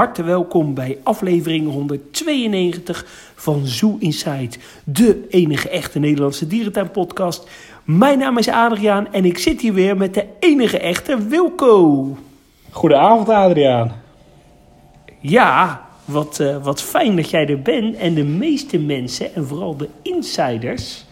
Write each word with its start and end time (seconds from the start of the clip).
harte 0.00 0.22
welkom 0.22 0.74
bij 0.74 0.98
aflevering 1.02 1.70
192 1.72 3.04
van 3.34 3.66
Zoo 3.66 3.96
Inside, 3.98 4.56
de 4.84 5.26
enige 5.28 5.68
echte 5.68 5.98
Nederlandse 5.98 6.46
dierentuinpodcast. 6.46 7.48
Mijn 7.84 8.18
naam 8.18 8.38
is 8.38 8.48
Adriaan 8.48 9.12
en 9.12 9.24
ik 9.24 9.38
zit 9.38 9.60
hier 9.60 9.72
weer 9.72 9.96
met 9.96 10.14
de 10.14 10.26
enige 10.38 10.78
echte 10.78 11.18
Wilco. 11.28 12.16
Goedenavond 12.70 13.28
Adriaan. 13.28 13.92
Ja, 15.18 15.86
wat, 16.04 16.40
eh, 16.40 16.64
wat 16.64 16.82
fijn 16.82 17.16
dat 17.16 17.30
jij 17.30 17.46
er 17.46 17.62
bent. 17.62 17.96
En 17.96 18.14
de 18.14 18.24
meeste 18.24 18.78
mensen, 18.78 19.34
en 19.34 19.46
vooral 19.46 19.76
de 19.76 19.88
insiders 20.02 21.04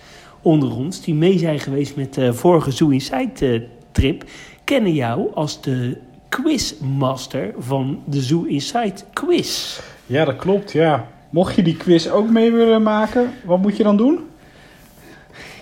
onder 0.42 0.76
ons, 0.76 1.00
die 1.00 1.14
mee 1.14 1.38
zijn 1.38 1.60
geweest 1.60 1.96
met 1.96 2.14
de 2.14 2.34
vorige 2.34 2.70
Zoo 2.70 2.88
Inside 2.88 3.46
eh, 3.46 3.62
trip, 3.92 4.24
kennen 4.64 4.94
jou 4.94 5.34
als 5.34 5.60
de 5.60 5.98
quizmaster 6.28 7.54
van 7.58 8.02
de 8.04 8.22
Zoo 8.22 8.42
Inside 8.44 8.94
quiz. 9.12 9.78
Ja, 10.06 10.24
dat 10.24 10.36
klopt, 10.36 10.72
ja. 10.72 11.08
Mocht 11.30 11.54
je 11.54 11.62
die 11.62 11.76
quiz 11.76 12.06
ook 12.08 12.30
mee 12.30 12.52
willen 12.52 12.82
maken, 12.82 13.30
wat 13.44 13.58
moet 13.62 13.76
je 13.76 13.82
dan 13.82 13.96
doen? 13.96 14.18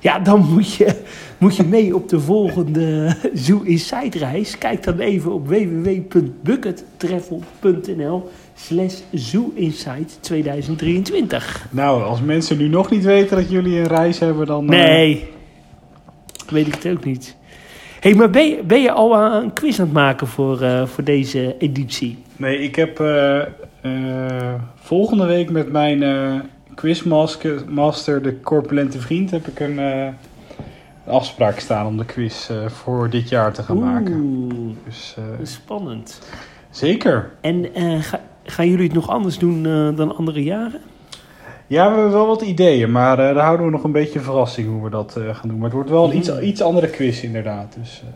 Ja, 0.00 0.18
dan 0.18 0.46
moet 0.52 0.74
je, 0.74 1.02
moet 1.38 1.56
je 1.56 1.62
mee 1.64 1.94
op 1.94 2.08
de 2.08 2.20
volgende 2.20 3.16
Zoo 3.34 3.60
Inside 3.62 4.18
reis. 4.18 4.58
Kijk 4.58 4.82
dan 4.82 4.98
even 4.98 5.32
op 5.32 5.48
www.buckettravel.nl 5.48 8.28
slash 8.54 8.94
Zoo 9.12 9.52
Inside 9.54 10.06
2023. 10.20 11.66
Nou, 11.70 12.02
als 12.02 12.20
mensen 12.20 12.58
nu 12.58 12.68
nog 12.68 12.90
niet 12.90 13.04
weten 13.04 13.36
dat 13.36 13.50
jullie 13.50 13.78
een 13.78 13.86
reis 13.86 14.18
hebben, 14.18 14.46
dan... 14.46 14.73
eh, 14.73 14.78
Nee, 14.78 15.28
weet 16.51 16.66
ik 16.66 16.74
het 16.74 16.86
ook 16.96 17.04
niet. 17.04 17.36
Hey, 18.07 18.15
maar 18.15 18.30
ben 18.30 18.49
je, 18.49 18.62
ben 18.62 18.82
je 18.82 18.90
al 18.93 19.16
een 19.43 19.52
quiz 19.52 19.79
aan 19.79 19.85
het 19.85 19.95
maken 19.95 20.26
voor, 20.26 20.60
eh, 20.62 20.87
voor 20.87 21.04
deze 21.04 21.57
editie? 21.59 22.18
Nee, 22.37 22.59
ik 22.59 22.76
heb 22.76 23.01
eh, 23.01 23.40
eh, 23.80 24.54
volgende 24.74 25.26
week 25.26 25.51
met 25.51 25.73
mijn 25.73 26.43
quizmaster, 26.74 27.63
master, 27.68 28.23
de 28.23 28.40
corpulente 28.40 29.01
vriend, 29.01 29.30
heb 29.30 29.46
ik 29.46 29.60
een 29.60 29.80
afspraak 31.07 31.59
staan 31.59 31.87
om 31.87 31.96
de 31.96 32.04
quiz 32.04 32.51
voor 32.66 33.10
dit 33.10 33.29
jaar 33.29 33.52
te 33.52 33.63
gaan 33.63 33.79
maken. 33.79 34.13
Oeh, 34.15 34.54
Dus 34.85 35.15
eh, 35.18 35.46
spannend. 35.46 36.20
zeker. 36.70 37.30
En 37.41 37.66
ga- 38.02 38.20
gaan 38.45 38.68
jullie 38.68 38.85
het 38.85 38.95
nog 38.95 39.09
anders 39.09 39.38
doen 39.38 39.63
dan 39.96 40.16
andere 40.16 40.43
jaren? 40.43 40.80
Ja, 41.66 41.88
we 41.88 41.95
hebben 41.95 42.12
wel 42.12 42.26
wat 42.26 42.42
ideeën, 42.42 42.90
maar 42.90 43.18
eh, 43.18 43.34
daar 43.34 43.45
houden 43.45 43.66
we 43.66 43.72
nog 43.72 43.84
een 43.84 43.92
beetje 43.92 44.20
verrassing 44.20 44.68
hoe 44.68 44.82
we 44.84 44.90
dat 44.90 45.16
eh, 45.16 45.34
gaan 45.34 45.48
doen. 45.48 45.56
Maar 45.56 45.64
het 45.64 45.74
wordt 45.74 45.90
wel 45.90 46.10
een 46.10 46.16
iets, 46.16 46.30
Mm. 46.30 46.40
iets 46.40 46.60
andere 46.62 46.88
quiz 46.90 47.23
inderdaad. 47.23 47.76
Dus, 47.78 48.02
eh. 48.04 48.12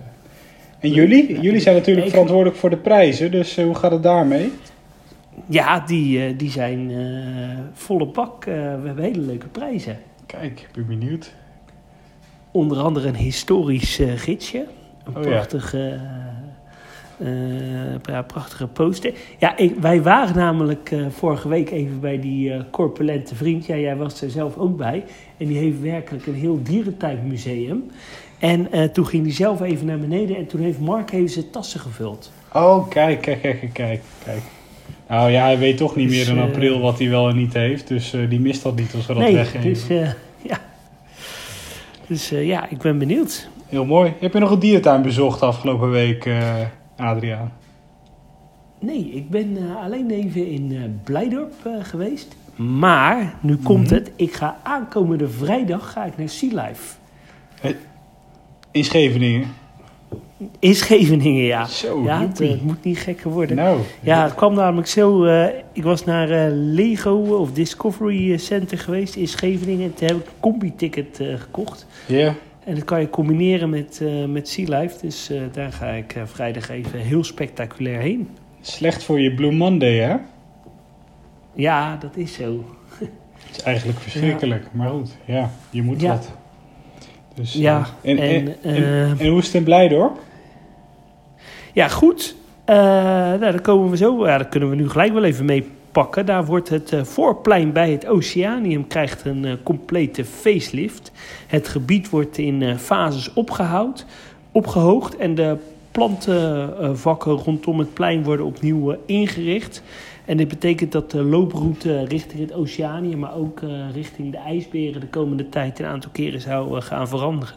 En 0.81 0.91
jullie? 0.91 1.41
Jullie 1.41 1.61
zijn 1.61 1.75
natuurlijk 1.77 2.07
Ik- 2.07 2.13
verantwoordelijk 2.13 2.57
voor 2.57 2.71
de 2.71 2.77
prijzen, 2.77 3.31
dus 3.31 3.57
hoe 3.57 3.75
gaat 3.75 3.91
het 3.91 4.03
daarmee? 4.03 4.53
Ja, 5.47 5.81
die, 5.87 6.37
die 6.37 6.51
zijn 6.51 6.93
volle 7.73 8.07
bak. 8.07 8.45
We 8.45 8.51
hebben 8.85 8.99
hele 9.05 9.21
leuke 9.21 9.47
prijzen. 9.47 9.99
Kijk, 10.27 10.61
ik 10.61 10.69
ben 10.75 10.87
benieuwd. 10.87 11.33
Onder 12.51 12.79
andere 12.79 13.09
een 13.09 13.17
historisch 13.17 14.01
gidsje. 14.17 14.65
Een 15.05 15.17
Oh 15.17 15.23
prachtige, 15.23 15.89
eh, 15.89 16.01
ja, 18.03 18.23
prachtige 18.23 18.67
poster. 18.67 19.13
Ja, 19.39 19.57
ik, 19.57 19.75
wij 19.81 20.03
waren 20.03 20.37
namelijk 20.37 20.91
eh, 20.91 21.01
vorige 21.11 21.49
week 21.49 21.71
even 21.71 22.01
bij 22.01 22.21
die 22.21 22.53
eh, 22.53 22.61
corpulente 22.71 23.35
vriend. 23.35 23.67
Ja, 23.67 23.77
jij 23.77 23.97
was 23.97 24.23
er 24.23 24.31
zelf 24.31 24.57
ook 24.57 24.77
bij. 24.77 25.05
En 25.37 25.47
die 25.47 25.59
heeft 25.59 25.81
werkelijk 25.81 26.27
een 26.27 26.35
heel 26.35 26.61
dierentuinmuseum. 26.63 27.91
En 28.39 28.73
eh, 28.73 28.85
toen 28.85 29.07
ging 29.07 29.25
hij 29.25 29.35
zelf 29.35 29.61
even 29.61 29.87
naar 29.87 29.99
beneden. 29.99 30.37
En 30.37 30.47
toen 30.47 30.61
heeft 30.61 30.81
Mark 30.81 31.13
even 31.13 31.31
zijn 31.31 31.51
tassen 31.51 31.81
gevuld. 31.81 32.33
Oh, 32.53 32.89
kijk, 32.89 33.21
kijk, 33.21 33.41
kijk, 33.41 33.71
kijk, 33.73 34.01
kijk. 34.25 34.43
Nou 35.09 35.31
ja, 35.31 35.45
hij 35.45 35.59
weet 35.59 35.77
toch 35.77 35.97
niet 35.97 36.09
Dus, 36.09 36.17
meer 36.19 36.37
in 36.37 36.43
eh, 36.43 36.49
april 36.49 36.81
wat 36.81 36.99
hij 36.99 37.09
wel 37.09 37.29
en 37.29 37.37
niet 37.37 37.53
heeft, 37.53 37.89
dus 37.89 38.13
eh, 38.13 38.21
die 38.29 38.41
mist 38.41 38.63
dat 38.63 38.77
niet 38.77 38.95
als 38.95 39.07
we 39.07 39.15
dat 39.15 39.23
nee, 39.23 39.35
weggeven. 39.35 39.63
dus 39.73 39.89
eh, 39.89 40.11
ja. 40.43 40.59
Dus 42.07 42.33
eh, 42.33 42.47
ja, 42.47 42.69
ik 42.69 42.79
ben 42.79 42.99
benieuwd. 42.99 43.49
Heel 43.67 43.85
mooi. 43.85 44.13
Heb 44.21 44.33
je 44.33 44.39
nog 44.39 44.51
een 44.51 44.59
dierentuin 44.59 45.03
bezocht 45.03 45.43
afgelopen 45.43 45.91
week, 45.91 46.29
Adriaan? 47.01 47.53
Nee, 48.81 49.11
ik 49.13 49.31
ben 49.31 49.57
eh, 49.57 49.83
alleen 49.85 50.11
even 50.11 50.47
in 50.47 50.73
eh, 50.73 50.79
Blijdorp 51.05 51.53
eh, 51.65 51.73
geweest. 51.83 52.37
Maar, 52.57 53.35
nu 53.41 53.57
komt 53.57 53.85
Mhm. 53.87 53.95
het. 53.95 54.11
Ik 54.17 54.33
ga 54.33 54.57
aankomende 54.63 55.29
vrijdag 55.29 55.93
ga 55.93 56.05
ik 56.05 56.17
naar 56.19 56.29
Sea 56.29 56.67
Life. 56.67 56.97
In 58.71 58.85
Scheveningen. 58.85 59.49
In 60.59 60.75
Scheveningen, 60.75 61.43
ja. 61.43 61.65
Zo, 61.65 62.03
ja, 62.05 62.21
het, 62.21 62.63
moet 62.63 62.85
niet 62.85 62.99
gekker 62.99 63.31
worden. 63.31 63.57
Nou, 63.57 63.79
Ja, 64.01 64.23
het 64.23 64.35
kwam 64.35 64.55
namelijk 64.55 64.89
zo. 64.89 65.25
ik 65.73 65.83
was 65.83 66.05
naar 66.05 66.51
Lego 66.51 67.15
of 67.39 67.53
Discovery 67.53 68.37
Center 68.37 68.79
geweest 68.79 69.15
in 69.15 69.29
Scheveningen. 69.29 69.85
En 69.85 69.95
toen 69.95 70.07
heb 70.09 70.17
ik 70.17 70.27
een 70.27 70.33
combi-ticket 70.41 71.21
gekocht. 71.37 71.87
ja. 72.07 72.35
En 72.65 72.75
dat 72.75 72.85
kan 72.85 73.01
je 73.01 73.11
combineren 73.11 73.71
met, 73.71 74.01
eh, 74.03 74.25
met 74.25 74.49
Sea 74.49 74.79
Life. 74.79 74.99
Dus 75.01 75.31
eh, 75.31 75.41
daar 75.53 75.73
ga 75.73 75.87
ik 75.87 76.15
eh, 76.15 76.23
vrijdag 76.25 76.69
even 76.69 76.99
heel 76.99 77.25
spectaculair 77.25 78.01
heen. 78.01 78.29
Slecht 78.61 79.03
voor 79.05 79.21
je 79.21 79.35
Blue 79.35 79.53
Monday, 79.53 79.99
hè? 79.99 80.17
Ja, 81.55 81.97
dat 81.97 82.17
is 82.17 82.33
zo. 82.33 82.65
Het 83.47 83.57
is 83.59 83.63
eigenlijk 83.63 83.99
verschrikkelijk, 83.99 84.67
maar 84.73 84.89
goed, 84.89 85.17
ja, 85.25 85.51
je 85.71 85.83
moet 85.83 86.01
Ja. 86.01 86.09
wat. 86.09 86.33
Dus, 87.35 87.53
Ja, 87.53 87.87
en, 88.03 88.19
en, 88.19 88.63
en, 88.63 89.29
hoe 89.29 89.39
is 89.39 89.47
het 89.47 89.55
in 89.55 89.65
Blijdorp? 89.65 90.19
Ja, 91.73 91.89
goed. 91.89 92.37
Nou, 92.67 93.39
daar 93.39 93.61
komen 93.61 93.91
we 93.91 93.97
zo. 93.97 94.27
Ja, 94.27 94.39
daar 94.39 94.49
kunnen 94.49 94.71
we 94.71 94.77
nu 94.77 94.89
gelijk 94.89 95.13
wel 95.13 95.25
even 95.25 95.45
mee 95.45 95.67
pakken. 95.93 96.27
Daar 96.27 96.45
wordt 96.45 96.69
het 96.69 96.93
eh, 96.93 97.05
voorplein 97.05 97.73
bij 97.73 97.91
het 97.91 98.07
Oceanium 98.07 98.87
krijgt 98.87 99.25
een 99.25 99.45
eh, 99.45 99.53
complete 99.63 100.25
facelift. 100.25 101.13
Het 101.47 101.69
gebied 101.69 102.11
wordt 102.11 102.39
in 102.39 102.63
eh, 102.63 102.77
fases 102.77 103.33
opgehoud, 103.33 104.07
opgehoogd 104.53 105.17
en 105.17 105.35
de 105.35 105.57
plantenvakken 105.91 107.33
rondom 107.33 107.79
het 107.79 107.95
plein 107.95 108.25
worden 108.25 108.47
opnieuw 108.47 108.97
ingericht. 109.07 109.83
En 110.25 110.37
dit 110.37 110.49
betekent 110.49 110.93
dat 110.93 111.11
de 111.11 111.23
looproute 111.23 112.05
richting 112.05 112.41
het 112.41 112.53
Oceanium, 112.53 113.19
maar 113.19 113.35
ook 113.35 113.61
richting 113.93 114.31
de 114.33 114.39
ijsberen 114.39 115.01
de 115.01 115.07
komende 115.07 115.49
tijd 115.49 115.79
een 115.79 115.87
aantal 115.87 116.11
keren 116.13 116.41
zou 116.41 116.81
gaan 116.81 117.09
veranderen. 117.09 117.55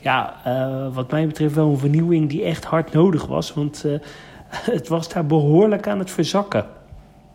Ja, 0.00 0.36
wat 0.94 1.10
mij 1.10 1.26
betreft 1.26 1.54
wel 1.54 1.68
een 1.68 1.78
vernieuwing 1.78 2.28
die 2.28 2.44
echt 2.44 2.64
hard 2.64 2.92
nodig 2.92 3.26
was. 3.26 3.54
Want 3.54 3.84
het 4.76 4.88
was 4.88 5.08
daar 5.08 5.26
behoorlijk 5.26 5.88
aan 5.88 5.98
het 5.98 6.10
verzakken. 6.10 6.66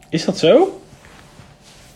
Is 0.10 0.26
dat 0.26 0.38
zo? 0.38 0.82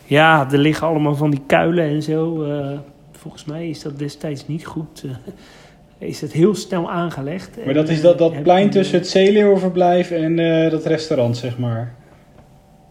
Ja, 0.06 0.48
er 0.52 0.58
liggen 0.58 0.88
allemaal 0.88 1.16
van 1.16 1.30
die 1.32 1.42
kuilen 1.48 1.86
en 1.90 2.04
zo. 2.04 2.44
eh, 2.44 2.80
volgens 3.12 3.46
mij 3.46 3.70
is 3.70 3.82
dat 3.82 4.00
destijds 4.00 4.48
niet 4.48 4.66
goed. 4.66 5.04
eh, 5.06 6.08
is 6.08 6.22
het 6.22 6.32
heel 6.32 6.56
snel 6.56 6.92
aangelegd. 6.92 7.58
Maar 7.58 7.66
En, 7.68 7.74
dat 7.74 7.90
is 7.90 7.98
eh, 7.98 8.04
dat, 8.04 8.18
dat 8.18 8.34
heb 8.34 8.44
plein 8.44 8.70
tussen 8.70 8.98
het 8.98 9.08
zeeleeuwenverblijf 9.08 10.12
en 10.12 10.40
eh, 10.40 10.72
dat 10.72 10.86
restaurant, 10.86 11.38
zeg 11.38 11.58
maar. 11.58 11.94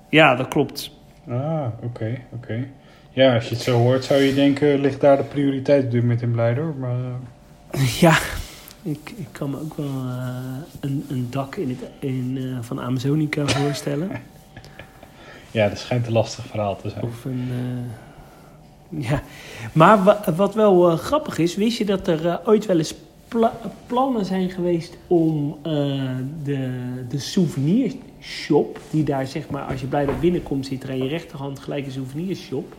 Ja, 0.08 0.34
dat 0.36 0.48
klopt. 0.48 0.90
Ah, 1.28 1.66
oké, 1.82 2.18
oké. 2.34 2.66
Ja, 3.10 3.34
als 3.34 3.48
je 3.48 3.54
het 3.54 3.62
zo 3.64 3.78
hoort, 3.78 4.04
zou 4.04 4.20
je 4.20 4.34
denken, 4.34 4.80
ligt 4.80 5.00
daar 5.00 5.16
de 5.16 5.22
prioriteit 5.22 5.84
op 5.84 5.90
dit 5.90 6.00
moment 6.02 6.22
in 6.22 6.30
Blijdorp. 6.30 6.78
Maar 6.78 6.96
eh, 7.70 7.98
Ja, 8.00 8.18
ik, 8.82 9.12
ik 9.16 9.28
kan 9.32 9.50
me 9.50 9.56
ook 9.60 9.74
wel 9.76 9.86
eh, 9.86 10.36
een, 10.80 11.04
een 11.10 11.26
dak 11.30 11.56
in 11.56 11.68
het, 11.68 11.78
in, 11.98 12.34
eh, 12.38 12.58
van 12.60 12.80
Amazonica 12.80 13.46
voorstellen. 13.46 14.10
ja, 15.50 15.68
dat 15.68 15.78
schijnt 15.78 16.06
een 16.06 16.12
lastig 16.12 16.44
verhaal 16.46 16.76
te 16.76 16.88
zijn. 16.90 17.02
Of 17.04 17.24
een. 17.24 17.48
eh, 17.50 19.00
ja. 19.10 19.22
Maar 19.72 20.04
wa- 20.04 20.24
wat 20.36 20.54
wel 20.54 20.90
eh, 20.90 20.98
grappig 20.98 21.38
is, 21.38 21.56
wist 21.56 21.78
je 21.78 21.84
dat 21.84 22.08
er 22.08 22.26
eh, 22.28 22.34
ooit 22.44 22.66
wel 22.66 22.78
eens 22.78 22.94
pla- 23.28 23.58
plannen 23.86 24.24
zijn 24.24 24.50
geweest 24.50 24.96
om 25.06 25.56
de, 26.44 26.70
de 27.08 27.18
souvenirshop, 27.18 28.80
die 28.90 29.04
daar 29.04 29.26
zeg 29.26 29.48
maar, 29.50 29.62
als 29.62 29.80
je 29.80 29.86
blij 29.86 30.06
dat 30.06 30.20
binnenkomt, 30.20 30.66
zit 30.66 30.82
er 30.82 30.90
aan 30.90 30.98
je 31.02 31.08
rechterhand 31.08 31.58
gelijk 31.58 31.86
een 31.86 31.92
souvenirshop, 31.92 32.74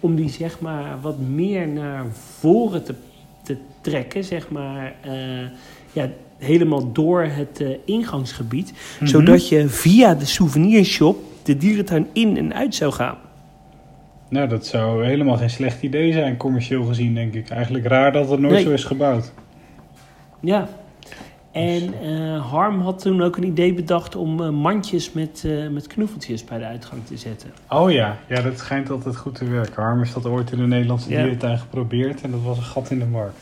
om 0.00 0.14
die 0.14 0.28
zeg 0.30 0.60
maar 0.60 1.00
wat 1.00 1.18
meer 1.18 1.68
naar 1.68 2.04
voren 2.38 2.82
te, 2.84 2.94
te 3.42 3.56
trekken, 3.80 4.24
zeg 4.24 4.48
maar, 4.50 4.94
ja, 5.92 6.10
helemaal 6.38 6.92
door 6.92 7.22
het 7.22 7.64
ingangsgebied, 7.84 8.72
Mhm. 9.00 9.06
zodat 9.10 9.48
je 9.48 9.68
via 9.68 10.14
de 10.14 10.24
souvenirshop 10.24 11.22
de 11.52 11.56
dierentuin 11.56 12.06
in 12.12 12.36
en 12.36 12.54
uit 12.54 12.74
zou 12.74 12.92
gaan. 12.92 13.16
Nou, 14.28 14.48
dat 14.48 14.66
zou 14.66 15.04
helemaal 15.04 15.36
geen 15.36 15.50
slecht 15.50 15.82
idee 15.82 16.12
zijn, 16.12 16.36
commercieel 16.36 16.84
gezien, 16.84 17.14
denk 17.14 17.34
ik. 17.34 17.50
Eigenlijk 17.50 17.86
raar 17.86 18.12
dat 18.12 18.30
het 18.30 18.40
nooit 18.40 18.52
Nee. 18.54 18.62
zo 18.62 18.70
is 18.70 18.84
gebouwd. 18.84 19.32
Ja. 20.40 20.68
En 21.52 21.94
eh, 22.02 22.50
Harm 22.50 22.80
had 22.80 22.98
toen 22.98 23.22
ook 23.22 23.36
een 23.36 23.44
idee 23.44 23.74
bedacht 23.74 24.16
om 24.16 24.42
eh, 24.42 24.48
mandjes 24.50 25.12
met, 25.12 25.42
eh, 25.46 25.68
met 25.68 25.86
knuffeltjes 25.86 26.44
bij 26.44 26.58
de 26.58 26.64
uitgang 26.64 27.04
te 27.06 27.16
zetten. 27.16 27.50
Oh 27.68 27.90
ja, 27.90 28.16
ja, 28.28 28.42
dat 28.42 28.58
schijnt 28.58 28.90
altijd 28.90 29.16
goed 29.16 29.34
te 29.34 29.44
werken. 29.44 29.82
Harm 29.82 30.02
is 30.02 30.12
dat 30.12 30.26
ooit 30.26 30.52
in 30.52 30.58
de 30.58 30.66
Nederlandse 30.66 31.10
Ja. 31.10 31.20
dierentuin 31.20 31.58
geprobeerd 31.58 32.20
en 32.22 32.30
dat 32.30 32.42
was 32.42 32.56
een 32.56 32.62
gat 32.62 32.90
in 32.90 32.98
de 32.98 33.04
markt. 33.04 33.40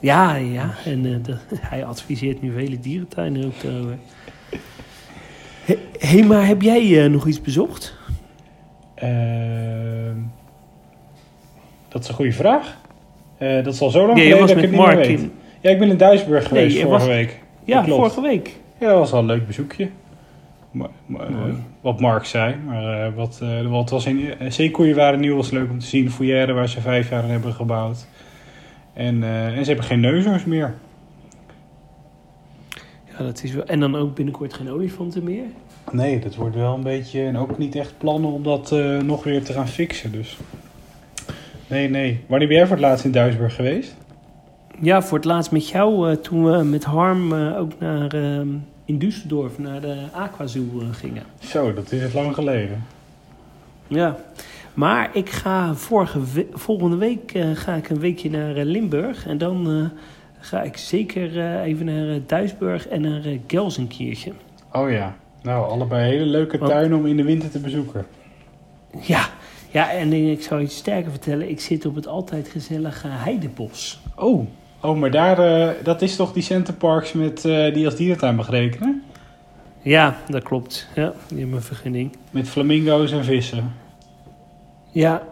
Ja, 0.00 0.34
ja. 0.34 0.74
En 0.84 1.02
de- 1.02 1.36
hij 1.60 1.84
adviseert 1.84 2.42
nu 2.42 2.52
vele 2.52 2.80
dierentuinen 2.80 3.44
ook 3.44 3.62
daarover. 3.62 3.96
Hé, 6.00 6.08
hey, 6.18 6.22
maar 6.22 6.46
heb 6.46 6.62
jij 6.62 7.04
eh, 7.04 7.10
nog 7.10 7.26
iets 7.26 7.40
bezocht? 7.40 7.94
Ehm, 8.94 10.16
dat 11.88 12.02
is 12.02 12.08
een 12.08 12.14
goede 12.14 12.32
vraag. 12.32 12.76
Eh, 13.38 13.64
dat 13.64 13.74
is 13.74 13.80
al 13.80 13.90
zo 13.90 14.06
lang 14.06 14.14
Nee, 14.14 14.22
geleden 14.22 14.38
was 14.46 14.48
dat 14.54 14.64
ik 14.64 14.70
met 14.70 14.70
het 14.70 14.80
niet 14.80 14.86
meer 14.88 14.96
Mark 14.96 15.08
weet. 15.08 15.20
in... 15.20 15.32
Ja, 15.60 15.70
ik 15.70 15.78
ben 15.78 15.88
in 15.90 15.96
Duisburg 15.96 16.48
geweest 16.48 16.76
je 16.76 16.82
vorige 16.82 16.98
was- 17.06 17.14
week. 17.14 17.38
Ja, 17.64 17.82
klopt. 17.82 17.98
vorige 18.00 18.20
week. 18.20 18.56
Ja, 18.78 18.88
dat 18.88 18.98
was 18.98 19.10
wel 19.10 19.20
een 19.20 19.26
leuk 19.26 19.46
bezoekje. 19.46 19.88
Maar, 20.70 20.88
maar, 21.06 21.26
eh, 21.28 21.34
wat 21.80 22.00
Mark 22.00 22.24
zei. 22.24 22.54
Maar 22.66 23.06
eh, 23.06 23.12
wat, 23.14 23.40
eh, 23.42 23.66
wat 23.70 23.90
was 23.90 24.06
in, 24.06 24.18
uh, 24.18 24.32
zeekoeien 24.48 24.96
waren 24.96 25.20
nieuw, 25.20 25.36
was 25.36 25.50
leuk 25.50 25.70
om 25.70 25.78
te 25.78 25.86
zien. 25.86 26.10
Foyer 26.10 26.54
waar 26.54 26.68
ze 26.68 26.80
vijf 26.80 27.10
jaar 27.10 27.24
in 27.24 27.30
hebben 27.30 27.52
gebouwd. 27.52 28.06
En, 28.92 29.22
eh, 29.22 29.46
en 29.46 29.60
ze 29.64 29.66
hebben 29.70 29.84
geen 29.86 30.00
neushoorns 30.00 30.44
meer. 30.44 30.74
Ja, 33.20 33.26
dat 33.26 33.42
is 33.42 33.52
wel... 33.52 33.64
En 33.64 33.80
dan 33.80 33.96
ook 33.96 34.14
binnenkort 34.14 34.54
geen 34.54 34.70
olifanten 34.70 35.24
meer. 35.24 35.44
Nee, 35.92 36.18
dat 36.18 36.34
wordt 36.34 36.54
wel 36.56 36.74
een 36.74 36.82
beetje... 36.82 37.22
En 37.24 37.36
ook 37.38 37.58
niet 37.58 37.74
echt 37.76 37.94
plannen 37.98 38.30
om 38.30 38.42
dat 38.42 38.72
eh, 38.72 38.98
nog 38.98 39.24
weer 39.24 39.42
te 39.44 39.52
gaan 39.52 39.68
fixen. 39.68 40.12
Dus. 40.12 40.38
Nee, 41.66 41.88
nee. 41.90 42.20
Wanneer 42.26 42.48
ben 42.48 42.56
jij 42.56 42.66
voor 42.66 42.76
het 42.76 42.84
laatst 42.84 43.04
in 43.04 43.10
Duisburg 43.12 43.54
geweest? 43.54 43.94
Ja, 44.80 45.02
voor 45.02 45.16
het 45.18 45.26
laatst 45.26 45.50
met 45.50 45.68
jou, 45.68 46.10
eh, 46.10 46.16
toen 46.16 46.44
we 46.52 46.64
met 46.64 46.84
Harm 46.84 47.32
eh, 47.32 47.58
ook 47.58 47.72
naar, 47.78 48.12
ehm, 48.14 48.48
in 48.84 48.98
Düsseldorf 48.98 49.56
naar 49.58 49.80
de 49.80 49.96
Aquazoo 50.12 50.80
gingen. 50.90 51.22
Zo, 51.38 51.72
dat 51.74 51.92
is 51.92 52.12
lang 52.12 52.34
geleden. 52.34 52.84
Ja, 53.86 54.16
maar 54.74 55.10
ik 55.12 55.30
ga 55.30 55.74
vorige 55.74 56.20
we- 56.34 56.48
volgende 56.52 56.96
week 56.96 57.32
ga 57.54 57.74
ik 57.74 57.88
een 57.88 58.00
weekje 58.00 58.30
naar 58.30 58.54
Limburg. 58.54 59.26
En 59.26 59.38
dan 59.38 59.90
ga 60.40 60.62
ik 60.62 60.76
zeker 60.76 61.38
eh, 61.38 61.66
even 61.66 61.86
naar 61.86 62.08
eh, 62.08 62.20
Duisburg 62.26 62.88
en 62.88 63.00
naar 63.00 63.26
uh, 63.26 63.38
Gelsenkirchen. 63.46 64.32
Oh 64.72 64.90
ja. 64.90 65.16
Nou, 65.42 65.70
allebei 65.70 66.10
hele 66.10 66.24
leuke 66.24 66.58
tuinen 66.58 66.98
om 66.98 67.06
in 67.06 67.16
de 67.16 67.22
winter 67.22 67.50
te 67.50 67.58
bezoeken. 67.58 68.06
Ja, 69.00 69.28
ja 69.70 69.92
en 69.92 70.12
ik 70.12 70.42
zou 70.42 70.60
je 70.60 70.66
sterker 70.66 71.10
vertellen. 71.10 71.50
Ik 71.50 71.60
zit 71.60 71.86
op 71.86 71.94
het 71.94 72.06
altijd 72.06 72.48
gezellige 72.48 73.08
Heidebos. 73.08 74.00
Oh, 74.16 74.46
oh 74.80 74.98
maar 74.98 75.10
daar, 75.10 75.38
eh, 75.38 75.84
dat 75.84 76.02
is 76.02 76.16
toch 76.16 76.32
die 76.32 76.42
centerparks 76.42 77.12
met, 77.12 77.44
eh, 77.44 77.74
die 77.74 77.84
als 77.84 77.96
dierentuin 77.96 78.34
mag 78.34 78.50
rekenen? 78.50 79.02
Ja, 79.82 80.16
dat 80.28 80.42
klopt. 80.42 80.88
Ja, 80.94 81.12
die 81.28 81.38
hebben 81.38 81.56
een 81.56 81.62
vergunning. 81.62 82.16
Met 82.30 82.48
flamingo's 82.48 83.12
en 83.12 83.24
vissen. 83.24 83.72
Ja, 84.90 85.22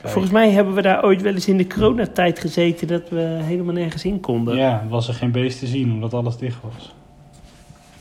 Kijk. 0.00 0.12
volgens 0.12 0.32
mij 0.32 0.50
hebben 0.50 0.74
we 0.74 0.82
daar 0.82 1.04
ooit 1.04 1.22
wel 1.22 1.32
eens 1.34 1.48
in 1.48 1.56
de 1.56 1.66
coronatijd 1.66 2.38
gezeten... 2.38 2.86
dat 2.86 3.08
we 3.08 3.38
helemaal 3.42 3.74
nergens 3.74 4.04
in 4.04 4.20
konden. 4.20 4.56
Ja, 4.56 4.86
was 4.88 5.08
er 5.08 5.14
geen 5.14 5.30
beest 5.32 5.58
te 5.58 5.66
zien 5.66 5.92
omdat 5.92 6.14
alles 6.14 6.36
dicht 6.36 6.58
was. 6.74 6.94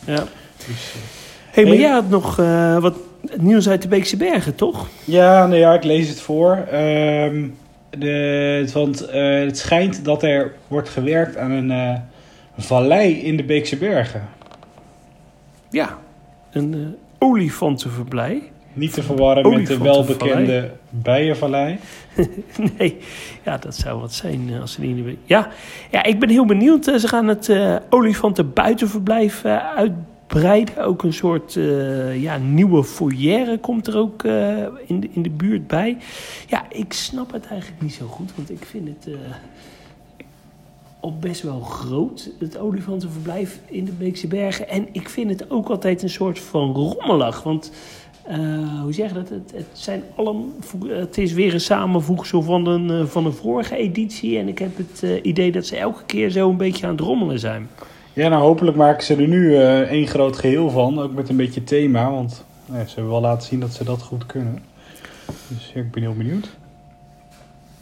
Ja. 0.05 0.23
Dus, 0.67 0.93
eh, 0.93 1.01
hey, 1.51 1.63
maar 1.63 1.73
Hey. 1.73 1.81
jij 1.81 1.91
had 1.91 2.09
nog 2.09 2.39
eh, 2.39 2.77
wat 2.77 2.95
nieuws 3.37 3.69
uit 3.69 3.81
de 3.81 3.87
Beekse 3.87 4.17
Bergen, 4.17 4.55
toch? 4.55 4.87
Ja, 5.05 5.47
nou 5.47 5.59
ja, 5.59 5.73
ik 5.73 5.83
lees 5.83 6.09
het 6.09 6.21
voor. 6.21 6.55
Ehm, 6.55 7.47
de, 7.89 8.69
want 8.73 9.05
eh, 9.05 9.39
het 9.39 9.57
schijnt 9.57 10.05
dat 10.05 10.23
er 10.23 10.53
wordt 10.67 10.89
gewerkt 10.89 11.37
aan 11.37 11.51
een 11.51 12.01
vallei 12.57 13.13
in 13.13 13.37
de 13.37 13.43
Beekse 13.43 13.77
Bergen. 13.77 14.21
Ja, 15.69 15.97
een 16.51 16.73
eh, 16.73 16.79
olifantenverblij. 17.27 18.41
Niet 18.79 18.93
te 18.93 19.03
verwarren 19.03 19.49
met 19.49 19.67
de 19.67 19.77
welbekende 19.77 20.71
Bijenvallei. 20.89 21.79
nee, 22.77 22.97
ja, 23.43 23.57
dat 23.57 23.75
zou 23.75 23.99
wat 23.99 24.13
zijn 24.13 24.49
eh, 24.49 24.61
als 24.61 24.71
ze 24.71 24.81
de... 24.81 25.17
Ja, 25.23 25.49
ja, 25.91 26.03
ik 26.03 26.19
ben 26.19 26.29
heel 26.29 26.45
benieuwd. 26.45 26.87
Eh, 26.87 26.95
Ze 26.95 27.07
gaan 27.07 27.27
het 27.27 27.49
eh 27.49 27.75
olifantenbuitenverblijf 27.89 29.45
uitbreiden. 29.75 30.85
Ook 30.85 31.03
een 31.03 31.13
soort 31.13 31.57
ja, 32.13 32.37
nieuwe 32.37 32.83
foyer 32.83 33.59
komt 33.59 33.87
er 33.87 33.97
ook 33.97 34.23
in, 34.85 34.99
de, 34.99 35.09
in 35.11 35.21
de 35.21 35.29
buurt 35.29 35.67
bij. 35.67 35.97
Ja, 36.47 36.65
ik 36.69 36.93
snap 36.93 37.31
het 37.31 37.45
eigenlijk 37.47 37.81
niet 37.81 37.93
zo 37.93 38.05
goed, 38.05 38.31
want 38.35 38.51
ik 38.51 38.65
vind 38.65 38.87
het... 38.87 39.15
al 40.99 41.17
best 41.17 41.41
wel 41.41 41.59
groot, 41.59 42.29
het 42.39 42.57
olifantenverblijf 42.57 43.59
in 43.65 43.85
de 43.85 43.91
Beekse 43.91 44.27
Bergen. 44.27 44.69
En 44.69 44.87
ik 44.91 45.09
vind 45.09 45.29
het 45.29 45.51
ook 45.51 45.69
altijd 45.69 46.03
een 46.03 46.09
soort 46.09 46.39
van 46.39 46.73
rommelig. 46.73 47.43
Want 47.43 47.71
eh, 48.29 48.81
hoe 48.81 48.93
zeg 48.93 49.07
je 49.07 49.13
dat? 49.13 49.29
Het, 49.29 49.51
het, 49.55 49.65
zijn 49.73 50.03
allen, 50.15 50.53
het 50.87 51.17
is 51.17 51.33
weer 51.33 51.53
een 51.53 51.61
samenvoegsel 51.61 52.41
van 52.41 52.65
een, 52.67 52.89
eh, 52.89 53.05
van 53.05 53.25
een 53.25 53.33
vorige 53.33 53.75
editie. 53.75 54.37
En 54.37 54.47
ik 54.47 54.59
heb 54.59 54.77
het 54.77 55.03
eh, 55.03 55.19
idee 55.21 55.51
dat 55.51 55.65
ze 55.65 55.77
elke 55.77 56.03
keer 56.05 56.29
zo 56.29 56.49
een 56.49 56.57
beetje 56.57 56.85
aan 56.85 56.91
het 56.91 57.01
rommelen 57.01 57.39
zijn. 57.39 57.69
Ja, 58.13 58.29
nou 58.29 58.41
hopelijk 58.41 58.77
maken 58.77 59.03
ze 59.05 59.15
er 59.15 59.27
nu 59.27 59.55
eh, 59.55 59.79
één 59.79 60.07
groot 60.07 60.37
geheel 60.37 60.69
van. 60.69 60.99
Ook 60.99 61.13
met 61.13 61.29
een 61.29 61.35
beetje 61.35 61.63
thema, 61.63 62.11
want 62.11 62.43
nou 62.65 62.79
ja, 62.79 62.85
ze 62.85 62.93
hebben 62.93 63.11
wel 63.11 63.21
laten 63.21 63.47
zien 63.47 63.59
dat 63.59 63.73
ze 63.73 63.83
dat 63.83 64.01
goed 64.01 64.25
kunnen. 64.25 64.59
Dus 65.47 65.71
ja, 65.73 65.79
ik 65.81 65.91
ben 65.91 66.01
heel 66.03 66.13
benieuwd. 66.15 66.49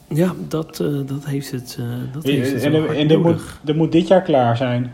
Ja, 0.08 0.34
dat, 0.48 0.78
dat 1.06 1.26
heeft 1.26 1.52
het, 1.52 1.78
dat 2.14 2.24
heeft 2.24 2.52
het 2.52 2.64
en 2.64 2.74
er- 2.74 2.96
en 2.98 3.10
er 3.10 3.20
moet, 3.20 3.42
er 3.66 3.76
moet 3.76 3.92
dit 3.92 4.08
jaar 4.08 4.22
klaar 4.22 4.58
zijn. 4.58 4.94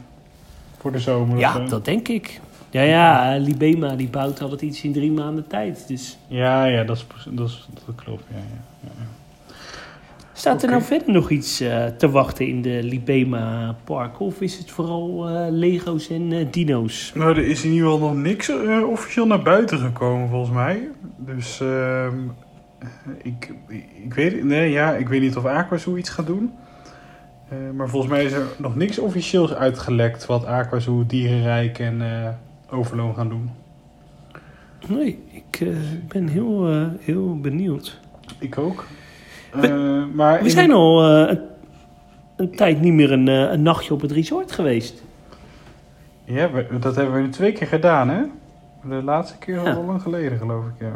Voor 0.78 0.92
de 0.92 1.00
zomer. 1.00 1.38
Ja, 1.38 1.60
dat 1.60 1.86
denk 1.86 2.08
ik. 2.08 2.40
Ja, 2.74 2.82
ja, 2.82 3.38
Libema 3.38 3.96
die 3.96 4.10
bouwt 4.10 4.42
altijd 4.42 4.62
iets 4.62 4.84
in 4.84 4.94
drie 4.94 5.12
maanden 5.12 5.48
tijd. 5.48 5.88
Dus 5.88 6.18
Ja, 6.28 6.66
ja, 6.66 6.84
dat, 6.84 6.98
is, 6.98 7.06
dat, 7.30 7.48
is, 7.48 7.68
dat 7.86 7.96
klopt. 7.96 8.24
Ja, 8.30 8.38
ja. 8.80 8.90
Staat 10.34 10.64
er 10.64 10.70
nou 10.70 10.82
verder 10.82 11.12
nog 11.12 11.30
iets 11.30 11.60
eh, 11.60 11.86
te 11.86 12.10
wachten 12.10 12.48
in 12.48 12.62
de 12.62 12.84
Libema 12.84 13.76
Park? 13.84 14.20
Of 14.20 14.42
is 14.42 14.58
het 14.58 14.72
vooral 14.72 15.28
eh, 15.30 15.46
Lego's 15.50 16.10
en 16.10 16.32
eh, 16.32 16.46
dino's? 16.52 17.12
Nou, 17.16 17.30
er 17.38 17.48
is 17.48 17.64
in 17.64 17.72
ieder 17.72 17.92
geval 17.92 18.08
nog 18.08 18.18
niks 18.18 18.50
eh, 18.50 18.90
officieel 18.90 19.28
naar 19.28 19.42
buiten 19.42 19.78
gekomen, 19.78 20.30
volgens 20.30 20.54
mij. 20.54 20.90
Dus 21.18 21.60
ehm, 21.62 22.18
ik, 23.22 23.54
ik, 24.04 24.14
weet, 24.14 24.44
nee, 24.44 24.72
ja, 24.72 24.94
ik 24.94 25.08
weet 25.08 25.22
niet 25.22 25.38
of 25.38 25.46
Aqua 25.46 25.78
zoiets 25.78 26.10
gaat 26.10 26.28
doen. 26.28 26.52
Eh, 27.50 27.58
maar 27.74 27.90
volgens 27.90 28.12
mij 28.12 28.24
is 28.24 28.32
er 28.32 28.46
nog 28.58 28.76
niks 28.76 29.00
officieels 29.00 29.54
uitgelekt 29.54 30.26
wat 30.26 30.46
Aqua 30.46 30.80
Zoo, 30.80 31.04
Dierenrijk 31.08 31.80
en 31.80 32.02
Overloon 32.74 33.16
gaan 33.16 33.30
doen. 33.30 33.50
Nee, 34.88 35.24
ik 35.32 35.62
eh, 35.62 35.68
ben 36.08 36.28
heel, 36.28 36.68
eh, 36.70 36.86
heel 37.00 37.40
benieuwd. 37.40 38.00
Ik 38.40 38.58
ook. 38.58 38.86
We- 39.54 39.68
Eh, 39.68 40.16
maar 40.16 40.38
We 40.40 40.44
in- 40.46 40.50
zijn 40.52 40.72
al 40.72 41.04
een, 41.06 41.40
een 42.36 42.56
tijd 42.56 42.82
niet 42.82 42.94
meer 42.94 43.12
een, 43.12 43.28
een 43.28 43.62
nachtje 43.62 43.94
op 43.94 44.02
het 44.02 44.12
resort 44.12 44.52
geweest. 44.52 45.04
Ja, 46.24 46.50
dat 46.80 46.96
hebben 46.96 47.14
we 47.16 47.22
nu 47.22 47.30
twee 47.30 47.52
keer 47.52 47.68
gedaan, 47.68 48.10
hè? 48.10 48.22
De 48.90 49.04
laatste 49.04 49.38
keer 49.38 49.64
Ja. 49.64 49.74
al 49.74 49.84
lang 49.84 50.02
geleden, 50.02 50.38
geloof 50.38 50.66
ik, 50.66 50.72
ja. 50.88 50.92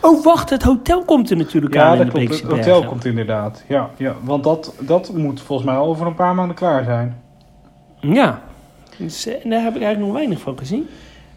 Oh, 0.00 0.24
wacht, 0.24 0.50
het 0.50 0.62
hotel 0.62 1.04
komt 1.04 1.30
er 1.30 1.36
natuurlijk 1.36 1.74
Ja, 1.74 1.84
aan 1.84 1.92
in 1.92 1.98
dat 1.98 2.08
klopt. 2.12 2.28
Het 2.42 2.50
hotel 2.50 2.84
komt 2.84 3.04
inderdaad. 3.04 3.64
Ja, 3.68 3.90
ja, 3.96 4.14
want 4.22 4.44
dat, 4.44 4.74
dat 4.80 5.12
moet 5.12 5.40
volgens 5.40 5.68
mij 5.68 5.76
al 5.78 5.86
over 5.86 6.06
een 6.06 6.14
paar 6.14 6.34
maanden 6.34 6.56
klaar 6.56 6.84
zijn. 6.84 7.16
Ja, 8.00 8.42
dus, 8.98 9.26
eh, 9.26 9.32
daar 9.44 9.62
heb 9.62 9.76
ik 9.76 9.82
eigenlijk 9.82 9.98
nog 9.98 10.12
weinig 10.12 10.40
van 10.40 10.58
gezien. 10.58 10.86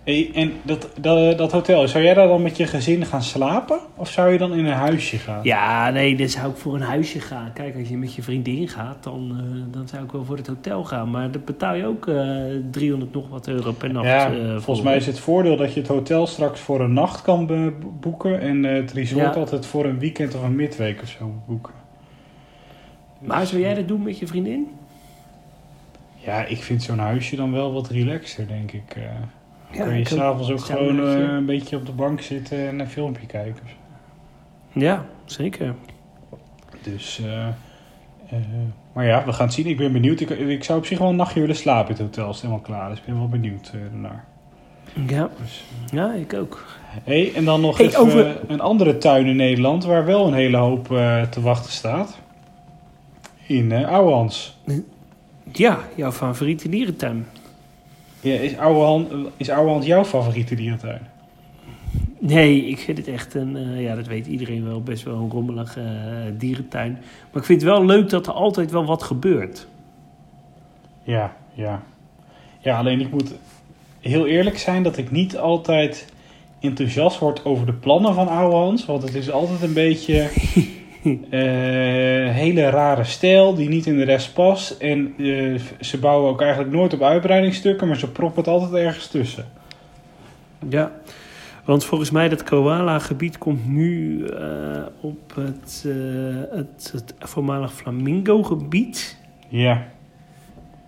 Hey, 0.04 0.32
en 0.34 0.52
dat, 0.62 0.90
dat, 1.02 1.38
dat 1.38 1.52
hotel, 1.52 1.88
zou 1.88 2.04
jij 2.04 2.14
daar 2.14 2.28
dan 2.28 2.42
met 2.42 2.58
je 2.58 2.68
gezin 2.68 3.06
gaan 3.06 3.24
slapen? 3.24 3.80
Of 3.96 4.10
zou 4.10 4.32
je 4.32 4.38
dan 4.38 4.54
in 4.54 4.66
een 4.66 4.74
huisje 4.74 5.18
gaan? 5.18 5.40
Ja, 5.44 5.90
nee, 5.90 6.16
dan 6.16 6.30
zou 6.30 6.50
ik 6.52 6.58
voor 6.58 6.76
een 6.76 6.82
huisje 6.82 7.20
gaan. 7.20 7.54
Kijk, 7.54 7.76
als 7.80 7.90
je 7.90 7.98
met 7.98 8.14
je 8.16 8.24
vriendin 8.24 8.68
gaat, 8.68 9.04
dan, 9.04 9.32
eh, 9.38 9.74
dan 9.74 9.88
zou 9.88 10.04
ik 10.04 10.12
wel 10.12 10.24
voor 10.26 10.38
het 10.38 10.48
hotel 10.48 10.84
gaan. 10.84 11.10
Maar 11.12 11.32
dan 11.32 11.42
betaal 11.46 11.76
je 11.76 11.86
ook 11.86 12.08
eh 12.08 12.16
300 12.72 13.14
nog 13.14 13.30
wat 13.30 13.48
euro 13.48 13.72
per 13.72 13.92
nacht. 13.94 14.06
Ja, 14.08 14.32
volgens 14.60 14.86
mij 14.86 14.96
is 14.96 15.06
het 15.06 15.20
voordeel 15.20 15.58
dat 15.58 15.74
je 15.74 15.80
het 15.80 15.90
hotel 15.90 16.28
straks 16.28 16.60
voor 16.60 16.82
een 16.82 16.94
nacht 16.94 17.22
kan 17.22 17.74
boeken. 18.00 18.40
En 18.42 18.64
het 18.64 18.92
resort 18.92 19.34
Ja. 19.34 19.40
altijd 19.40 19.66
voor 19.66 19.86
een 19.86 20.00
weekend 20.00 20.36
of 20.36 20.44
een 20.44 20.56
midweek 20.56 21.02
of 21.02 21.10
zo 21.10 21.34
boeken. 21.48 21.74
Maar 23.20 23.46
zou 23.46 23.62
jij 23.62 23.74
dat 23.74 23.88
doen 23.88 24.04
met 24.04 24.20
je 24.20 24.28
vriendin? 24.28 24.68
Ja, 26.26 26.46
ik 26.46 26.64
vind 26.64 26.84
zo'n 26.84 27.00
huisje 27.00 27.36
dan 27.36 27.52
wel 27.52 27.74
wat 27.74 27.88
relaxter, 27.90 28.48
denk 28.48 28.72
ik. 28.72 28.84
Ja, 29.72 29.84
kun 29.86 29.98
je 29.98 30.08
s'avonds 30.08 30.52
ook 30.52 30.60
gewoon 30.60 31.00
eh, 31.08 31.14
een 31.34 31.46
beetje 31.46 31.76
op 31.78 31.86
de 31.86 31.92
bank 31.92 32.22
zitten 32.22 32.68
en 32.68 32.80
een 32.80 32.90
filmpje 32.90 33.26
kijken. 33.26 33.64
Ja, 34.72 35.06
zeker. 35.26 35.76
Dus, 36.84 37.22
eh, 37.26 37.48
eh, 38.30 38.40
maar 38.94 39.06
ja, 39.06 39.26
we 39.26 39.34
gaan 39.34 39.46
het 39.46 39.54
zien. 39.56 39.66
Ik 39.68 39.78
ben 39.78 39.92
benieuwd. 39.92 40.20
Ik, 40.20 40.30
ik 40.30 40.64
zou 40.64 40.80
op 40.80 40.86
zich 40.86 41.00
wel 41.00 41.10
een 41.10 41.16
nachtje 41.16 41.40
willen 41.40 41.56
slapen 41.56 41.88
in 41.90 41.96
het 41.96 42.02
hotel 42.06 42.26
als 42.26 42.36
het 42.42 42.46
helemaal 42.46 42.66
klaar 42.66 42.92
is. 42.92 42.98
Ik 42.98 43.06
ben 43.06 43.18
wel 43.18 43.28
benieuwd 43.30 43.72
ernaar. 43.94 44.26
Ja, 45.08 45.30
Dus, 45.42 45.64
ja 45.92 46.14
ik 46.14 46.34
ook. 46.34 46.66
hey, 47.04 47.34
en 47.36 47.46
dan 47.46 47.62
nog 47.62 47.78
Hey, 47.78 47.86
even 47.88 48.00
over- 48.00 48.38
een 48.48 48.60
andere 48.62 48.98
tuin 48.98 49.26
in 49.26 49.36
Nederland 49.36 49.84
waar 49.86 50.06
wel 50.06 50.28
een 50.28 50.34
hele 50.34 50.58
hoop 50.58 50.86
te 51.30 51.42
wachten 51.42 51.72
staat. 51.72 52.18
In 53.48 53.86
Ouwehans. 53.86 54.58
Ja, 55.52 55.80
jouw 55.96 56.12
favoriete 56.12 56.70
dierentuin. 56.70 57.26
Ja, 58.22 58.40
is 58.40 58.58
Ouwehans, 58.58 59.08
is 59.38 59.50
Ouwehans 59.50 59.86
jouw 59.86 60.06
favoriete 60.06 60.56
dierentuin? 60.56 61.02
Nee, 62.20 62.66
ik 62.66 62.80
vind 62.80 62.98
het 62.98 63.08
echt 63.08 63.34
een, 63.34 63.56
eh, 63.56 63.82
ja, 63.82 63.96
dat 63.96 64.08
weet 64.08 64.28
iedereen 64.28 64.66
wel, 64.66 64.82
best 64.82 65.04
wel 65.04 65.16
een 65.16 65.30
rommelige 65.30 65.82
eh, 65.82 66.32
dierentuin. 66.38 66.92
Maar 67.32 67.42
ik 67.42 67.48
vind 67.48 67.62
het 67.62 67.70
wel 67.70 67.86
leuk 67.86 68.10
dat 68.10 68.28
er 68.28 68.34
altijd 68.34 68.72
wel 68.72 68.86
wat 68.86 69.04
gebeurt. 69.04 69.68
Ja, 71.04 71.36
ja. 71.54 71.84
Ja, 72.60 72.78
alleen 72.78 73.00
ik 73.00 73.12
moet... 73.12 73.34
heel 74.00 74.28
eerlijk 74.28 74.58
zijn 74.58 74.84
dat 74.84 74.98
ik 74.98 75.12
niet 75.12 75.38
altijd 75.38 76.14
enthousiast 76.60 77.20
word 77.20 77.46
over 77.46 77.66
de 77.66 77.74
plannen 77.74 78.14
van 78.14 78.28
Oude 78.28 78.56
Hans. 78.56 78.86
Want 78.86 79.04
het 79.04 79.16
is 79.16 79.32
altijd 79.32 79.62
een 79.62 79.74
beetje 79.74 80.30
eh 81.30 82.34
hele 82.34 82.70
rare 82.70 83.04
stijl 83.04 83.56
die 83.56 83.70
niet 83.70 83.86
in 83.86 83.98
de 83.98 84.04
rest 84.04 84.34
past. 84.34 84.72
En 84.72 85.14
eh, 85.18 85.62
ze 85.80 85.98
bouwen 86.00 86.30
ook 86.30 86.42
eigenlijk 86.42 86.72
nooit 86.72 86.94
op 86.94 87.02
uitbreidingsstukken, 87.02 87.88
maar 87.88 87.98
ze 87.98 88.12
proppen 88.12 88.44
het 88.44 88.52
altijd 88.52 88.74
ergens 88.74 89.08
tussen. 89.08 89.46
Ja, 90.70 90.92
want 91.66 91.86
volgens 91.86 92.12
mij 92.12 92.30
dat 92.30 92.44
koala-gebied 92.44 93.38
komt 93.38 93.68
nu 93.68 94.26
eh, 94.26 94.86
op 95.02 95.36
het, 95.36 95.86
het, 96.50 96.90
het 96.92 97.14
voormalig 97.20 97.74
flamingo-gebied. 97.74 99.18
Ja. 99.48 99.88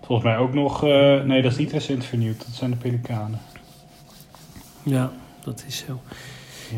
Volgens 0.02 0.28
mij 0.28 0.38
ook 0.38 0.54
nog... 0.54 0.82
nee, 1.24 1.42
dat 1.42 1.52
is 1.52 1.58
niet 1.58 1.72
recent 1.72 2.04
vernieuwd. 2.04 2.38
Dat 2.38 2.54
zijn 2.54 2.70
de 2.70 2.76
pelikanen. 2.76 3.38
Ja, 4.82 5.10
dat 5.44 5.64
is 5.66 5.84
zo. 5.86 6.00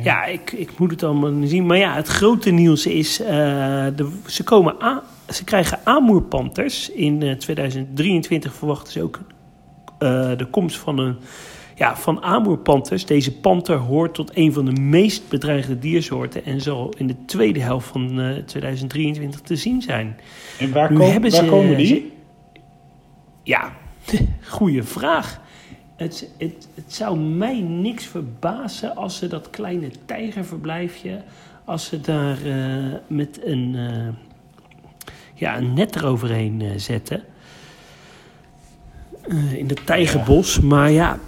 Ja, 0.03 0.25
ik, 0.25 0.53
ik 0.53 0.79
moet 0.79 0.91
het 0.91 1.03
allemaal 1.03 1.47
zien. 1.47 1.67
Maar 1.67 1.77
ja, 1.79 1.95
het 1.95 2.09
grote 2.09 2.51
nieuws 2.51 2.87
is... 2.87 3.21
eh, 3.21 3.29
de, 3.97 4.19
ze, 4.27 4.43
komen 4.45 4.79
ze 5.29 5.45
krijgen 5.45 5.79
aanmoerpanters. 5.85 6.91
In 6.91 7.23
eh, 7.23 7.33
2023 7.37 8.55
verwachten 8.55 8.93
ze 8.93 9.03
ook 9.03 9.21
eh, 9.99 10.31
de 10.37 10.47
komst 10.51 10.77
van 10.77 10.99
een... 10.99 11.17
Ja, 11.75 11.97
van. 11.97 13.05
Deze 13.05 13.33
panter 13.39 13.77
hoort 13.77 14.15
tot 14.15 14.31
een 14.37 14.53
van 14.53 14.65
de 14.65 14.81
meest 14.81 15.29
bedreigde 15.29 15.79
diersoorten... 15.79 16.45
en 16.45 16.61
zal 16.61 16.93
in 16.97 17.07
de 17.07 17.17
tweede 17.27 17.61
helft 17.61 17.87
van 17.89 18.21
eh, 18.21 18.37
2023 18.37 19.41
te 19.41 19.57
zien 19.57 19.83
zijn. 19.83 20.17
En 20.59 20.73
waar, 20.73 20.91
Nu 20.93 20.99
kom- 20.99 21.11
hebben 21.11 21.31
waar 21.31 21.45
ze- 21.45 21.51
komen 21.51 21.77
die? 21.77 21.87
ze- 21.87 22.09
Ja, 23.43 23.73
goede 24.49 24.83
vraag. 24.83 25.41
Het, 26.01 26.31
het, 26.39 26.69
het 26.75 26.93
zou 26.93 27.19
mij 27.19 27.61
niks 27.61 28.05
verbazen 28.07 28.97
als 28.97 29.17
ze 29.17 29.27
dat 29.27 29.51
kleine 29.51 29.91
tijgerverblijfje, 30.05 31.23
als 31.65 31.87
ze 31.87 32.01
daar 32.01 32.47
eh, 32.47 32.95
met 33.07 33.41
een, 33.45 33.75
eh, 33.77 34.09
ja, 35.35 35.57
een 35.57 35.75
net 35.75 35.97
eroverheen 35.97 36.61
eh, 36.61 36.69
zetten. 36.77 37.23
In 39.53 39.69
het 39.69 39.87
tijgerbos. 39.87 40.61
Maar 40.61 40.91
ja, 40.91 41.19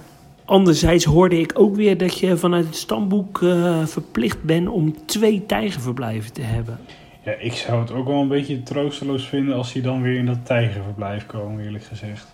anderzijds 0.45 1.05
hoorde 1.05 1.41
ik 1.41 1.53
ook 1.55 1.77
weer 1.77 1.99
dat 1.99 2.19
je 2.19 2.37
vanuit 2.37 2.67
het 2.67 2.77
stamboek 2.77 3.39
verplicht 3.85 4.43
bent 4.43 4.69
om 4.69 5.07
twee 5.07 5.47
tijgerverblijven 5.47 6.33
te 6.33 6.43
hebben. 6.43 6.79
Ja, 7.25 7.33
ik 7.33 7.53
zou 7.53 7.81
het 7.81 7.91
ook 7.91 8.07
wel 8.07 8.21
een 8.21 8.29
beetje 8.29 8.63
troosteloos 8.63 9.29
vinden 9.29 9.57
als 9.57 9.73
die 9.73 9.83
dan 9.83 10.03
weer 10.03 10.17
in 10.17 10.27
dat 10.27 10.47
tijgerverblijf 10.47 11.27
komen, 11.27 11.65
eerlijk 11.65 11.85
gezegd. 11.85 12.27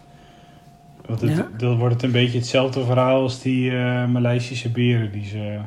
Want 1.08 1.20
het, 1.20 1.36
Ja? 1.36 1.48
dan 1.56 1.78
wordt 1.78 1.94
het 1.94 2.02
een 2.02 2.10
beetje 2.12 2.38
hetzelfde 2.38 2.84
verhaal 2.84 3.22
als 3.22 3.42
die 3.42 3.70
eh 3.70 4.06
Maleisische 4.06 4.68
beren 4.70 5.12
die 5.12 5.24
ze 5.24 5.58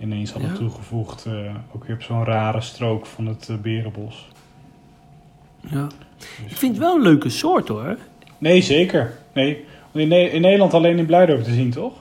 ineens 0.00 0.32
hadden 0.32 0.50
Ja. 0.50 0.56
toegevoegd. 0.56 1.24
eh, 1.24 1.32
ook 1.74 1.84
weer 1.84 1.96
op 1.96 2.02
zo'n 2.02 2.24
rare 2.24 2.60
strook 2.60 3.06
van 3.06 3.26
het 3.26 3.48
eh, 3.48 3.56
berenbos. 3.56 4.28
Ja. 5.60 5.86
Dus- 6.18 6.50
Ik 6.50 6.56
vind 6.56 6.72
het 6.72 6.80
wel 6.84 6.94
een 6.96 7.02
leuke 7.02 7.28
soort 7.28 7.68
hoor. 7.68 7.96
Nee, 8.38 8.60
zeker. 8.62 9.12
Nee, 9.32 9.64
in, 9.92 10.08
Ne- 10.08 10.30
in 10.30 10.40
Nederland 10.40 10.74
alleen 10.74 10.98
in 10.98 11.06
Blijdorp 11.06 11.42
te 11.42 11.52
zien, 11.52 11.70
toch? 11.70 11.92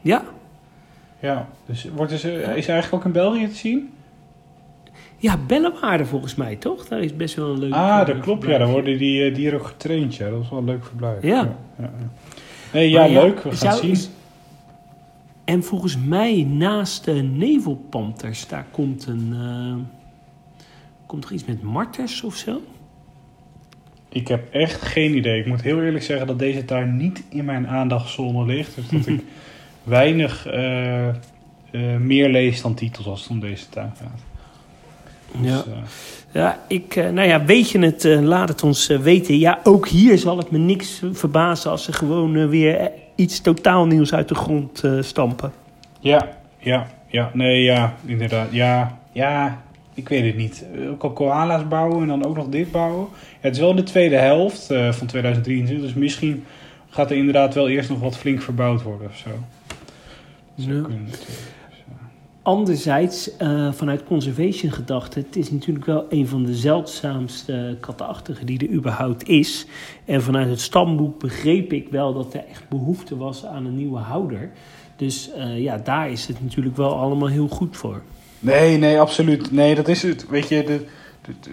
Ja, 0.00 0.24
Ja, 1.20 1.48
dus 1.66 1.88
wordt 1.96 2.12
is 2.12 2.22
hij 2.22 2.44
eigenlijk 2.54 2.92
ook 2.94 3.04
in 3.04 3.12
België 3.12 3.48
te 3.48 3.54
zien? 3.54 3.93
Ja 5.24 5.38
Bellewaarde 5.46 6.04
volgens 6.04 6.34
mij 6.34 6.56
toch? 6.56 6.86
Daar 6.88 7.00
is 7.00 7.16
best 7.16 7.34
wel 7.34 7.50
een 7.52 7.58
leuke 7.58 7.74
Ah, 7.74 8.06
dat 8.06 8.16
eh, 8.16 8.22
klopt. 8.22 8.46
Ja, 8.46 8.58
dan 8.58 8.70
worden 8.70 8.98
die 8.98 9.24
eh, 9.24 9.34
dieren 9.34 9.58
ook 9.60 9.66
getraind. 9.66 10.14
Ja, 10.14 10.30
dat 10.30 10.42
is 10.42 10.48
wel 10.50 10.58
een 10.58 10.64
leuk 10.64 10.84
verblijf. 10.84 11.22
Ja. 11.22 11.30
ja, 11.30 11.56
ja. 11.78 11.90
Nee, 12.72 12.90
ja, 12.90 13.06
leuk. 13.06 13.42
We 13.42 13.48
gaan 13.48 13.56
zou- 13.72 13.76
zien. 13.80 13.90
is- 13.90 14.10
En 15.44 15.62
volgens 15.62 15.98
mij 16.06 16.42
naast 16.42 17.04
de 17.04 17.12
nevelpanters, 17.12 18.48
daar 18.48 18.66
komt 18.70 19.06
een... 19.06 19.32
eh, 19.32 19.74
komt 21.06 21.24
er 21.24 21.32
iets 21.32 21.44
met 21.44 21.62
marters 21.62 22.22
of 22.22 22.36
zo? 22.36 22.60
Ik 24.08 24.28
heb 24.28 24.52
echt 24.52 24.82
geen 24.82 25.16
idee. 25.16 25.40
Ik 25.40 25.46
moet 25.46 25.62
heel 25.62 25.82
eerlijk 25.82 26.04
zeggen 26.04 26.26
dat 26.26 26.38
deze 26.38 26.64
tuin 26.64 26.96
niet 26.96 27.22
in 27.28 27.44
mijn 27.44 27.68
aandachtszone 27.68 28.46
ligt. 28.46 28.74
Dus 28.74 28.88
dat 28.88 29.06
ik 29.06 29.24
weinig 29.82 30.46
meer 31.98 32.28
lees 32.28 32.62
dan 32.62 32.74
titels 32.74 33.06
als 33.06 33.20
het 33.22 33.30
om 33.30 33.40
deze 33.40 33.68
tuin 33.68 33.92
gaat. 33.96 34.20
Dus, 35.40 35.50
Ja. 35.50 35.56
eh, 35.56 35.78
Ja, 36.32 36.58
ik, 36.68 36.96
eh, 36.96 37.08
nou 37.10 37.28
ja, 37.28 37.44
weet 37.44 37.70
je 37.70 37.78
het, 37.78 38.04
eh, 38.04 38.20
laat 38.20 38.48
het 38.48 38.62
ons 38.62 38.86
weten. 38.86 39.38
Ja, 39.38 39.58
ook 39.64 39.88
hier 39.88 40.18
zal 40.18 40.36
het 40.38 40.50
me 40.50 40.58
niks 40.58 41.02
verbazen 41.12 41.70
als 41.70 41.84
ze 41.84 41.92
gewoon 41.92 42.48
weer 42.48 42.90
iets 43.14 43.40
totaal 43.40 43.86
nieuws 43.86 44.14
uit 44.14 44.28
de 44.28 44.34
grond 44.34 44.82
stampen. 45.00 45.52
ja, 46.00 46.28
ja, 46.58 46.86
ja. 47.08 47.30
Nee, 47.32 47.62
ja, 47.62 47.94
inderdaad. 48.06 48.46
Ja, 48.50 48.98
ja, 49.12 49.62
ik 49.94 50.08
weet 50.08 50.24
het 50.24 50.36
niet. 50.36 50.64
Ook 50.90 51.02
al 51.02 51.12
koala's 51.12 51.68
bouwen 51.68 52.00
en 52.02 52.08
dan 52.08 52.24
ook 52.24 52.36
nog 52.36 52.48
dit 52.48 52.70
bouwen. 52.70 53.06
Ja, 53.12 53.18
het 53.40 53.54
is 53.54 53.60
wel 53.60 53.74
de 53.74 53.82
tweede 53.82 54.16
helft 54.16 54.66
van 54.90 55.06
2023. 55.06 55.86
Dus 55.86 55.94
misschien 55.94 56.44
gaat 56.90 57.10
er 57.10 57.16
inderdaad 57.16 57.54
wel 57.54 57.68
eerst 57.68 57.88
nog 57.88 58.00
wat 58.00 58.16
flink 58.16 58.42
verbouwd 58.42 58.82
worden 58.82 59.08
of 59.08 59.16
zo. 59.16 59.30
Ja. 60.54 60.82
Anderzijds, 62.44 63.36
eh, 63.36 63.72
vanuit 63.72 64.04
conservation 64.04 64.72
gedachte, 64.72 65.18
het 65.18 65.36
is 65.36 65.50
natuurlijk 65.50 65.86
wel 65.86 66.06
een 66.08 66.28
van 66.28 66.44
de 66.44 66.54
zeldzaamste 66.54 67.76
katachtigen 67.80 68.46
die 68.46 68.58
er 68.58 68.74
überhaupt 68.74 69.28
is. 69.28 69.66
En 70.04 70.22
vanuit 70.22 70.48
het 70.48 70.60
stamboek 70.60 71.20
begreep 71.20 71.72
ik 71.72 71.88
wel 71.88 72.14
dat 72.14 72.34
er 72.34 72.44
echt 72.50 72.68
behoefte 72.68 73.16
was 73.16 73.44
aan 73.46 73.66
een 73.66 73.76
nieuwe 73.76 73.98
houder. 73.98 74.50
Dus 74.96 75.32
eh, 75.32 75.58
ja, 75.58 75.76
daar 75.76 76.10
is 76.10 76.26
het 76.26 76.42
natuurlijk 76.42 76.76
wel 76.76 76.94
allemaal 76.94 77.28
heel 77.28 77.48
goed 77.48 77.76
voor. 77.76 78.02
Nee, 78.38 78.78
nee, 78.78 79.00
absoluut. 79.00 79.52
Nee, 79.52 79.74
dat 79.74 79.88
is 79.88 80.02
het. 80.02 80.28
Weet 80.28 80.48
je, 80.48 80.80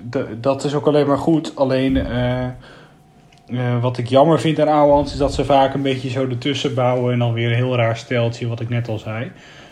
de, 0.10 0.38
dat 0.42 0.64
is 0.64 0.74
ook 0.74 0.88
alleen 0.88 1.08
maar 1.08 1.18
goed. 1.18 1.56
Alleen, 1.56 1.98
eh, 1.98 3.82
wat 3.82 3.98
ik 3.98 4.08
jammer 4.08 4.40
vind 4.40 4.60
aan 4.60 4.68
Ouwehans 4.68 5.12
is 5.12 5.18
dat 5.18 5.34
ze 5.34 5.46
vaak 5.46 5.74
een 5.74 5.82
beetje 5.82 6.10
zo 6.10 6.28
ertussen 6.28 6.74
bouwen 6.74 7.14
en 7.14 7.20
dan 7.20 7.34
weer 7.34 7.50
een 7.50 7.56
heel 7.56 7.76
raar 7.76 7.98
steltje, 7.98 8.48
wat 8.48 8.60
ik 8.60 8.70
net 8.70 8.88
al 8.88 9.00
zei. 9.00 9.32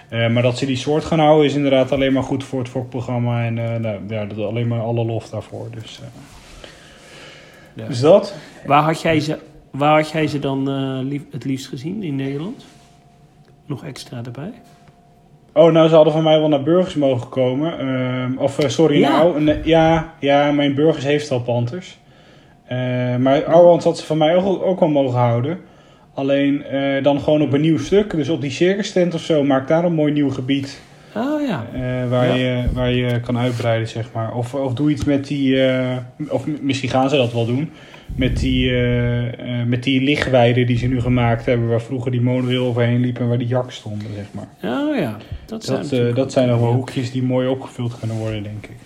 Eh, 0.10 0.30
maar 0.30 0.44
dat 0.44 0.58
ze 0.58 0.66
die 0.66 0.76
soort 0.78 1.06
gaan 1.06 1.20
houden 1.20 1.46
is 1.46 1.56
inderdaad 1.56 1.92
alleen 1.92 2.14
maar 2.14 2.24
goed 2.24 2.44
voor 2.44 2.60
het 2.60 2.70
fokprogramma 2.70 3.46
en 3.46 3.58
eh, 3.74 3.80
nou, 3.80 4.00
ja, 4.08 4.26
dat, 4.26 4.38
alleen 4.38 4.68
maar 4.68 4.82
alle 4.82 5.06
lof 5.06 5.30
daarvoor. 5.30 5.68
Dus, 5.82 6.00
eh, 6.02 6.08
Ja. 7.74 7.88
dus 7.88 8.00
dat. 8.00 8.34
Waar 8.66 8.84
had 8.84 9.02
jij 9.02 9.20
ze, 9.20 9.38
waar 9.72 9.96
had 9.96 10.10
jij 10.10 10.28
ze 10.28 10.40
dan 10.40 10.70
eh, 10.70 11.00
lief- 11.08 11.32
het 11.32 11.46
liefst 11.46 11.68
gezien 11.68 12.04
in 12.04 12.16
Nederland? 12.16 12.66
Nog 13.66 13.86
extra 13.86 14.22
erbij? 14.26 14.52
Oh, 15.54 15.72
nou, 15.72 15.88
ze 15.90 15.96
hadden 15.96 16.14
van 16.14 16.24
mij 16.24 16.40
wel 16.40 16.50
naar 16.50 16.64
Burgers 16.64 16.96
mogen 16.96 17.30
komen. 17.30 17.80
Ehm, 17.80 18.38
of, 18.38 18.58
sorry, 18.68 19.00
Ja. 19.00 19.10
nou, 19.24 19.56
ja, 19.64 20.14
ja, 20.20 20.52
mijn 20.52 20.76
Burgers 20.76 21.04
heeft 21.06 21.32
al 21.32 21.42
Panthers. 21.42 21.98
Eh, 22.66 22.78
maar 23.16 23.46
Ouwehand 23.46 23.84
had 23.84 23.98
ze 23.98 24.06
van 24.06 24.18
mij 24.18 24.36
ook, 24.36 24.64
ook 24.64 24.80
wel 24.80 24.90
mogen 24.90 25.20
houden. 25.20 25.60
Alleen 26.20 26.64
eh, 26.64 27.04
dan 27.04 27.20
gewoon 27.22 27.42
op 27.42 27.54
een 27.54 27.62
nieuw 27.62 27.78
stuk. 27.78 28.12
Dus 28.12 28.30
op 28.30 28.42
die 28.42 28.52
circus 28.52 28.92
tent 28.92 29.14
of 29.14 29.22
zo, 29.22 29.44
maak 29.44 29.68
daar 29.68 29.84
een 29.84 29.94
mooi 29.94 30.12
nieuw 30.14 30.30
gebied. 30.30 30.82
Oh 31.16 31.48
ja. 31.48 31.66
eh, 31.74 32.10
waar, 32.10 32.28
Ja. 32.28 32.34
je, 32.36 32.64
waar 32.74 32.92
je 32.92 33.20
kan 33.20 33.38
uitbreiden, 33.38 33.88
zeg 33.88 34.12
maar. 34.14 34.34
Of, 34.34 34.54
of 34.54 34.74
doe 34.74 34.92
iets 34.92 35.04
met 35.04 35.28
die... 35.28 35.64
eh, 35.68 35.98
of 36.30 36.46
misschien 36.62 36.90
gaan 36.90 37.10
ze 37.10 37.16
dat 37.16 37.34
wel 37.34 37.46
doen. 37.46 37.72
Met 38.16 38.40
die, 38.40 38.72
met 39.66 39.84
die 39.84 40.02
lichtweiden 40.02 40.66
die 40.68 40.78
ze 40.78 40.88
nu 40.88 41.02
gemaakt 41.02 41.46
hebben. 41.46 41.68
Waar 41.68 41.82
vroeger 41.82 42.12
die 42.12 42.22
monorail 42.22 42.66
overheen 42.66 43.00
liep 43.00 43.20
en 43.20 43.28
waar 43.28 43.38
die 43.38 43.48
jak 43.48 43.72
stonden, 43.72 44.08
zeg 44.16 44.26
maar. 44.32 44.48
Oh 44.72 44.98
ja. 44.98 45.18
Dat, 45.46 45.64
zijn 45.66 45.88
Dat, 45.90 46.16
dat 46.16 46.32
zijn 46.32 46.48
nog 46.48 46.60
wel 46.60 46.74
hoekjes 46.74 47.12
die 47.12 47.24
mooi 47.24 47.48
opgevuld 47.48 48.00
kunnen 48.00 48.18
worden, 48.18 48.44
denk 48.44 48.66
ik. 48.66 48.78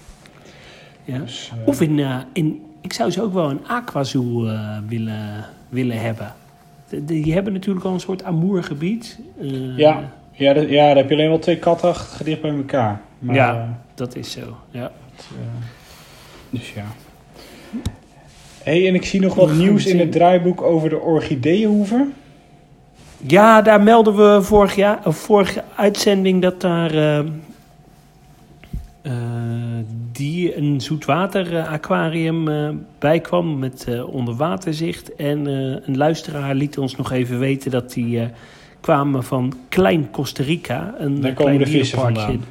Ja. 1.04 1.18
Dus, 1.18 1.52
Of 1.66 1.82
in, 1.82 2.06
in, 2.34 2.62
ik 2.82 2.94
zou 2.94 3.12
ze 3.12 3.22
ook 3.22 3.34
wel 3.34 3.50
een 3.50 3.68
aquazoo 3.68 4.48
willen, 4.88 5.46
willen 5.70 6.02
hebben. 6.02 6.34
Die 7.02 7.34
hebben 7.34 7.54
natuurlijk 7.54 7.86
al 7.86 7.94
een 7.94 8.00
soort 8.00 8.24
amourgebied. 8.24 9.20
Eh, 9.42 9.78
Ja. 9.78 10.12
ja, 10.32 10.54
dat- 10.54 10.70
ja, 10.70 10.88
dan 10.88 10.98
heb 10.98 11.10
je 11.10 11.16
alleen 11.16 11.30
wel 11.30 11.40
twee 11.40 11.58
katachtige 11.58 12.24
dicht 12.24 12.42
bij 12.42 12.52
elkaar. 12.56 13.02
Maar, 13.20 13.36
Ja. 13.36 13.54
eh, 13.56 13.70
Dat 13.96 14.16
is 14.16 14.32
zo, 14.32 14.58
ja. 14.72 14.92
eh, 15.18 15.36
dus 16.50 16.74
ja. 16.74 16.84
hey, 18.64 18.88
en 18.88 18.96
ik 18.96 19.06
zie 19.06 19.20
nog 19.22 19.36
wat 19.36 19.54
nieuws 19.54 19.86
in 19.86 20.00
het 20.00 20.12
draaiboek 20.12 20.62
over 20.62 20.90
de 20.90 21.00
orchideeënhoever. 21.00 22.06
Ja, 23.28 23.62
daar 23.62 23.82
melden 23.84 24.16
we 24.16 24.42
vorig 24.42 24.76
jaar, 24.76 25.00
vorige 25.06 25.64
uitzending 25.76 26.42
dat 26.42 26.62
daar 26.62 27.24
die 30.14 30.58
een 30.58 30.82
zoetwater 30.82 31.58
eh, 31.58 31.72
aquarium 31.72 32.48
eh, 32.48 32.70
bij 33.00 33.20
kwam 33.20 33.60
met 33.60 33.86
eh, 33.88 34.14
onderwaterzicht. 34.14 35.16
En 35.16 35.46
een 35.46 35.98
luisteraar 35.98 36.56
liet 36.56 36.78
ons 36.78 36.96
nog 36.96 37.12
even 37.12 37.40
weten 37.40 37.72
dat 37.72 37.94
die 37.94 38.22
kwamen 38.80 39.24
van 39.24 39.54
Klein 39.70 40.12
Costa 40.12 40.44
Rica. 40.44 40.96
Een 40.98 41.22
Daar 41.22 41.34
komen 41.34 41.58
de 41.58 41.66
vissen 41.66 42.00
vandaan. 42.00 42.44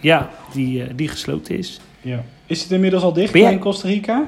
Ja, 0.00 0.30
die, 0.52 0.94
die 0.94 1.08
gesloten 1.08 1.58
is. 1.58 1.80
Ja. 2.00 2.24
Is 2.46 2.62
het 2.62 2.70
inmiddels 2.70 3.02
al 3.02 3.12
dicht 3.12 3.34
in 3.34 3.58
Costa 3.58 3.88
Rica? 3.88 4.24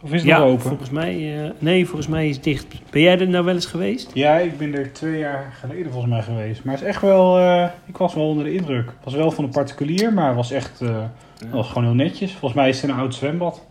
Of 0.00 0.12
is 0.12 0.20
het 0.20 0.28
ja, 0.28 0.38
nog 0.38 0.48
open? 0.48 0.62
volgens 0.62 0.90
mij... 0.90 1.52
nee, 1.58 1.86
volgens 1.86 2.06
mij 2.06 2.28
is 2.28 2.34
het 2.34 2.44
dicht. 2.44 2.66
Ben 2.90 3.02
jij 3.02 3.18
er 3.18 3.28
nou 3.28 3.44
wel 3.44 3.54
eens 3.54 3.66
geweest? 3.66 4.10
Ja, 4.14 4.36
ik 4.36 4.58
ben 4.58 4.74
er 4.74 4.92
twee 4.92 5.18
jaar 5.18 5.56
geleden 5.60 5.92
volgens 5.92 6.12
mij 6.12 6.22
geweest. 6.22 6.64
Maar 6.64 6.74
het 6.74 6.82
is 6.82 6.88
echt 6.88 7.02
wel... 7.02 7.40
ik 7.86 7.96
was 7.96 8.14
wel 8.14 8.28
onder 8.28 8.44
de 8.44 8.54
indruk. 8.54 8.86
Het 8.86 9.04
was 9.04 9.14
wel 9.14 9.30
van 9.30 9.44
een 9.44 9.50
particulier, 9.50 10.12
maar 10.12 10.26
het 10.26 10.36
was 10.36 10.50
echt... 10.50 10.82
was 11.50 11.68
gewoon 11.68 11.84
heel 11.84 11.94
netjes. 11.94 12.30
Volgens 12.30 12.54
mij 12.54 12.68
is 12.68 12.82
het 12.82 12.90
een 12.90 12.96
oud 12.96 13.14
zwembad. 13.14 13.66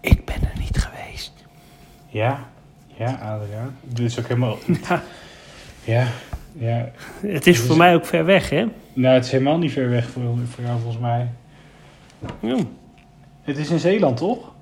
Ik 0.00 0.24
ben 0.24 0.34
er 0.34 0.58
niet 0.58 0.78
geweest. 0.78 1.32
Ja. 2.08 2.48
Ja, 2.98 3.06
Adriaan. 3.12 3.76
Dit 3.82 4.06
is 4.06 4.18
ook 4.18 4.26
helemaal... 4.26 4.56
Ja, 5.84 6.08
Ja. 6.52 6.90
Het 7.20 7.46
is 7.46 7.58
voor 7.58 7.76
mij 7.76 7.94
ook 7.94 8.06
ver 8.06 8.24
weg, 8.24 8.50
hè? 8.50 8.64
Nou, 8.92 9.14
het 9.14 9.24
is 9.24 9.30
helemaal 9.30 9.58
niet 9.58 9.72
ver 9.72 9.90
weg 9.90 10.08
voor, 10.08 10.22
voor 10.48 10.64
jou 10.64 10.80
volgens 10.80 11.02
mij. 11.02 11.28
Ja. 12.40 12.56
Het 13.42 13.56
is 13.58 13.70
in 13.70 13.78
Zeeland, 13.78 14.16
toch? 14.16 14.52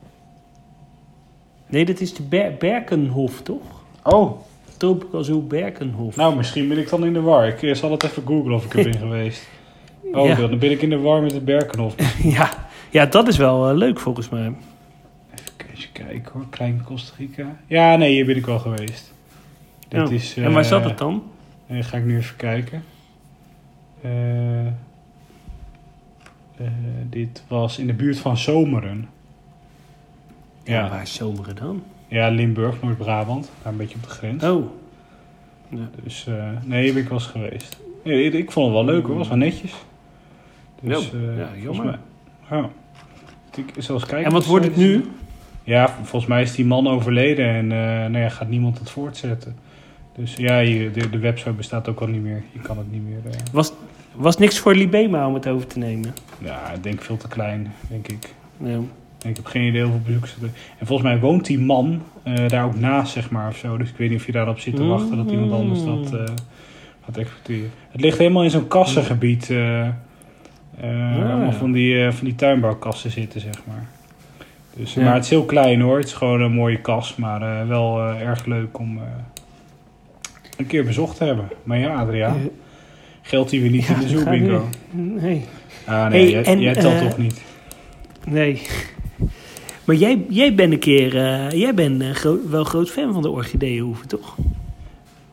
Nee, 1.66 1.84
dat 1.84 2.00
is 2.00 2.14
de 2.14 2.22
Ber 2.22 2.54
Berkenhof, 2.58 3.42
toch? 3.42 3.62
Oh, 4.02 4.40
Tropical 4.76 5.24
Zoo 5.24 5.40
Berkenhof. 5.40 6.16
nou 6.16 6.36
misschien 6.36 6.68
ben 6.68 6.78
ik 6.78 6.88
dan 6.88 7.04
in 7.04 7.12
de 7.12 7.20
war. 7.20 7.48
Ik 7.48 7.62
eh, 7.62 7.74
zal 7.74 7.90
het 7.90 8.02
even 8.04 8.22
googlen 8.26 8.54
of 8.54 8.64
ik 8.64 8.74
er 8.74 8.82
ben 8.84 8.98
geweest. 9.08 9.48
Oh, 10.12 10.26
Ja. 10.26 10.34
dan 10.34 10.58
ben 10.58 10.70
ik 10.70 10.82
in 10.82 10.90
de 10.90 10.98
war 10.98 11.22
met 11.22 11.32
het 11.32 11.44
Berkenhof. 11.44 11.94
ja. 12.36 12.50
ja, 12.90 13.06
dat 13.06 13.28
is 13.28 13.36
wel 13.36 13.68
eh, 13.68 13.76
leuk 13.76 14.00
volgens 14.00 14.28
mij. 14.28 14.40
Even 15.34 15.70
eens 15.74 15.92
kijken 15.92 16.32
hoor, 16.32 16.44
Klein 16.50 16.82
Costa 16.84 17.14
Rica. 17.18 17.56
Ja, 17.66 17.96
nee, 17.96 18.12
hier 18.12 18.26
ben 18.26 18.36
ik 18.36 18.46
wel 18.46 18.58
geweest. 18.58 19.12
Dit 19.88 20.02
Oh, 20.06 20.12
is, 20.12 20.36
en 20.36 20.52
waar 20.52 20.62
eh, 20.62 20.68
zat 20.68 20.84
het 20.84 20.98
dan? 20.98 21.22
eh, 21.66 21.82
ga 21.82 21.96
ik 21.96 22.04
nu 22.04 22.16
even 22.16 22.36
kijken. 22.36 22.84
Eh, 24.02 24.66
eh, 24.66 24.72
dit 27.10 27.42
was 27.48 27.78
in 27.78 27.86
de 27.86 27.92
buurt 27.94 28.18
van 28.18 28.36
Zomeren. 28.36 29.08
Ja. 30.64 30.88
Waar 30.88 31.02
is 31.02 31.14
Zomeren 31.14 31.56
dan? 31.56 31.82
ja 32.08 32.28
Limburg, 32.28 32.82
Noord-Brabant. 32.82 33.50
Daar 33.62 33.72
een 33.72 33.78
beetje 33.78 33.96
op 33.96 34.02
de 34.02 34.08
grens. 34.08 34.44
Oh, 34.44 34.66
Dus 36.02 36.26
eh, 36.26 36.48
nee, 36.64 36.82
hier 36.82 36.92
ben 36.92 37.02
ik 37.02 37.08
wel 37.08 37.18
eens 37.18 37.26
geweest. 37.26 37.80
Ik 38.34 38.50
vond 38.52 38.66
het 38.66 38.74
wel 38.74 38.84
leuk 38.94 39.06
hoor, 39.06 39.16
was 39.16 39.28
wel 39.28 39.36
netjes. 39.36 39.72
Dus, 40.84 41.10
Ja, 41.10 41.18
eh, 41.18 41.38
ja, 41.38 41.48
jammer. 41.62 41.84
mij- 41.84 41.98
Ja. 42.58 42.68
Ik 43.56 43.76
eens 43.76 43.86
kijken. 43.86 44.24
en 44.24 44.32
wat 44.32 44.46
wordt 44.46 44.64
het 44.64 44.76
nu? 44.76 45.04
Ja, 45.64 45.88
volgens 46.02 46.26
mij 46.26 46.42
is 46.42 46.54
die 46.54 46.64
man 46.66 46.86
overleden 46.88 47.46
en 47.48 47.72
eh 47.72 47.78
nou 48.10 48.18
ja, 48.18 48.28
gaat 48.28 48.48
niemand 48.48 48.78
het 48.78 48.90
voortzetten. 48.90 49.56
Dus 50.16 50.34
ja, 50.36 50.58
je, 50.58 50.90
de, 50.90 51.10
de 51.10 51.18
website 51.18 51.52
bestaat 51.52 51.88
ook 51.88 52.00
al 52.00 52.06
niet 52.06 52.22
meer. 52.22 52.42
Je 52.52 52.58
kan 52.60 52.78
het 52.78 52.92
niet 52.92 53.02
meer. 53.04 53.18
eh, 53.32 53.38
Was, 53.52 53.72
was 54.14 54.36
niks 54.36 54.58
voor 54.58 54.74
Libema 54.74 55.26
om 55.26 55.34
het 55.34 55.48
over 55.48 55.66
te 55.66 55.78
nemen? 55.78 56.14
ja, 56.38 56.70
ik 56.72 56.82
denk 56.82 57.00
veel 57.02 57.16
te 57.16 57.28
klein, 57.28 57.72
denk 57.88 58.08
ik. 58.08 58.34
Nee. 58.56 58.78
Ik 59.26 59.36
heb 59.36 59.46
geen 59.46 59.62
idee 59.68 59.82
hoeveel 59.82 60.00
bezoekers 60.04 60.34
er... 60.42 60.48
En 60.78 60.86
volgens 60.86 61.08
mij 61.08 61.20
woont 61.20 61.46
die 61.46 61.58
man 61.58 62.02
daar 62.46 62.64
ook 62.64 62.78
naast, 62.78 63.12
zeg 63.12 63.30
maar, 63.30 63.48
of 63.48 63.56
zo. 63.56 63.76
Dus 63.76 63.90
ik 63.90 63.96
weet 63.96 64.10
niet 64.10 64.18
of 64.18 64.26
je 64.26 64.32
daarop 64.32 64.58
zit 64.58 64.76
te 64.76 64.84
wachten 64.84 65.16
dat 65.16 65.30
iemand 65.30 65.52
anders 65.52 65.84
dat 65.84 66.10
Mm. 66.10 66.26
gaat 67.04 67.16
exploiteren. 67.16 67.70
Het 67.90 68.00
ligt 68.00 68.18
helemaal 68.18 68.42
in 68.44 68.50
zo'n 68.50 68.68
kassengebied. 68.68 69.50
Eh, 70.80 70.88
waar 70.90 71.30
allemaal 71.32 71.52
van, 71.52 71.72
die, 71.72 72.04
eh, 72.04 72.12
van 72.12 72.24
die 72.26 72.34
tuinbouwkassen 72.34 73.10
zitten, 73.10 73.40
zeg 73.40 73.54
maar. 73.66 73.86
Dus, 74.76 74.94
Ja. 74.94 75.02
Maar 75.04 75.14
het 75.14 75.24
is 75.24 75.30
heel 75.30 75.44
klein 75.44 75.80
hoor. 75.80 75.96
Het 75.96 76.06
is 76.06 76.12
gewoon 76.12 76.40
een 76.40 76.52
mooie 76.52 76.80
kas, 76.80 77.16
maar 77.16 77.42
eh, 77.42 77.68
wel 77.68 78.00
erg 78.02 78.44
leuk 78.46 78.78
om 78.78 78.98
een 80.56 80.66
keer 80.66 80.84
bezocht 80.84 81.16
te 81.16 81.24
hebben. 81.24 81.48
Maar 81.62 81.78
ja, 81.78 81.94
Adriaan, 81.94 82.48
geldt 83.22 83.50
die 83.50 83.60
weer 83.60 83.70
niet 83.70 83.84
ja, 83.86 83.94
in 83.94 84.00
de 84.00 84.00
dat 84.00 84.10
zoo 84.10 84.20
gaat 84.20 84.30
bingo? 84.30 84.64
niet. 84.90 85.22
Nee. 85.22 85.44
Ah 85.86 86.06
nee, 86.08 86.20
Hey, 86.22 86.30
jij, 86.30 86.44
en, 86.44 86.60
jij 86.60 86.74
telt 86.74 86.98
toch 86.98 87.18
niet? 87.18 87.42
Nee. 88.26 88.60
Maar 89.84 89.96
jij, 89.96 90.24
jij 90.28 90.54
bent 90.54 90.72
een 90.72 90.78
keer... 90.78 91.12
jij 91.56 91.74
bent 91.74 92.02
gro- 92.02 92.38
wel 92.48 92.64
groot 92.64 92.90
fan 92.90 93.12
van 93.12 93.22
de 93.22 93.30
orchideeënhoeven, 93.30 94.08
toch? 94.08 94.36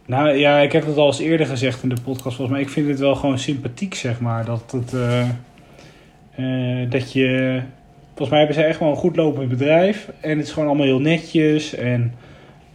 Nou 0.06 0.30
ja, 0.38 0.60
ik 0.60 0.72
heb 0.72 0.86
het 0.86 0.98
al 0.98 1.06
eens 1.08 1.20
eerder 1.20 1.46
gezegd 1.46 1.84
in 1.84 1.90
de 1.90 2.02
podcast 2.04 2.36
volgens 2.36 2.50
mij. 2.58 2.62
Ik 2.62 2.70
vind 2.70 2.88
het 2.88 3.00
wel 3.00 3.16
gewoon 3.16 3.40
sympathiek, 3.40 3.94
zeg 3.94 4.20
maar. 4.20 4.46
Dat, 4.46 4.72
het, 4.72 4.94
eh, 4.94 5.22
eh, 6.36 6.90
dat 6.90 7.14
je... 7.14 7.62
Volgens 8.08 8.30
mij 8.30 8.38
hebben 8.40 8.56
ze 8.56 8.64
echt 8.64 8.80
wel 8.80 8.90
een 8.90 8.96
goed 8.96 9.16
lopend 9.16 9.50
bedrijf. 9.50 10.10
En 10.22 10.38
het 10.38 10.48
is 10.48 10.52
gewoon 10.54 10.68
allemaal 10.68 10.86
heel 10.86 11.00
netjes. 11.00 11.76
En 11.76 12.14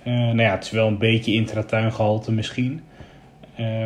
eh, 0.03 0.13
nou 0.13 0.41
ja, 0.43 0.51
het 0.55 0.65
is 0.65 0.71
wel 0.71 0.87
een 0.87 0.99
beetje 0.99 1.33
intratuingehalte 1.33 2.33
misschien. 2.33 2.81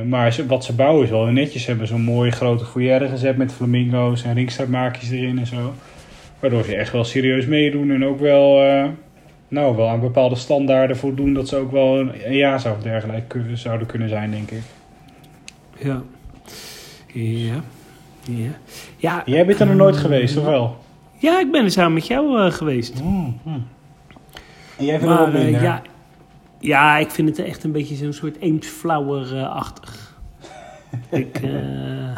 Maar 0.06 0.32
ze- 0.32 0.46
wat 0.46 0.64
ze 0.64 0.72
bouwen 0.74 1.04
is 1.04 1.10
wel 1.10 1.24
heel 1.24 1.32
netjes. 1.32 1.62
Ze 1.62 1.68
hebben 1.68 1.86
zo'n 1.86 2.00
mooie 2.02 2.30
grote 2.30 2.64
foyer 2.64 3.08
gezet 3.08 3.36
met 3.36 3.52
flamingo's 3.52 4.24
en 4.24 4.34
ringstaartmaakjes 4.34 5.10
erin 5.10 5.38
en 5.38 5.46
zo. 5.46 5.72
Waardoor 6.40 6.64
ze 6.64 6.76
echt 6.76 6.92
wel 6.92 7.04
serieus 7.04 7.46
meedoen 7.46 7.90
en 7.90 8.04
ook 8.04 8.20
wel... 8.20 8.62
nou, 9.50 9.76
wel 9.76 9.88
aan 9.88 10.00
bepaalde 10.00 10.34
standaarden 10.34 10.96
voldoen 10.96 11.34
dat 11.34 11.48
ze 11.48 11.56
ook 11.56 11.70
wel 11.70 11.98
een, 11.98 12.36
jaarzaak 12.36 12.76
of 12.76 12.82
dergelijke 12.82 13.56
zouden 13.56 13.86
kunnen 13.86 14.08
zijn, 14.08 14.30
denk 14.30 14.50
ik. 14.50 14.62
Ja. 15.78 16.02
Ja. 17.12 17.62
Ja. 18.24 18.52
Ja, 18.96 19.22
Jij 19.26 19.46
bent 19.46 19.60
er 19.60 19.66
nog 19.66 19.76
nooit 19.76 19.96
geweest, 19.96 20.36
of 20.36 20.44
wel? 20.44 20.78
ja 21.18 21.40
ik 21.40 21.50
ben 21.50 21.64
er 21.64 21.70
samen 21.70 21.92
met 21.92 22.06
jou 22.06 22.40
eh, 22.40 22.52
geweest. 22.52 23.00
En 23.00 23.68
jij 24.76 24.98
vindt 24.98 25.14
Maar 25.14 25.24
het 25.24 25.32
wel 25.32 25.42
eh, 25.42 25.62
ja, 25.62 25.82
ja, 26.58 26.98
ik 26.98 27.10
vind 27.10 27.28
het 27.28 27.46
echt 27.46 27.64
een 27.64 27.72
beetje 27.72 27.94
zo'n 27.94 28.12
soort 28.12 28.36
Eemsflauwer-achtig. 28.40 30.18
ik, 31.10 31.38
eh, 31.42 32.16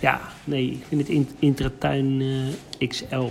ja, 0.00 0.20
nee, 0.44 0.70
ik 0.70 0.84
vind 0.88 1.00
het 1.00 1.10
in, 1.10 1.28
Intratuin 1.38 2.22
XL. 2.88 3.26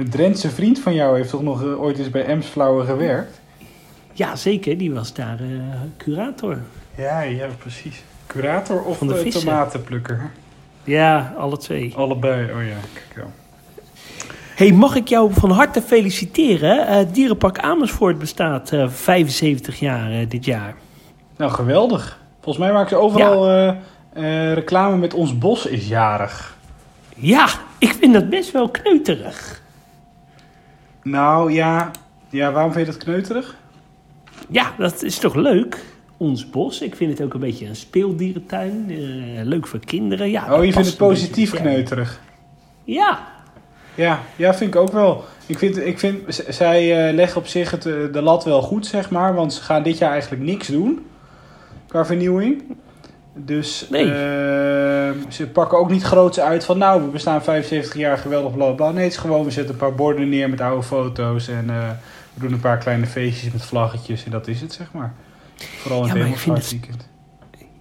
Een 0.00 0.10
Drentse 0.10 0.50
vriend 0.50 0.78
van 0.78 0.94
jou 0.94 1.16
heeft 1.16 1.30
toch 1.30 1.42
nog 1.42 1.62
eh, 1.62 1.82
ooit 1.82 1.98
eens 1.98 2.10
bij 2.10 2.24
Emsflauwen 2.24 2.86
gewerkt? 2.86 3.40
Ja, 4.12 4.36
zeker, 4.36 4.78
die 4.78 4.92
was 4.92 5.14
daar 5.14 5.40
eh, 5.40 5.46
curator. 5.96 6.58
Ja, 6.96 7.20
ja, 7.20 7.46
precies. 7.58 8.02
Curator 8.26 8.82
of 8.82 8.98
Van 8.98 9.06
de 9.06 9.18
eh, 9.18 9.30
tomatenplukker? 9.30 10.30
Ja, 10.84 11.34
alle 11.38 11.56
twee. 11.56 11.92
Allebei, 11.96 12.42
oh 12.44 12.66
ja, 12.66 12.76
kijk 12.92 13.12
wel. 13.14 13.30
hey, 14.54 14.72
mag 14.72 14.94
ik 14.94 15.08
jou 15.08 15.32
van 15.32 15.50
harte 15.50 15.82
feliciteren? 15.82 16.86
Eh 16.86 17.06
Dierenpark 17.12 17.58
Amersfoort 17.58 18.18
bestaat 18.18 18.72
eh, 18.72 18.88
75 18.88 19.78
jaar 19.78 20.28
dit 20.28 20.44
jaar. 20.44 20.74
Nou, 21.36 21.52
geweldig. 21.52 22.18
Volgens 22.40 22.64
mij 22.64 22.72
maken 22.72 22.88
ze 22.88 22.96
overal 22.96 23.74
reclame 24.54 24.96
met 24.96 25.14
Ons 25.14 25.38
Bos 25.38 25.66
is 25.66 25.88
jarig. 25.88 26.56
Ja, 27.16 27.48
ik 27.78 27.96
vind 28.00 28.12
dat 28.12 28.28
best 28.28 28.50
wel 28.50 28.68
kneuterig. 28.68 29.59
Nou, 31.02 31.52
ja. 31.52 31.90
Ja, 32.28 32.52
waarom 32.52 32.72
vind 32.72 32.86
je 32.86 32.92
dat 32.92 33.02
kneuterig? 33.02 33.56
Ja, 34.48 34.72
dat 34.78 35.02
is 35.02 35.18
toch 35.18 35.34
leuk? 35.34 35.84
Ons 36.16 36.50
bos. 36.50 36.80
Ik 36.80 36.96
vind 36.96 37.18
het 37.18 37.26
ook 37.26 37.34
een 37.34 37.40
beetje 37.40 37.66
een 37.66 37.76
speeldierentuin. 37.76 38.84
eh, 38.88 39.44
leuk 39.44 39.66
voor 39.66 39.78
kinderen. 39.80 40.30
Ja, 40.30 40.54
Oh, 40.58 40.64
je 40.64 40.72
vindt 40.72 40.88
het 40.88 40.96
positief 40.96 41.50
kneuterig? 41.50 42.20
Ja, 42.84 43.28
Ja, 43.94 44.20
ja, 44.36 44.54
vind 44.54 44.74
ik 44.74 44.80
ook 44.80 44.92
wel. 44.92 45.24
Ik 45.46 45.58
vind, 45.58 45.76
ik 45.76 45.98
vind 45.98 46.42
zij 46.48 47.08
eh, 47.08 47.14
leggen 47.14 47.40
op 47.40 47.46
zich 47.46 47.70
het, 47.70 47.86
eh, 47.86 47.92
de 48.12 48.22
lat 48.22 48.44
wel 48.44 48.62
goed, 48.62 48.86
zeg 48.86 49.10
maar. 49.10 49.34
Want 49.34 49.52
ze 49.52 49.62
gaan 49.62 49.82
dit 49.82 49.98
jaar 49.98 50.10
eigenlijk 50.10 50.42
niks 50.42 50.66
doen 50.66 51.06
qua 51.88 52.04
vernieuwing. 52.04 52.62
Dus 53.34 53.86
Nee. 53.90 54.04
eh, 54.04 55.10
ze 55.28 55.48
pakken 55.52 55.78
ook 55.78 55.90
niet 55.90 56.02
groots 56.02 56.40
uit 56.40 56.64
van... 56.64 56.78
nou, 56.78 57.02
we 57.02 57.08
bestaan 57.08 57.42
75 57.42 57.94
jaar, 57.96 58.18
geweldig, 58.18 58.52
bla 58.54 58.70
bla. 58.70 58.90
Nee, 58.90 59.02
het 59.04 59.12
is 59.12 59.18
gewoon, 59.18 59.44
we 59.44 59.50
zetten 59.50 59.72
een 59.74 59.80
paar 59.80 59.94
borden 59.94 60.28
neer 60.28 60.50
met 60.50 60.60
oude 60.60 60.82
foto's... 60.82 61.48
en 61.48 61.70
eh, 61.70 61.76
we 62.34 62.40
doen 62.40 62.52
een 62.52 62.60
paar 62.60 62.78
kleine 62.78 63.06
feestjes 63.06 63.52
met 63.52 63.64
vlaggetjes 63.64 64.24
en 64.24 64.30
dat 64.30 64.48
is 64.48 64.60
het, 64.60 64.72
zeg 64.72 64.92
maar. 64.92 65.12
Vooral 65.56 66.00
in 66.00 66.06
Ja, 66.06 66.12
het 66.14 66.22
hemelvaartweekend. 66.22 67.08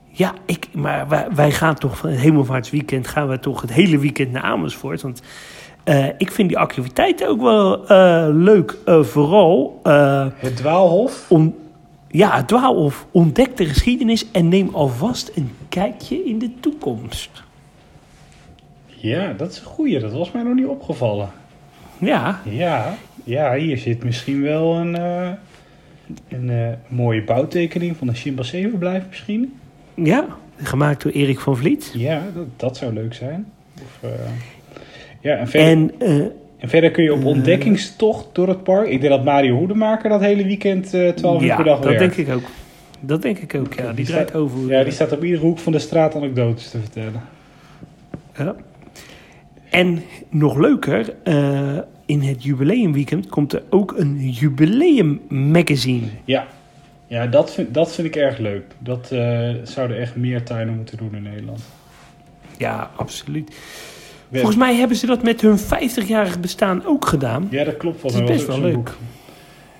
ja 0.07 0.33
ik, 0.45 0.67
maar 0.73 1.07
wij, 1.07 1.27
wij 1.35 1.51
gaan 1.51 1.75
toch 1.75 1.97
van 1.97 2.09
het 2.09 2.19
hemelvaartsweekend... 2.19 3.07
gaan 3.07 3.27
we 3.27 3.39
toch 3.39 3.61
het 3.61 3.73
hele 3.73 3.97
weekend 3.97 4.31
naar 4.31 4.43
Amersfoort. 4.43 5.01
Want 5.01 5.21
eh, 5.83 6.05
ik 6.17 6.31
vind 6.31 6.49
die 6.49 6.57
activiteiten 6.57 7.27
ook 7.27 7.41
wel 7.41 7.83
leuk. 8.33 8.75
Vooral... 8.85 9.79
Het 10.35 10.55
Dwaalhof. 10.55 11.25
om, 11.29 11.55
ja, 12.11 12.43
Dwaalhof 12.43 13.07
ontdek 13.11 13.57
de 13.57 13.65
geschiedenis... 13.65 14.31
en 14.31 14.47
neem 14.47 14.69
alvast 14.73 15.31
een 15.35 15.51
kijkje 15.69 16.25
in 16.25 16.39
de 16.39 16.51
toekomst. 16.59 17.43
Ja, 18.85 19.33
dat 19.33 19.51
is 19.51 19.59
een 19.59 19.65
goeie. 19.65 19.99
Dat 19.99 20.11
was 20.11 20.31
mij 20.31 20.43
nog 20.43 20.55
niet 20.55 20.65
opgevallen. 20.65 21.29
Ja, 21.97 22.41
Ja, 22.49 22.97
ja 23.23 23.55
hier 23.55 23.77
zit 23.77 24.03
misschien 24.03 24.41
wel 24.41 24.75
een, 24.75 24.95
eh, 24.95 25.29
een 26.27 26.49
eh, 26.49 26.73
mooie 26.87 27.23
bouwtekening 27.23 27.97
van 27.97 28.07
een 28.07 28.15
chimpanseeverblijf 28.15 29.03
misschien. 29.09 29.59
ja, 29.95 30.25
gemaakt 30.57 31.03
door 31.03 31.11
Erik 31.11 31.39
van 31.39 31.57
Vliet. 31.57 31.91
Ja, 31.93 32.23
dat, 32.35 32.45
dat 32.55 32.77
zou 32.77 32.93
leuk 32.93 33.13
zijn. 33.13 33.51
Of, 33.81 34.09
eh, 34.09 34.09
ja, 35.21 35.35
en 35.35 35.47
verder, 35.47 35.91
en, 35.99 36.31
En 36.59 36.69
verder 36.69 36.91
kun 36.91 37.03
je 37.03 37.13
op 37.13 37.19
eh, 37.19 37.25
ontdekkingstocht 37.25 38.27
door 38.33 38.47
het 38.47 38.63
park. 38.63 38.87
Ik 38.87 39.01
denk 39.01 39.13
dat 39.13 39.23
Mario 39.23 39.55
Hoedemaker 39.57 40.09
dat 40.09 40.21
hele 40.21 40.43
weekend 40.43 40.93
eh 40.93 41.09
12 41.09 41.41
uur 41.41 41.47
ja, 41.47 41.55
per 41.55 41.65
dag 41.65 41.79
dat 41.79 41.85
werkt. 41.93 42.15
denk 42.15 42.27
ik 42.27 42.35
ook. 42.35 42.43
Dat 42.99 43.21
denk 43.21 43.37
ik 43.37 43.55
ook, 43.55 43.73
ja. 43.73 43.85
Die, 43.85 43.93
Die 43.95 44.05
draait 44.05 44.27
staat- 44.29 44.41
over. 44.41 44.69
Ja, 44.69 44.83
die 44.83 44.91
staat 44.93 45.11
op 45.11 45.23
iedere 45.23 45.41
hoek 45.41 45.59
van 45.59 45.71
de 45.71 45.79
straat 45.79 46.15
anekdotes 46.15 46.69
te 46.69 46.79
vertellen. 46.79 47.21
Ja. 48.37 48.55
En 49.69 50.03
nog 50.29 50.57
leuker, 50.57 51.13
eh, 51.23 51.77
in 52.05 52.21
het 52.21 52.43
jubileumweekend 52.43 53.27
komt 53.29 53.53
er 53.53 53.63
ook 53.69 53.93
een 53.97 54.29
jubileummagazine. 54.29 56.07
Ja, 56.25 56.47
ja 57.07 57.27
dat, 57.27 57.53
vind, 57.53 57.73
dat 57.73 57.95
vind 57.95 58.07
ik 58.07 58.15
erg 58.15 58.37
leuk. 58.37 58.63
Dat 58.79 59.07
zouden 59.63 59.97
echt 59.99 60.15
meer 60.15 60.43
tuinen 60.43 60.75
moeten 60.75 60.97
doen 60.97 61.15
in 61.15 61.23
Nederland. 61.23 61.61
Ja, 62.57 62.91
absoluut. 62.95 63.55
Volgens 64.31 64.55
mij 64.55 64.75
hebben 64.75 64.97
ze 64.97 65.05
dat 65.05 65.23
met 65.23 65.41
hun 65.41 65.57
50-jarig 65.59 66.39
bestaan 66.39 66.85
ook 66.85 67.05
gedaan. 67.07 67.47
Ja, 67.51 67.63
dat 67.63 67.77
klopt. 67.77 68.01
Het 68.01 68.11
Volgens 68.11 68.31
is 68.31 68.35
best 68.45 68.47
wel 68.47 68.59
leuk. 68.67 68.73
boek. 68.75 68.97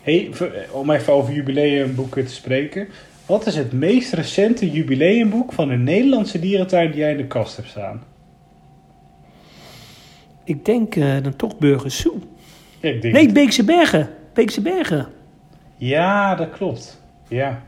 Hey, 0.01 0.27
v- 0.31 0.71
om 0.71 0.91
even 0.91 1.13
over 1.13 1.33
jubileumboeken 1.33 2.25
te 2.25 2.33
spreken. 2.33 2.87
Wat 3.25 3.45
is 3.45 3.55
het 3.55 3.71
meest 3.71 4.13
recente 4.13 4.71
jubileumboek 4.71 5.53
van 5.53 5.69
een 5.69 5.83
Nederlandse 5.83 6.39
dierentuin 6.39 6.91
die 6.91 6.99
jij 6.99 7.11
in 7.11 7.17
de 7.17 7.25
kast 7.27 7.55
hebt 7.55 7.67
staan? 7.69 8.03
Ik 10.43 10.65
denk 10.65 10.95
eh, 10.95 11.13
dan 11.23 11.35
toch 11.35 11.57
Burgers 11.57 11.97
Zoo. 12.01 12.19
Ja, 12.79 12.89
ik 12.89 13.01
denk 13.01 13.13
Nee, 13.13 13.31
Beekse 13.31 13.63
Bergen. 13.63 14.09
Beekse 14.33 14.61
Bergen. 14.61 15.07
Ja, 15.75 16.35
dat 16.35 16.49
klopt. 16.49 17.01
Ja. 17.27 17.63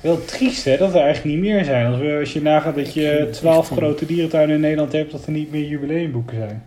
Wel 0.00 0.24
triest 0.24 0.64
hè, 0.64 0.76
dat 0.76 0.94
er 0.94 1.00
eigenlijk 1.00 1.34
niet 1.36 1.44
meer 1.44 1.64
zijn. 1.64 1.86
Als, 1.86 1.98
we, 2.00 2.16
als 2.20 2.32
je 2.32 2.42
nagaat 2.42 2.74
dat 2.74 2.94
je 2.94 3.28
twaalf 3.32 3.68
grote 3.68 4.06
dierentuinen 4.06 4.54
in 4.54 4.60
Nederland 4.60 4.92
hebt, 4.92 5.12
dat 5.12 5.26
er 5.26 5.32
niet 5.32 5.50
meer 5.50 5.64
jubileumboeken 5.68 6.36
zijn. 6.36 6.62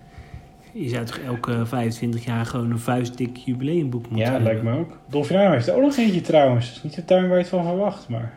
Je 0.74 0.90
zou 0.90 1.06
toch 1.06 1.18
elke 1.26 1.66
25 1.66 2.26
jaar 2.26 2.46
gewoon 2.46 2.72
een 2.72 2.80
vuistdik 2.80 3.38
jubileumboek 3.38 4.02
moeten 4.02 4.18
Ja, 4.18 4.24
hebben? 4.32 4.44
lijkt 4.44 4.64
me 4.64 4.78
ook. 4.78 4.98
Dolfinarium 5.10 5.52
heeft 5.52 5.68
er 5.68 5.76
ook 5.76 5.82
nog 5.82 5.98
eentje 5.98 6.22
trouwens. 6.22 6.68
Dat 6.68 6.76
is 6.76 6.84
niet 6.84 6.96
de 6.96 7.06
tuin 7.06 7.22
waar 7.28 7.36
je 7.38 7.42
het 7.42 7.48
van 7.48 7.64
verwacht, 7.66 8.08
maar 8.10 8.34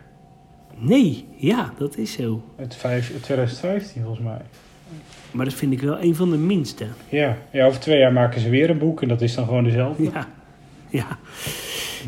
Nee, 0.77 1.25
ja, 1.35 1.73
dat 1.77 1.97
is 1.97 2.11
zo. 2.11 2.41
uit 2.59 2.75
vijf- 2.75 3.11
uit 3.13 3.23
2015 3.23 4.01
volgens 4.03 4.25
mij. 4.25 4.41
Maar 5.31 5.45
dat 5.45 5.53
vind 5.53 5.73
ik 5.73 5.81
wel 5.81 6.01
een 6.01 6.15
van 6.15 6.29
de 6.31 6.37
minste. 6.37 6.85
Ja. 7.09 7.37
ja, 7.51 7.65
over 7.65 7.79
twee 7.79 7.99
jaar 7.99 8.13
maken 8.13 8.41
ze 8.41 8.49
weer 8.49 8.69
een 8.69 8.77
boek 8.77 9.01
en 9.01 9.07
dat 9.07 9.21
is 9.21 9.35
dan 9.35 9.45
gewoon 9.45 9.63
dezelfde. 9.63 10.03
Ja, 10.03 10.27
ja. 10.89 11.07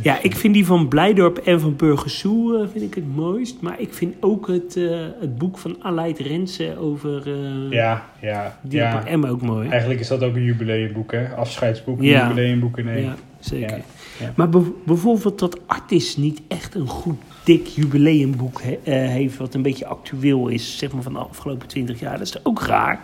Ja 0.02 0.22
ik 0.22 0.36
vind 0.36 0.54
die 0.54 0.66
van 0.66 0.88
Blijdorp 0.88 1.38
en 1.38 1.60
van 1.60 1.76
Burgers 1.76 2.20
Zoo 2.20 2.54
eh, 2.62 2.68
vind 2.72 2.84
ik 2.84 2.94
het 2.94 3.16
mooist. 3.16 3.62
Maar 3.62 3.80
ik 3.80 3.94
vind 3.94 4.16
ook 4.20 4.48
het, 4.48 4.76
eh, 4.76 4.90
het 5.20 5.38
boek 5.38 5.58
van 5.58 5.76
Aleid 5.82 6.20
Rensen 6.20 6.78
over 6.78 7.28
uh, 7.28 7.72
Ja, 7.72 8.06
ja, 8.22 8.58
ja. 8.70 9.06
Emma 9.06 9.28
ook 9.30 9.42
mooi. 9.42 9.70
Eigenlijk 9.70 10.00
is 10.00 10.08
dat 10.08 10.24
ook 10.24 10.36
een 10.36 10.44
jubileumboek, 10.44 11.12
hè? 11.12 11.28
Afscheidsboek, 11.36 11.98
een 12.00 12.06
Ja. 12.06 12.28
jubileumboek 12.28 12.78
in 12.78 12.88
één. 12.90 13.02
Ja, 13.04 13.16
zeker. 13.40 13.78
Ja, 13.78 13.84
ja. 14.20 14.34
Maar 14.36 14.50
be- 14.50 14.72
bijvoorbeeld 14.86 15.40
dat 15.40 15.60
Artis 15.68 16.18
niet 16.18 16.42
echt 16.48 16.76
een 16.76 16.88
goed 16.88 17.18
dik 17.44 17.68
jubileumboek 17.68 18.62
he- 18.62 18.92
heeft... 18.92 19.38
wat 19.38 19.54
een 19.54 19.62
beetje 19.62 19.86
actueel 19.86 20.48
is, 20.48 20.78
zeg 20.78 20.92
maar 20.92 21.04
van 21.04 21.14
de 21.14 21.20
afgelopen 21.20 21.68
20 21.68 22.00
jaar. 22.00 22.18
Dat 22.18 22.28
is 22.28 22.46
ook 22.46 22.62
raar. 22.62 23.00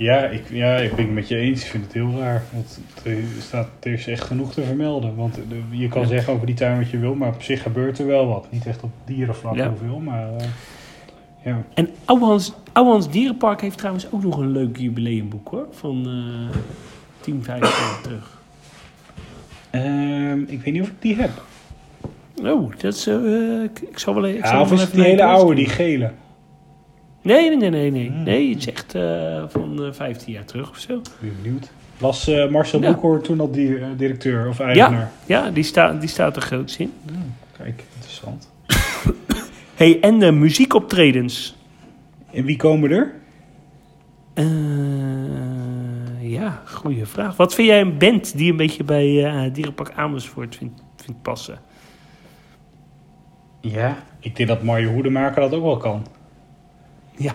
Ja, 0.00 0.24
ik, 0.26 0.42
ja, 0.50 0.76
ik 0.76 0.94
ben 0.94 1.04
het 1.04 1.14
met 1.14 1.28
je 1.28 1.36
eens. 1.36 1.62
Ik 1.64 1.70
vind 1.70 1.84
het 1.84 1.92
heel 1.92 2.12
raar. 2.18 2.42
Want 2.52 2.80
er, 3.04 3.16
staat, 3.40 3.68
er 3.82 3.92
is 3.92 4.06
echt 4.06 4.22
genoeg 4.24 4.52
te 4.52 4.62
vermelden. 4.62 5.16
Want 5.16 5.38
je 5.70 5.88
kan 5.88 6.02
Ja. 6.02 6.08
zeggen 6.08 6.32
over 6.32 6.46
die 6.46 6.54
tuin 6.54 6.78
wat 6.78 6.90
je 6.90 6.98
wil, 6.98 7.14
maar 7.14 7.28
op 7.28 7.42
zich 7.42 7.62
gebeurt 7.62 7.98
er 7.98 8.06
wel 8.06 8.26
wat. 8.26 8.46
Niet 8.50 8.66
echt 8.66 8.82
op 8.82 8.90
dierenvlak 9.04 9.54
Ja. 9.56 9.62
heel 9.62 9.76
veel, 9.86 9.98
maar 9.98 10.28
eh, 10.36 10.46
ja. 11.44 11.62
En 11.74 11.88
Ouwehans, 12.04 12.52
Ouwehans 12.72 13.10
Dierenpark 13.10 13.60
heeft 13.60 13.78
trouwens 13.78 14.12
ook 14.12 14.22
nog 14.22 14.38
een 14.38 14.50
leuk 14.52 14.76
jubileumboek 14.76 15.48
hoor. 15.48 15.66
Van 15.70 16.06
eh 16.52 16.56
10, 17.20 17.42
15 17.44 17.68
jaar 17.70 18.00
terug. 18.02 18.38
Ehm, 19.70 20.40
ik 20.46 20.60
weet 20.62 20.72
niet 20.72 20.82
of 20.82 20.88
ik 20.88 20.94
die 21.00 21.16
heb. 21.16 21.30
Oh, 22.44 22.70
dat 22.78 22.94
is... 22.94 23.06
eh, 23.06 23.62
ik, 23.62 23.80
ik 23.80 23.98
zal 23.98 24.14
wel 24.14 24.24
even... 24.26 24.48
Ja, 24.50 24.60
of 24.60 24.72
is 24.72 24.80
het 24.80 24.92
die 24.92 25.02
hele 25.02 25.24
oude, 25.24 25.54
die 25.54 25.68
gele? 25.68 26.10
Nee, 27.22 27.56
nee, 27.56 27.70
nee, 27.70 27.90
nee. 27.90 28.10
Nee, 28.10 28.42
Hmm. 28.42 28.50
het 28.50 28.58
is 28.58 28.66
echt 28.66 28.94
eh, 28.94 29.44
van 29.48 29.84
eh 29.84 29.92
15 29.92 30.32
jaar 30.32 30.44
terug 30.44 30.70
of 30.70 30.78
zo. 30.78 31.00
Ben 31.20 31.32
benieuwd. 31.42 31.70
Was 31.98 32.28
eh, 32.28 32.48
Marcel 32.48 32.80
Ja. 32.80 33.18
Toen 33.22 33.40
al 33.40 33.50
die, 33.50 33.96
directeur 33.96 34.48
of 34.48 34.60
eigenaar? 34.60 35.10
Ja, 35.26 35.50
die, 35.50 35.64
staat 35.64 36.00
die 36.00 36.08
staat 36.08 36.36
er 36.36 36.42
groots 36.42 36.76
in. 36.76 36.92
Hmm, 37.06 37.34
kijk, 37.56 37.84
interessant. 37.94 38.50
hey, 39.74 40.00
en 40.00 40.18
de 40.18 40.32
muziekoptredens. 40.32 41.56
En 42.32 42.44
wie 42.44 42.56
komen 42.56 42.90
er? 42.90 43.14
Ja, 46.20 46.62
goede 46.64 47.06
vraag. 47.06 47.36
Wat 47.36 47.54
vind 47.54 47.68
jij 47.68 47.80
een 47.80 47.98
band 47.98 48.36
die 48.36 48.50
een 48.50 48.56
beetje 48.56 48.84
bij 48.84 49.50
Dierenpark 49.52 49.92
Amersfoort 49.94 50.56
vindt, 50.56 50.82
vindt 50.96 51.22
passen? 51.22 51.58
Ja, 53.60 53.96
ik 54.20 54.36
denk 54.36 54.48
dat 54.48 54.62
Mario 54.62 54.92
Hoedemaker 54.92 55.40
dat 55.40 55.54
ook 55.54 55.62
wel 55.62 55.76
kan. 55.76 56.06
Ja, 57.22 57.32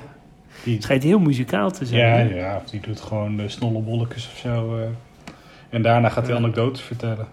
Die, 0.63 0.73
het 0.73 0.83
schijnt 0.83 1.03
heel 1.03 1.19
muzikaal 1.19 1.71
te 1.71 1.85
zijn. 1.85 2.29
ja, 2.29 2.35
ja, 2.35 2.57
of 2.63 2.69
die 2.69 2.79
doet 2.79 2.99
gewoon 3.01 3.37
de 3.37 3.49
snollebolletjes 3.49 4.27
of 4.27 4.37
zo. 4.37 4.77
eh. 4.77 4.87
En 5.69 5.81
daarna 5.81 6.09
gaat 6.09 6.27
hij 6.27 6.35
anekdotes 6.35 6.81
vertellen. 6.81 7.27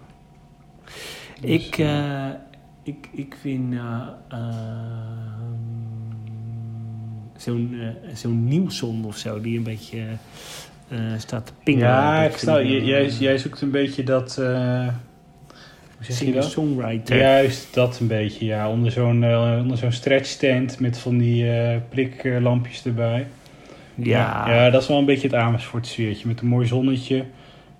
Dus, 1.41 1.49
Ik, 1.65 1.77
eh, 1.77 2.27
ik, 2.83 3.09
ik 3.11 3.35
vind 3.41 3.73
eh, 3.73 3.79
ehm, 4.27 4.41
zo'n 7.37 7.77
eh, 7.81 8.15
zo'n 8.15 8.43
Nielsen 8.43 9.03
of 9.05 9.17
zo, 9.17 9.41
die 9.41 9.57
een 9.57 9.63
beetje 9.63 10.03
eh, 10.87 10.99
staat 11.17 11.45
te 11.45 11.51
pingen. 11.63 11.81
ja, 11.87 12.23
ik 12.23 12.37
jij, 12.39 13.05
eh, 13.05 13.19
jij 13.19 13.37
zoekt 13.37 13.61
een 13.61 13.71
beetje 13.71 14.03
dat... 14.03 14.41
hoe 16.05 16.15
zeg 16.15 16.27
je 16.27 16.33
dat? 16.33 16.43
singer-songwriter. 16.43 17.17
Juist, 17.17 17.73
dat 17.73 17.99
een 17.99 18.07
beetje, 18.07 18.45
ja. 18.45 18.69
Onder 18.69 18.91
zo'n 18.91 19.23
eh, 19.23 19.57
onder 19.61 19.77
zo'n 19.77 19.91
stretch 19.91 20.35
tent 20.35 20.79
met 20.79 20.97
van 20.97 21.17
die 21.17 21.51
eh, 21.51 21.77
priklampjes 21.89 22.85
erbij. 22.85 23.27
Ja, 23.95 24.43
ja, 24.47 24.69
dat 24.69 24.81
is 24.81 24.87
wel 24.87 24.97
een 24.97 25.05
beetje 25.05 25.27
het 25.27 25.35
Amersfoort 25.35 25.87
sfeertje. 25.87 26.27
Met 26.27 26.41
een 26.41 26.47
mooi 26.47 26.67
zonnetje 26.67 27.17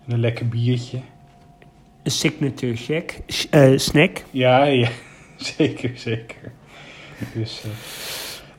en 0.07 0.13
een 0.13 0.19
lekker 0.19 0.47
biertje. 0.47 0.97
een 2.03 2.11
signature 2.11 2.75
check, 2.75 3.19
eh, 3.49 3.71
snack. 3.75 4.23
Ja, 4.31 4.63
ja, 4.63 4.89
zeker, 5.57 5.91
zeker. 5.95 6.51
Dus, 7.33 7.63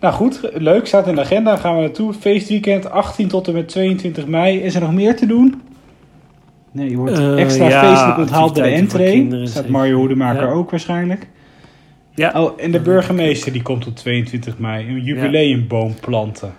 nou 0.00 0.14
goed, 0.14 0.40
leuk, 0.54 0.86
staat 0.86 1.06
in 1.06 1.14
de 1.14 1.20
agenda. 1.20 1.56
Gaan 1.56 1.74
we 1.74 1.80
naartoe. 1.80 2.14
Feestweekend 2.14 2.90
18 2.90 3.28
tot 3.28 3.48
en 3.48 3.54
met 3.54 3.68
22 3.68 4.26
mei. 4.26 4.60
Is 4.60 4.74
er 4.74 4.80
nog 4.80 4.92
meer 4.92 5.16
te 5.16 5.26
doen? 5.26 5.62
Nee, 6.74 6.90
je 6.90 6.96
wordt 6.96 7.18
Eh, 7.18 7.40
extra 7.40 7.68
feestelijk 7.88 8.18
onthaald 8.18 8.52
bij 8.54 8.62
de 8.70 8.76
entree. 8.76 9.46
Staat. 9.46 9.68
Mario 9.68 9.96
Hoedemaker 9.98 10.48
ook 10.48 10.70
waarschijnlijk. 10.70 11.26
Ja, 12.14 12.32
Oh, 12.42 12.60
en 12.62 12.70
de 12.70 12.80
burgemeester 12.80 13.52
die 13.52 13.62
komt 13.62 13.86
op 13.86 13.96
22 13.96 14.58
mei. 14.58 14.88
Een 14.88 15.00
jubileumboom 15.02 15.94
planten. 16.00 16.52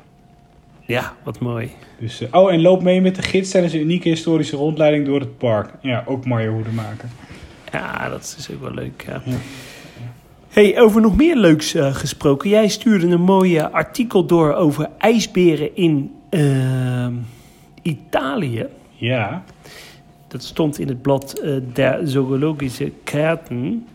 ja, 0.86 1.14
wat 1.24 1.40
mooi. 1.40 1.70
Dus, 2.00 2.22
eh, 2.22 2.28
oh, 2.42 2.52
en 2.54 2.62
loop 2.62 2.84
mee 2.84 3.02
met 3.02 3.16
de 3.16 3.22
gids 3.22 3.50
tijdens 3.52 3.74
een 3.74 3.80
unieke 3.82 4.10
historische 4.10 4.56
rondleiding 4.56 5.06
door 5.06 5.20
het 5.20 5.38
park. 5.38 5.70
Ja, 5.82 6.04
ook 6.08 6.26
Mario 6.26 6.52
Hoedemaker. 6.54 7.10
Ja, 7.72 8.10
dat 8.10 8.36
is 8.40 8.50
ook 8.54 8.62
wel 8.62 8.74
leuk. 8.74 9.04
Ja. 9.08 9.22
Ja. 9.26 9.36
Hey, 10.50 10.80
over 10.82 11.02
nog 11.02 11.16
meer 11.16 11.36
leuks 11.36 11.74
eh, 11.74 11.94
gesproken. 11.96 12.50
Jij 12.50 12.68
stuurde 12.68 13.08
een 13.08 13.22
mooi 13.22 13.58
eh, 13.58 13.74
artikel 13.74 14.26
door 14.26 14.54
over 14.54 14.90
ijsberen 14.98 15.76
in 15.76 16.12
ehm, 16.30 17.14
Italië. 17.82 18.66
Ja, 18.96 19.44
Dat 20.36 20.44
stond 20.44 20.80
in 20.80 20.88
het 20.88 21.02
blad 21.02 21.40
eh, 21.40 21.54
Der 21.74 22.00
Zoologische 22.04 22.92
Kaarten. 23.04 23.86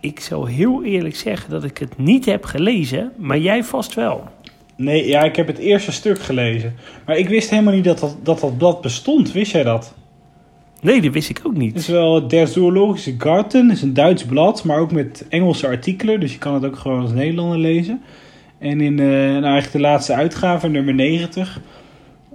Ik 0.00 0.20
zal 0.20 0.46
heel 0.46 0.84
eerlijk 0.84 1.16
zeggen 1.16 1.50
dat 1.50 1.64
ik 1.64 1.78
het 1.78 1.98
niet 1.98 2.24
heb 2.24 2.44
gelezen, 2.44 3.12
maar 3.16 3.38
jij 3.38 3.64
vast 3.64 3.94
wel. 3.94 4.24
Nee, 4.76 5.06
ja, 5.06 5.22
ik 5.22 5.36
heb 5.36 5.46
het 5.46 5.58
eerste 5.58 5.92
stuk 5.92 6.18
gelezen. 6.18 6.74
Maar 7.06 7.16
ik 7.16 7.28
wist 7.28 7.50
helemaal 7.50 7.74
niet 7.74 7.84
dat 7.84 7.98
dat, 7.98 8.16
dat, 8.22 8.40
dat 8.40 8.58
blad 8.58 8.80
bestond. 8.80 9.32
Wist 9.32 9.52
jij 9.52 9.62
dat? 9.62 9.94
Nee, 10.80 11.00
dat 11.00 11.12
wist 11.12 11.30
ik 11.30 11.40
ook 11.44 11.54
Het 11.54 11.62
is 11.62 11.72
niet. 11.72 11.86
wel 11.86 12.28
Der 12.28 12.48
Zoologische 12.48 13.14
Garten. 13.18 13.68
Het 13.68 13.76
is 13.76 13.82
een 13.82 13.94
Duits 13.94 14.24
blad, 14.24 14.64
maar 14.64 14.78
ook 14.78 14.92
met 14.92 15.26
Engelse 15.28 15.66
artikelen. 15.66 16.20
Dus 16.20 16.32
je 16.32 16.38
kan 16.38 16.54
het 16.54 16.64
ook 16.64 16.76
gewoon 16.76 17.00
als 17.00 17.12
Nederlander 17.12 17.58
lezen. 17.58 18.02
En 18.58 18.80
in 18.80 18.98
eh, 18.98 19.06
nou 19.06 19.42
eigenlijk 19.44 19.72
de 19.72 19.80
laatste 19.80 20.14
uitgave, 20.14 20.68
nummer 20.68 20.94
90, 20.94 21.60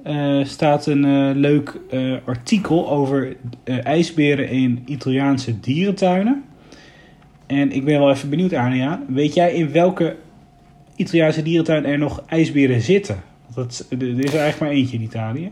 eh, 0.04 0.44
staat 0.44 0.86
een 0.86 1.06
eh, 1.06 1.36
leuk 1.36 1.80
eh, 1.90 2.14
artikel 2.26 2.90
over 2.90 3.36
ijsberen 3.84 4.50
in 4.50 4.84
Italiaanse 4.86 5.60
dierentuinen. 5.60 6.44
En 7.48 7.72
ik 7.72 7.86
ben 7.86 8.00
wel 8.00 8.12
even 8.12 8.30
benieuwd, 8.30 8.54
Ania. 8.54 9.04
Weet 9.08 9.34
jij 9.34 9.54
in 9.54 9.72
welke 9.72 10.16
Italiaanse 10.96 11.44
dierentuin 11.44 11.86
er 11.86 11.98
nog 11.98 12.24
ijsberen 12.26 12.82
zitten? 12.82 13.24
Want 13.54 13.86
dat, 13.90 14.02
er 14.02 14.08
is 14.08 14.34
er 14.34 14.40
eigenlijk 14.40 14.60
maar 14.60 14.70
eentje 14.70 14.98
in 14.98 15.04
Italië. 15.04 15.52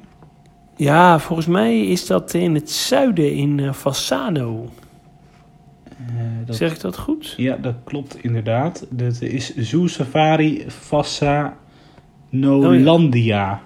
Ja, 0.75 1.19
volgens 1.19 1.47
mij 1.47 1.85
is 1.85 2.07
dat 2.07 2.33
in 2.33 2.55
het 2.55 2.71
zuiden 2.71 3.33
in 3.33 3.73
Fassano. 3.73 4.69
Dat 6.45 6.55
Zeg 6.55 6.73
ik 6.73 6.79
dat 6.79 6.97
goed? 6.97 7.33
Ja, 7.37 7.55
dat 7.55 7.75
klopt 7.83 8.23
inderdaad. 8.23 8.87
Dat 8.89 9.21
is 9.21 9.55
Zoo 9.55 9.87
Safari 9.87 10.65
Fassanolandia. 10.67 13.61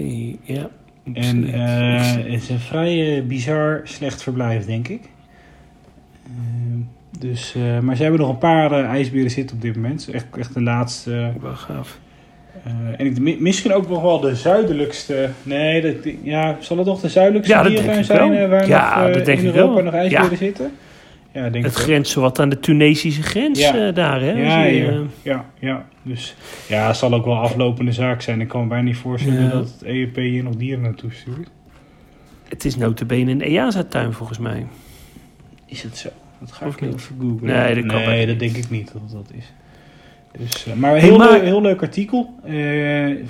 Hey, 0.00 0.36
ja. 0.42 0.68
En 1.12 1.52
eh, 1.52 2.14
het 2.16 2.26
is 2.42 2.48
een 2.48 2.58
vrij 2.58 3.16
eh, 3.16 3.22
bizar 3.24 3.80
slecht 3.84 4.22
verblijf, 4.22 4.64
denk 4.66 4.88
ik. 4.88 5.00
Ehm, 6.26 6.78
dus, 7.18 7.54
eh, 7.56 7.78
maar 7.78 7.96
ze 7.96 8.02
hebben 8.02 8.20
nog 8.20 8.30
een 8.30 8.38
paar 8.38 8.72
ijsberen 8.84 9.30
zitten 9.30 9.56
op 9.56 9.62
dit 9.62 9.74
moment. 9.76 10.08
Echt, 10.12 10.26
echt 10.38 10.54
de 10.54 10.62
laatste. 10.62 11.32
Wel 11.40 11.54
gaaf. 11.54 11.98
Eh, 12.64 12.72
en 12.96 13.06
ik, 13.06 13.18
mi- 13.20 13.36
misschien 13.40 13.72
ook 13.72 13.88
nog 13.88 14.02
wel 14.02 14.20
de 14.20 14.34
zuidelijkste. 14.34 15.28
Nee, 15.42 15.80
dat, 15.82 16.12
ja, 16.22 16.56
zal 16.60 16.76
het 16.76 16.86
toch 16.86 17.00
de 17.00 17.08
zuidelijkste 17.08 17.54
Ja, 17.54 17.62
dat 17.62 17.70
dierentuin 17.72 17.96
denk 18.06 18.10
ik 18.10 18.16
zijn 18.16 18.38
wel. 18.38 18.48
waar 18.48 18.68
Ja, 18.68 18.98
nog, 18.98 19.08
eh, 19.08 19.14
dat 19.14 19.24
denk 19.24 19.38
in 19.40 19.48
ik 19.48 19.54
Europa 19.54 19.74
wel. 19.74 19.84
nog 19.84 19.94
ijsberen 19.94 20.30
Ja. 20.30 20.36
zitten? 20.36 20.70
Ja, 21.32 21.48
denk 21.50 21.64
Het 21.64 21.74
grenst 21.74 22.14
wat 22.14 22.38
aan 22.38 22.48
de 22.48 22.58
Tunesische 22.60 23.22
grens 23.22 23.58
Ja. 23.58 23.86
eh, 23.88 23.94
daar, 23.94 24.20
hè? 24.20 24.30
Ja, 24.30 24.56
Als 24.62 24.66
je, 24.72 24.74
ja, 24.76 24.88
eh, 24.90 24.98
ja, 25.22 25.44
ja. 25.58 25.86
Dus 26.02 26.34
ja, 26.68 26.86
het 26.86 26.96
zal 26.96 27.12
ook 27.14 27.24
wel 27.24 27.36
aflopende 27.38 27.92
zaak 27.92 28.22
zijn. 28.22 28.40
Ik 28.40 28.48
kan 28.48 28.62
me 28.62 28.66
bijna 28.68 28.84
niet 28.84 28.96
voorstellen 28.96 29.42
Ja. 29.42 29.48
dat 29.50 29.68
het 29.78 29.82
EEP 29.82 30.16
hier 30.16 30.42
nog 30.42 30.56
dieren 30.56 30.82
naartoe 30.82 31.12
stuurt. 31.12 31.48
het 32.48 32.64
is 32.64 32.76
notabene 32.76 33.30
een 33.30 33.42
EASA-tuin, 33.42 34.12
volgens 34.12 34.38
mij. 34.38 34.66
Is 35.66 35.82
het 35.82 35.96
zo? 35.96 36.08
Dat 36.40 36.52
ga 36.52 36.66
Of 36.66 36.74
ik 36.74 36.80
niet? 36.80 36.94
even 36.94 37.16
googlen. 37.20 37.44
Nee, 37.54 37.74
dat 37.74 37.86
kan 37.86 38.00
nee, 38.02 38.26
dat 38.26 38.38
denk 38.38 38.56
ik 38.56 38.70
niet 38.70 38.92
dat 38.92 39.10
dat 39.12 39.30
is. 39.36 39.52
Dus, 40.38 40.66
eh, 40.66 40.74
maar, 40.74 40.96
heel, 40.96 41.16
maar- 41.18 41.30
leuk, 41.30 41.42
heel 41.42 41.60
leuk 41.62 41.82
artikel. 41.82 42.34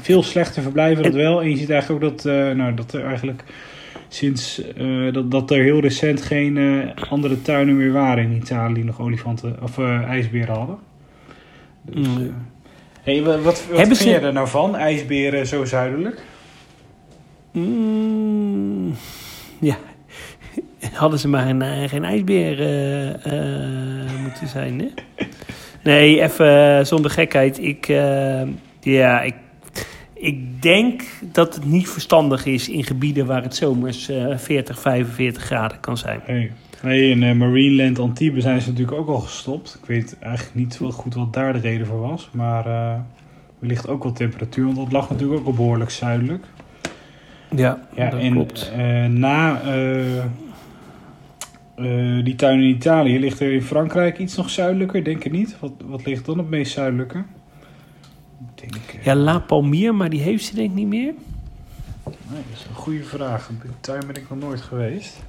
Veel 0.00 0.22
slechte 0.22 0.60
verblijven 0.62 1.02
dat 1.02 1.14
wel. 1.14 1.42
En 1.42 1.50
je 1.50 1.56
ziet 1.56 1.70
eigenlijk 1.70 2.04
ook 2.04 2.22
dat, 2.22 2.24
nou, 2.56 2.74
dat 2.74 2.92
er 2.92 3.04
eigenlijk 3.04 3.44
sinds 4.12 4.62
eh, 4.76 5.12
dat, 5.12 5.30
dat 5.30 5.50
er 5.50 5.62
heel 5.62 5.80
recent 5.80 6.22
geen 6.22 6.56
eh, 6.56 7.10
andere 7.10 7.42
tuinen 7.42 7.76
meer 7.76 7.92
waren 7.92 8.24
in 8.24 8.36
Italië 8.36 8.74
die 8.74 8.84
nog 8.84 9.00
olifanten 9.00 9.56
of 9.62 9.78
eh, 9.78 10.02
ijsberen 10.02 10.54
hadden. 10.54 10.78
Dus, 11.82 12.06
Mm. 12.08 12.34
hey, 13.02 13.22
wa- 13.22 13.38
wat, 13.38 13.66
wat 13.70 13.80
vind 13.86 13.96
ze- 13.96 14.08
je 14.08 14.18
er 14.18 14.32
nou 14.32 14.48
van? 14.48 14.76
IJsberen 14.76 15.46
zo 15.46 15.64
zuidelijk? 15.64 16.22
Mm, 17.52 18.94
ja. 19.60 19.76
Hadden 20.92 21.18
ze 21.18 21.28
maar 21.28 21.48
een, 21.48 21.88
geen 21.88 22.04
ijsbeer 22.04 22.56
moeten 24.22 24.48
zijn, 24.48 24.78
hè? 24.80 24.86
Nee, 25.82 26.22
even 26.22 26.86
zonder 26.86 27.10
gekheid. 27.10 27.58
Ik, 27.62 27.86
ja, 28.80 29.22
ik, 29.22 29.34
ik 30.20 30.62
denk 30.62 31.02
dat 31.32 31.54
het 31.54 31.64
niet 31.64 31.88
verstandig 31.88 32.46
is 32.46 32.68
in 32.68 32.84
gebieden 32.84 33.26
waar 33.26 33.42
het 33.42 33.54
zomers 33.56 34.08
eh 34.08 34.36
40, 34.38 34.80
45 34.80 35.42
graden 35.42 35.80
kan 35.80 35.96
zijn. 35.96 36.20
Hey. 36.24 36.52
Nee, 36.82 37.10
in 37.10 37.22
eh, 37.22 37.34
Marineland 37.34 37.98
Antibes 37.98 38.42
zijn 38.42 38.60
ze 38.60 38.68
natuurlijk 38.70 38.98
ook 38.98 39.08
al 39.08 39.18
gestopt. 39.20 39.78
Ik 39.82 39.86
weet 39.88 40.16
eigenlijk 40.20 40.54
niet 40.54 40.78
wel 40.78 40.90
goed 40.90 41.14
wat 41.14 41.32
daar 41.32 41.52
de 41.52 41.58
reden 41.58 41.86
voor 41.86 42.00
was. 42.00 42.28
Maar 42.32 42.66
eh 42.66 42.94
wellicht 43.58 43.88
ook 43.88 44.02
wel 44.02 44.12
temperatuur, 44.12 44.64
want 44.64 44.76
dat 44.76 44.92
lag 44.92 45.10
natuurlijk 45.10 45.40
ook 45.40 45.46
al 45.46 45.52
behoorlijk 45.52 45.90
zuidelijk. 45.90 46.44
Ja, 47.56 47.88
Ja, 47.96 48.10
dat 48.10 48.20
en 48.20 48.32
klopt. 48.32 48.70
eh, 48.76 49.04
na 49.06 49.60
eh, 49.62 50.18
eh, 51.76 52.24
die 52.24 52.34
tuin 52.34 52.60
in 52.60 52.68
Italië 52.68 53.18
ligt 53.18 53.40
er 53.40 53.52
in 53.52 53.62
Frankrijk 53.62 54.18
iets 54.18 54.36
nog 54.36 54.50
zuidelijker, 54.50 55.04
denk 55.04 55.24
ik 55.24 55.32
niet. 55.32 55.56
Wat, 55.60 55.72
wat 55.84 56.06
ligt 56.06 56.26
dan 56.26 56.38
het 56.38 56.50
meest 56.50 56.72
zuidelijke? 56.72 57.22
Denk, 58.60 58.74
eh, 58.74 59.04
Ja, 59.04 59.14
La 59.14 59.38
Palmier, 59.38 59.94
maar 59.94 60.10
die 60.10 60.20
heeft 60.20 60.44
ze 60.44 60.54
denk 60.54 60.68
ik 60.70 60.74
niet 60.74 60.86
meer. 60.86 61.12
nee, 62.04 62.14
dat 62.50 62.58
is 62.58 62.66
een 62.68 62.74
goede 62.74 63.02
vraag. 63.04 63.48
In 63.48 63.58
die 63.62 63.70
tuin 63.80 64.06
ben 64.06 64.16
ik 64.16 64.30
nog 64.30 64.38
nooit 64.38 64.60
geweest. 64.60 65.22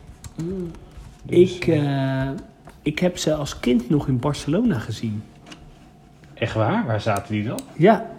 Dus, 1.24 1.56
Ik, 1.56 1.68
eh, 1.68 2.30
ik 2.82 3.00
heb 3.00 3.18
ze 3.18 3.34
als 3.34 3.60
kind 3.60 3.90
nog 3.90 4.08
in 4.08 4.20
Barcelona 4.20 4.80
gezien. 4.80 5.24
Echt 6.34 6.54
waar? 6.54 6.86
Waar 6.86 7.02
zaten 7.02 7.34
die 7.34 7.44
dan? 7.44 7.60
Ja, 7.78 8.10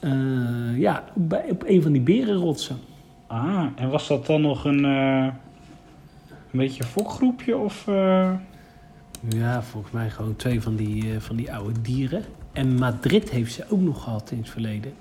Eh, 0.00 0.78
ja 0.78 1.04
bij, 1.14 1.44
op 1.50 1.62
een 1.66 1.82
van 1.82 1.92
die 1.92 2.00
berenrotsen. 2.00 2.78
Ah, 3.26 3.64
en 3.76 3.90
was 3.90 4.08
dat 4.08 4.26
dan 4.26 4.40
nog 4.40 4.64
een, 4.64 4.84
een 4.84 5.32
beetje 6.50 6.82
een 6.82 6.88
fokgroepje? 6.88 7.56
Of, 7.56 7.84
Ja, 9.28 9.62
volgens 9.62 9.92
mij 9.92 10.10
gewoon 10.10 10.36
twee 10.36 10.60
van 10.60 10.76
die, 10.76 11.20
van 11.20 11.36
die 11.36 11.52
oude 11.52 11.80
dieren. 11.80 12.24
En 12.58 12.74
Madrid 12.74 13.30
heeft 13.30 13.52
ze 13.52 13.64
ook 13.68 13.80
nog 13.80 14.02
gehad 14.02 14.30
in 14.30 14.38
het 14.38 14.50
verleden. 14.50 14.92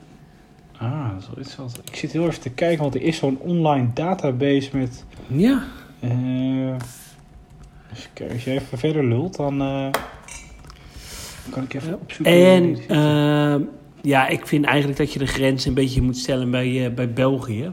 Ah, 0.78 1.10
dat 1.10 1.22
is 1.22 1.28
wel 1.28 1.40
iets 1.40 1.56
wat... 1.56 1.82
Ik 1.90 1.96
zit 1.96 2.12
heel 2.12 2.28
even 2.28 2.42
te 2.42 2.50
kijken, 2.50 2.82
want 2.82 2.96
er 2.96 3.02
is 3.02 3.18
zo'n 3.18 3.38
online 3.40 3.88
database 3.94 4.70
met... 4.78 5.06
Ja, 5.28 5.64
kijken, 8.14 8.34
als 8.36 8.44
je 8.44 8.52
even 8.52 8.78
verder 8.78 9.04
lult, 9.06 9.36
dan 9.36 9.62
eh, 9.62 9.90
kan 11.50 11.64
ik 11.64 11.74
even 11.74 12.00
opzoeken. 12.02 12.34
en 12.36 12.76
zit. 12.76 12.86
eh, 12.88 13.56
ja, 14.02 14.28
ik 14.28 14.48
vind 14.48 14.66
eigenlijk 14.66 14.98
dat 15.00 15.14
je 15.14 15.20
de 15.20 15.26
grens 15.28 15.66
een 15.66 15.74
beetje 15.74 16.02
moet 16.02 16.18
stellen 16.18 16.52
bij, 16.52 16.86
eh, 16.86 16.94
bij 16.94 17.14
België. 17.14 17.72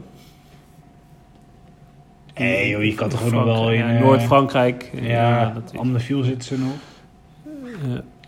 Nee 2.35 2.69
joh, 2.69 2.83
je 2.83 2.93
kan 2.95 3.09
toch 3.09 3.23
ook 3.25 3.31
nog 3.31 3.43
wel 3.43 3.71
in... 3.71 3.77
Ja, 3.77 3.99
Noord-Frankrijk. 3.99 4.91
Ja, 5.01 5.49
dat 5.53 5.71
is- 5.73 5.79
Amneviel 5.79 6.23
zitten 6.23 6.47
ze 6.47 6.57
nog. 6.57 6.73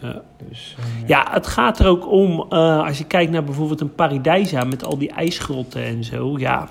Ja. 0.02 0.22
Dus, 0.48 0.76
eh, 0.80 1.08
Ja, 1.08 1.28
het 1.30 1.48
gaat 1.48 1.80
er 1.80 1.88
ook 1.88 2.12
om, 2.12 2.46
eh, 2.50 2.86
als 2.86 2.98
je 2.98 3.06
kijkt 3.06 3.32
naar 3.32 3.44
bijvoorbeeld 3.44 3.82
een 3.82 3.96
Paradijsa 3.96 4.64
met 4.64 4.84
al 4.84 4.98
die 4.98 5.12
ijsgrotten 5.12 5.84
en 5.84 6.04
zo, 6.04 6.40
ja. 6.40 6.68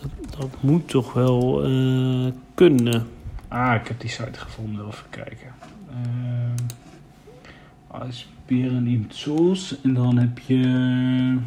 Dat, 0.00 0.38
dat 0.38 0.48
moet 0.60 0.88
toch 0.88 1.12
wel 1.12 1.64
eh, 1.64 2.32
kunnen. 2.54 3.06
Ah, 3.48 3.74
ik 3.74 3.88
heb 3.88 4.00
die 4.00 4.10
site 4.10 4.38
gevonden. 4.38 4.86
Even 4.86 5.10
kijken. 5.10 5.54
Ijsberen 8.02 8.86
in 8.86 9.06
zoos. 9.08 9.80
En 9.82 9.94
dan 9.94 10.16
heb 10.16 10.38
je... 10.38 11.38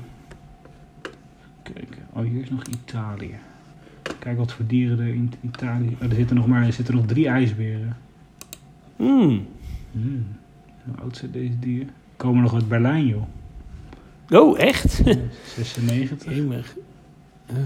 Kijk, 1.64 1.98
oh 2.14 2.24
hier 2.24 2.42
is 2.42 2.50
nog 2.50 2.64
Italië. 2.64 3.36
Kijk 4.20 4.38
wat 4.38 4.52
voor 4.52 4.66
dieren 4.66 5.00
er 5.00 5.14
in 5.14 5.34
Italië... 5.42 5.98
Oh, 6.02 6.10
er 6.10 6.16
zitten 6.16 6.36
nog 6.36 6.48
maar 6.48 6.66
er 6.66 6.74
zitten 6.74 6.96
nog 6.96 7.06
drie 7.06 7.28
ijsberen. 7.28 7.98
Hmm. 9.00 9.48
Hmm. 9.92 10.26
Hoe 10.86 10.96
oud 11.02 11.18
zijn 11.18 11.32
deze 11.32 11.60
dieren? 11.60 11.90
Komen 12.18 12.42
nog 12.42 12.54
uit 12.54 12.68
Berlijn, 12.68 13.06
joh. 13.08 13.24
Oh, 14.30 14.60
echt? 14.60 15.02
96. 15.56 16.34
Jemig. 16.36 16.76
Uh, 17.52 17.58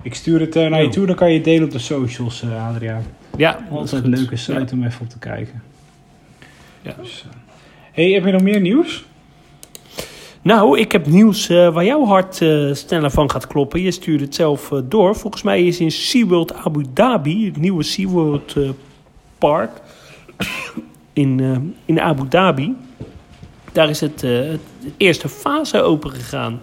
Ik 0.04 0.16
stuur 0.16 0.40
het 0.40 0.56
eh, 0.56 0.70
naar 0.70 0.80
je 0.82 0.86
Oh. 0.88 0.92
toe, 0.92 1.06
dan 1.06 1.16
kan 1.16 1.30
je 1.30 1.36
het 1.36 1.44
delen 1.44 1.64
op 1.64 1.72
de 1.72 1.80
socials, 1.80 2.42
eh, 2.42 2.68
Adriaan. 2.68 3.04
Ja, 3.38 3.66
Altijd 3.70 4.04
een 4.04 4.10
leuke 4.10 4.36
site 4.36 4.60
Ja. 4.60 4.66
om 4.74 4.84
even 4.84 5.02
op 5.02 5.10
te 5.10 5.20
kijken. 5.20 5.62
Ja. 6.82 6.96
Dus, 7.02 7.26
eh. 7.28 7.38
hey, 7.92 8.12
heb 8.12 8.26
je 8.26 8.32
nog 8.32 8.42
meer 8.42 8.62
nieuws? 8.62 9.06
Nou, 10.42 10.80
ik 10.80 10.92
heb 10.92 11.06
nieuws 11.06 11.50
eh, 11.50 11.74
waar 11.74 11.86
jouw 11.86 12.06
hart 12.06 12.42
eh, 12.42 12.74
sneller 12.74 13.12
van 13.12 13.32
gaat 13.32 13.48
kloppen. 13.48 13.82
Je 13.82 13.92
stuurt 13.92 14.22
het 14.22 14.36
zelf 14.36 14.72
door. 14.84 15.16
Volgens 15.16 15.44
mij 15.44 15.64
is 15.64 15.80
in 15.80 15.92
SeaWorld 15.92 16.54
Abu 16.54 16.86
Dhabi, 16.94 17.46
het 17.46 17.58
nieuwe 17.58 17.84
SeaWorld 17.84 18.56
Park 19.38 19.72
in, 21.14 21.76
in 21.86 22.02
Abu 22.02 22.28
Dhabi. 22.28 22.76
Daar 23.72 23.90
is 23.90 24.02
het, 24.02 24.22
het 24.22 24.60
eerste 24.98 25.30
fase 25.30 25.82
open 25.82 26.12
gegaan. 26.12 26.60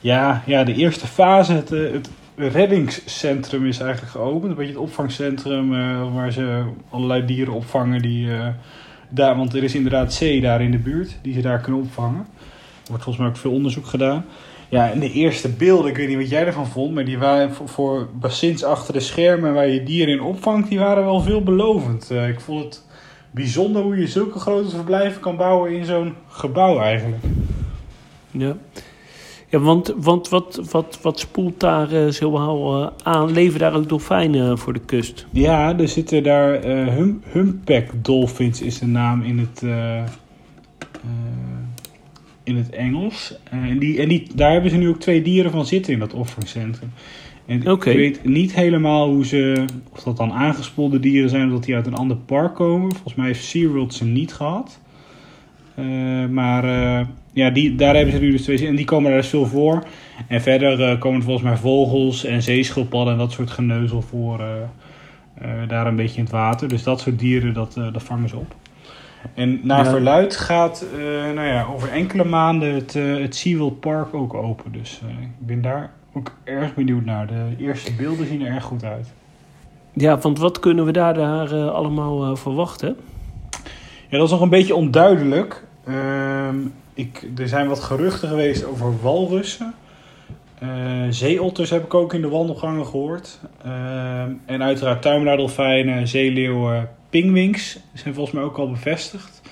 Ja, 0.00 0.42
ja 0.46 0.64
de 0.64 0.74
eerste 0.74 1.06
fase, 1.06 1.52
het, 1.52 1.68
het 1.68 2.08
reddingscentrum 2.36 3.66
is 3.66 3.80
eigenlijk 3.80 4.12
geopend. 4.12 4.50
Een 4.50 4.56
beetje 4.56 4.72
het 4.72 4.82
opvangcentrum 4.82 5.70
waar 6.14 6.32
ze 6.32 6.62
allerlei 6.90 7.24
dieren 7.24 7.54
opvangen. 7.54 8.02
Die, 8.02 8.28
daar, 9.14 9.36
want 9.36 9.54
er 9.54 9.62
is 9.62 9.74
inderdaad 9.74 10.12
zee 10.12 10.40
daar 10.40 10.62
in 10.62 10.70
de 10.70 10.78
buurt 10.78 11.16
die 11.22 11.34
ze 11.34 11.40
daar 11.40 11.60
kunnen 11.60 11.80
opvangen. 11.80 12.26
Er 12.82 12.88
wordt 12.88 13.04
volgens 13.04 13.16
mij 13.16 13.26
ook 13.26 13.36
veel 13.36 13.52
onderzoek 13.52 13.86
gedaan. 13.86 14.24
Ja, 14.68 14.90
en 14.90 15.00
de 15.00 15.12
eerste 15.12 15.48
beelden, 15.48 15.90
ik 15.90 15.96
weet 15.96 16.08
niet 16.08 16.16
wat 16.16 16.28
jij 16.28 16.46
ervan 16.46 16.66
vond, 16.66 16.94
maar 16.94 17.04
die 17.04 17.18
waren 17.18 17.54
voor, 17.64 18.08
bassins 18.12 18.64
achter 18.64 18.92
de 18.92 19.00
schermen 19.00 19.54
waar 19.54 19.68
je 19.68 19.82
dieren 19.82 20.14
in 20.14 20.22
opvangt, 20.22 20.68
die 20.68 20.78
waren 20.78 21.04
wel 21.04 21.20
veelbelovend. 21.20 22.10
Eh, 22.10 22.28
ik 22.28 22.40
vond 22.40 22.64
het 22.64 22.84
bijzonder 23.30 23.82
hoe 23.82 23.96
je 23.96 24.06
zulke 24.06 24.38
grote 24.38 24.70
verblijven 24.70 25.20
kan 25.20 25.36
bouwen 25.36 25.72
in 25.72 25.84
zo'n 25.84 26.14
gebouw 26.28 26.80
eigenlijk. 26.80 27.22
Ja, 28.30 28.56
ja 29.52 29.58
want, 29.58 29.94
want 29.96 30.28
wat, 30.28 30.60
wat, 30.70 30.98
wat 31.02 31.18
spoelt 31.18 31.60
daar 31.60 31.92
eh, 31.92 32.08
zoal 32.08 32.82
eh, 32.82 32.90
aan? 33.02 33.32
Leven 33.32 33.60
daar 33.60 33.74
ook 33.74 33.88
dolfijnen 33.88 34.58
voor 34.58 34.72
de 34.72 34.80
kust? 34.80 35.26
Ja, 35.30 35.78
er 35.78 35.88
zitten 35.88 36.22
daar 36.22 36.54
eh 36.54 36.94
hum, 36.94 37.22
humpback 37.24 37.88
dolphins 38.04 38.62
is 38.62 38.78
de 38.78 38.86
naam 38.86 39.22
in 39.22 39.38
het, 39.38 39.62
eh, 39.62 39.98
eh, 39.98 40.06
in 42.44 42.56
het 42.56 42.70
Engels. 42.70 43.34
Eh, 43.50 43.58
en 43.58 43.78
die, 43.78 44.00
en 44.00 44.08
die, 44.08 44.26
daar 44.34 44.52
hebben 44.52 44.70
ze 44.70 44.76
nu 44.76 44.88
ook 44.88 45.00
twee 45.00 45.22
dieren 45.22 45.50
van 45.50 45.66
zitten 45.66 45.92
in 45.92 45.98
dat 45.98 46.14
opvangcentrum. 46.14 46.92
En 47.46 47.70
Oké. 47.70 47.90
ik 47.90 47.96
weet 47.96 48.24
niet 48.24 48.54
helemaal 48.54 49.08
hoe 49.08 49.26
ze, 49.26 49.64
of 49.92 50.02
dat 50.02 50.16
dan 50.16 50.32
aangespoelde 50.32 51.00
dieren 51.00 51.30
zijn 51.30 51.46
of 51.46 51.52
dat 51.52 51.64
die 51.64 51.74
uit 51.74 51.86
een 51.86 51.94
ander 51.94 52.16
park 52.16 52.54
komen. 52.54 52.92
Volgens 52.92 53.14
mij 53.14 53.26
heeft 53.26 53.44
SeaWorld 53.44 53.94
ze 53.94 54.04
niet 54.04 54.32
gehad. 54.32 54.80
Eh, 55.74 55.84
maar 56.30 56.64
eh, 56.64 57.06
ja, 57.32 57.50
die, 57.50 57.74
daar 57.74 57.94
hebben 57.94 58.14
ze 58.14 58.20
nu 58.20 58.30
dus 58.30 58.42
twee 58.42 58.66
en 58.66 58.76
die 58.76 58.84
komen 58.84 59.10
daar 59.10 59.20
dus 59.20 59.30
veel 59.30 59.46
voor. 59.46 59.82
En 60.28 60.40
verder 60.40 60.82
eh, 60.90 60.98
komen 60.98 61.18
er 61.18 61.24
volgens 61.24 61.46
mij 61.46 61.56
vogels 61.56 62.24
en 62.24 62.42
zeeschildpadden 62.42 63.12
en 63.12 63.18
dat 63.18 63.32
soort 63.32 63.50
geneuzel 63.50 64.02
voor. 64.02 64.40
daar 65.68 65.86
een 65.86 65.96
beetje 65.96 66.16
in 66.16 66.22
het 66.24 66.32
water. 66.32 66.68
Dus 66.68 66.82
dat 66.82 67.00
soort 67.00 67.18
dieren, 67.18 67.54
dat, 67.54 67.74
dat 67.92 68.02
vangen 68.02 68.28
ze 68.28 68.36
op. 68.36 68.54
En 69.34 69.60
naar 69.62 69.84
Ja. 69.84 69.90
verluid 69.90 70.36
gaat 70.36 70.84
nou 71.34 71.46
ja, 71.46 71.66
over 71.74 71.90
enkele 71.90 72.24
maanden 72.24 72.74
het, 72.74 72.96
eh 72.96 73.16
het 73.16 73.36
SeaWorld 73.36 73.80
Park 73.80 74.14
ook 74.14 74.34
open. 74.34 74.72
Dus 74.72 75.00
ik 75.20 75.46
ben 75.46 75.62
daar 75.62 75.90
ook 76.12 76.32
erg 76.44 76.74
benieuwd 76.74 77.04
naar. 77.04 77.26
De 77.26 77.54
eerste 77.58 77.92
beelden 77.94 78.26
zien 78.26 78.40
er 78.42 78.52
erg 78.54 78.64
goed 78.64 78.84
uit. 78.84 79.12
Ja, 79.92 80.18
want 80.18 80.38
wat 80.38 80.58
kunnen 80.58 80.84
we 80.84 80.92
daar, 80.92 81.14
daar 81.14 81.70
allemaal 81.70 82.36
verwachten? 82.36 82.96
Ja, 84.12 84.18
dat 84.18 84.26
is 84.26 84.32
nog 84.32 84.42
een 84.42 84.48
beetje 84.48 84.74
onduidelijk. 84.74 85.64
Ehm, 85.86 86.56
ik, 86.94 87.28
er 87.36 87.48
zijn 87.48 87.68
wat 87.68 87.80
geruchten 87.80 88.28
geweest 88.28 88.64
over 88.64 89.00
walrussen. 89.02 89.74
Eh, 90.58 90.68
zeeotters 91.10 91.70
heb 91.70 91.84
ik 91.84 91.94
ook 91.94 92.14
in 92.14 92.20
de 92.20 92.28
wandelgangen 92.28 92.86
gehoord. 92.86 93.38
Ehm, 93.64 94.30
en 94.46 94.62
uiteraard 94.62 95.02
tuimelaardolfijnen, 95.02 96.08
zeeleeuwen, 96.08 96.88
pingwings 97.10 97.78
zijn 97.94 98.14
volgens 98.14 98.34
mij 98.36 98.44
ook 98.44 98.58
al 98.58 98.70
bevestigd. 98.70 99.42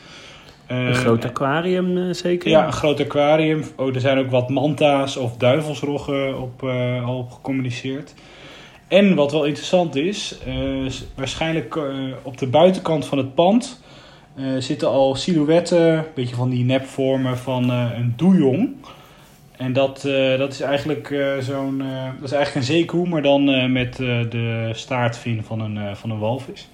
Een 0.66 0.86
Eh, 0.88 0.94
groot 0.94 1.24
aquarium 1.24 1.96
eh, 1.98 2.14
zeker? 2.14 2.50
Ja, 2.50 2.66
een 2.66 2.72
groot 2.72 3.00
aquarium. 3.00 3.64
Oh, 3.76 3.94
er 3.94 4.00
zijn 4.00 4.18
ook 4.18 4.30
wat 4.30 4.48
manta's 4.48 5.16
of 5.16 5.36
duivelsroggen 5.36 6.40
op, 6.40 6.62
eh, 6.62 7.06
al 7.06 7.18
op 7.18 7.30
gecommuniceerd. 7.30 8.14
En 8.88 9.14
wat 9.14 9.32
wel 9.32 9.44
interessant 9.44 9.96
is, 9.96 10.38
waarschijnlijk 11.14 11.78
op 12.22 12.38
de 12.38 12.46
buitenkant 12.46 13.06
van 13.06 13.18
het 13.18 13.34
pand 13.34 13.80
zitten 14.58 14.88
al 14.88 15.14
silhouetten, 15.14 15.96
een 15.98 16.04
beetje 16.14 16.34
van 16.34 16.50
die 16.50 16.64
nepvormen 16.64 17.38
van 17.38 17.70
eh, 17.70 17.86
een 17.96 18.12
doejong. 18.16 18.74
En 19.56 19.72
dat, 19.72 20.04
eh, 20.04 20.38
dat 20.38 20.52
is 20.52 20.60
eigenlijk 20.60 21.10
eh, 21.10 21.38
zo'n, 21.38 21.80
eh, 21.80 22.04
dat 22.20 22.24
is 22.24 22.32
eigenlijk 22.32 22.54
een 22.54 22.74
zeekoe, 22.74 23.08
maar 23.08 23.22
dan 23.22 23.48
eh, 23.48 23.68
met 23.68 24.00
eh, 24.00 24.20
de 24.30 24.70
staartvin 24.72 25.42
van 25.42 25.60
een, 25.60 25.78
eh, 25.78 25.94
van 25.94 26.10
een 26.10 26.18
walvis. 26.18 26.68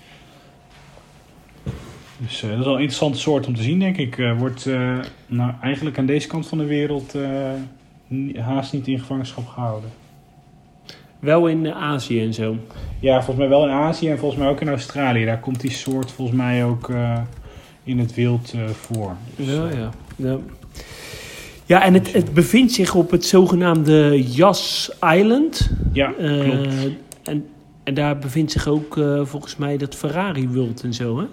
Dus 2.19 2.43
eh, 2.43 2.49
dat 2.51 2.59
is 2.59 2.65
wel 2.65 2.75
een 2.75 2.81
interessante 2.81 3.19
soort 3.19 3.47
om 3.47 3.55
te 3.55 3.63
zien, 3.63 3.79
denk 3.79 3.97
ik. 3.97 4.19
Eh, 4.19 4.39
wordt 4.39 4.67
eh, 4.67 4.99
nou, 5.27 5.53
eigenlijk 5.63 5.99
aan 5.99 6.07
deze 6.07 6.29
kant 6.29 6.47
van 6.47 6.59
de 6.59 6.65
wereld 6.65 7.15
eh, 7.15 8.43
haast 8.43 8.73
niet 8.73 8.87
in 8.87 8.99
gevangenschap 8.99 9.47
gehouden. 9.47 9.91
Wel 11.19 11.47
in 11.47 11.67
eh, 11.67 11.83
Azië 11.83 12.21
en 12.23 12.35
zo. 12.35 12.57
Ja, 13.01 13.15
volgens 13.15 13.37
mij 13.37 13.49
wel 13.49 13.65
in 13.65 13.75
Azië 13.75 14.11
en 14.11 14.19
volgens 14.19 14.41
mij 14.41 14.51
ook 14.51 14.61
in 14.61 14.69
Australië. 14.69 15.25
Daar 15.25 15.41
komt 15.41 15.61
die 15.61 15.71
soort 15.71 16.13
volgens 16.13 16.37
mij 16.37 16.65
ook 16.65 16.91
eh, 16.91 17.19
in 17.87 17.99
het 17.99 18.15
wild 18.15 18.53
eh, 18.55 18.69
voor. 18.69 19.17
Dus, 19.37 19.47
Ja, 19.47 19.67
eh, 19.69 19.79
ja. 19.79 19.91
Ja, 20.17 20.39
ja 21.67 21.83
en 21.83 21.95
het, 21.95 22.13
het 22.13 22.35
bevindt 22.35 22.73
zich 22.73 22.95
op 22.95 23.11
het 23.11 23.25
zogenaamde 23.25 24.23
Yas 24.33 24.91
Island. 25.15 25.71
ja, 25.93 26.13
Eh, 26.19 26.41
klopt. 26.41 26.69
en, 27.23 27.47
en 27.85 27.95
daar 27.95 28.19
bevindt 28.19 28.53
zich 28.53 28.67
ook 28.69 28.97
eh, 28.99 29.21
volgens 29.25 29.57
mij 29.57 29.77
dat 29.77 29.95
Ferrari 29.95 30.49
World 30.49 30.83
en 30.83 30.95
zo, 30.95 31.19
hè? 31.19 31.25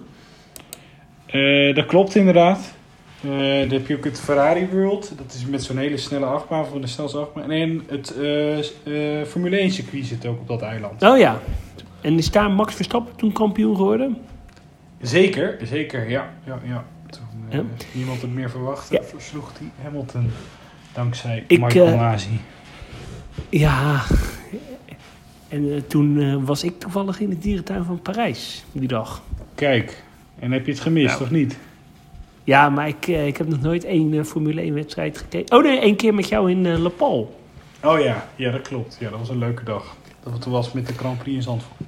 Eh, 1.26 1.74
dat 1.74 1.86
klopt 1.86 2.14
inderdaad. 2.14 2.74
Eh, 3.22 3.30
dan 3.60 3.68
heb 3.68 3.86
je 3.86 3.96
ook 3.96 4.04
het 4.04 4.20
Ferrari 4.20 4.68
World. 4.72 5.12
Dat 5.16 5.34
is 5.34 5.46
met 5.46 5.62
zo'n 5.62 5.76
hele 5.76 5.96
snelle 5.96 6.26
achtbaan 6.26 6.66
van 6.66 6.80
de 6.80 6.86
snelste 6.86 7.18
achtbaan. 7.18 7.50
En 7.50 7.82
het 7.86 8.14
eh, 8.20 8.58
eh, 8.58 9.26
Formule 9.26 9.56
1 9.58 9.70
circuit 9.70 10.06
zit 10.06 10.26
ook 10.26 10.40
op 10.40 10.48
dat 10.48 10.62
eiland. 10.62 11.02
Oh 11.02 11.18
ja. 11.18 11.40
En 12.00 12.18
is 12.18 12.30
daar 12.30 12.50
Max 12.50 12.74
Verstappen 12.74 13.16
toen 13.16 13.32
kampioen 13.32 13.76
geworden? 13.76 14.16
Zeker, 15.08 15.58
zeker, 15.62 16.08
ja. 16.10 16.32
ja, 16.46 16.58
ja. 16.64 16.84
Toen 17.10 17.22
eh, 17.48 17.56
Ja. 17.58 17.64
niemand 17.92 18.20
het 18.22 18.34
meer 18.34 18.50
verwachtte, 18.50 18.94
Ja. 18.94 19.02
versloeg 19.02 19.52
hij 19.58 19.70
Hamilton. 19.82 20.30
Dankzij 20.92 21.44
Ik, 21.46 21.60
Michael 21.60 21.86
eh, 21.86 21.96
Masi. 21.96 22.40
Ja. 23.48 24.02
En 25.48 25.72
eh, 25.74 25.80
toen 25.88 26.20
eh, 26.20 26.36
was 26.40 26.64
ik 26.64 26.78
toevallig 26.78 27.20
in 27.20 27.28
de 27.28 27.38
dierentuin 27.38 27.84
van 27.84 28.00
Parijs, 28.02 28.64
die 28.72 28.88
dag. 28.88 29.22
Kijk, 29.54 30.02
en 30.38 30.52
heb 30.52 30.66
je 30.66 30.72
het 30.72 30.80
gemist, 30.80 31.08
Nou. 31.12 31.22
of 31.22 31.30
niet? 31.30 31.58
Ja, 32.44 32.68
maar 32.68 32.88
ik, 32.88 33.06
ik 33.06 33.36
heb 33.36 33.48
nog 33.48 33.60
nooit 33.60 33.84
één 33.84 34.14
eh, 34.18 34.24
Formule 34.24 34.60
1 34.60 34.74
wedstrijd 34.74 35.18
gekeken. 35.18 35.56
Oh 35.56 35.62
nee, 35.64 35.78
één 35.80 35.96
keer 35.96 36.14
met 36.14 36.28
jou 36.28 36.50
in 36.50 36.82
Le 36.82 36.90
Pal. 36.90 37.40
Oh 37.82 38.00
ja, 38.00 38.28
ja, 38.36 38.50
dat 38.50 38.62
klopt. 38.62 38.96
Ja, 39.00 39.10
dat 39.10 39.18
was 39.18 39.28
een 39.28 39.38
leuke 39.38 39.64
dag. 39.64 39.96
Dat 40.22 40.32
het 40.32 40.44
was 40.44 40.72
met 40.72 40.86
de 40.86 40.92
Grand 40.92 41.18
Prix 41.18 41.36
in 41.36 41.42
Zandvoort. 41.42 41.80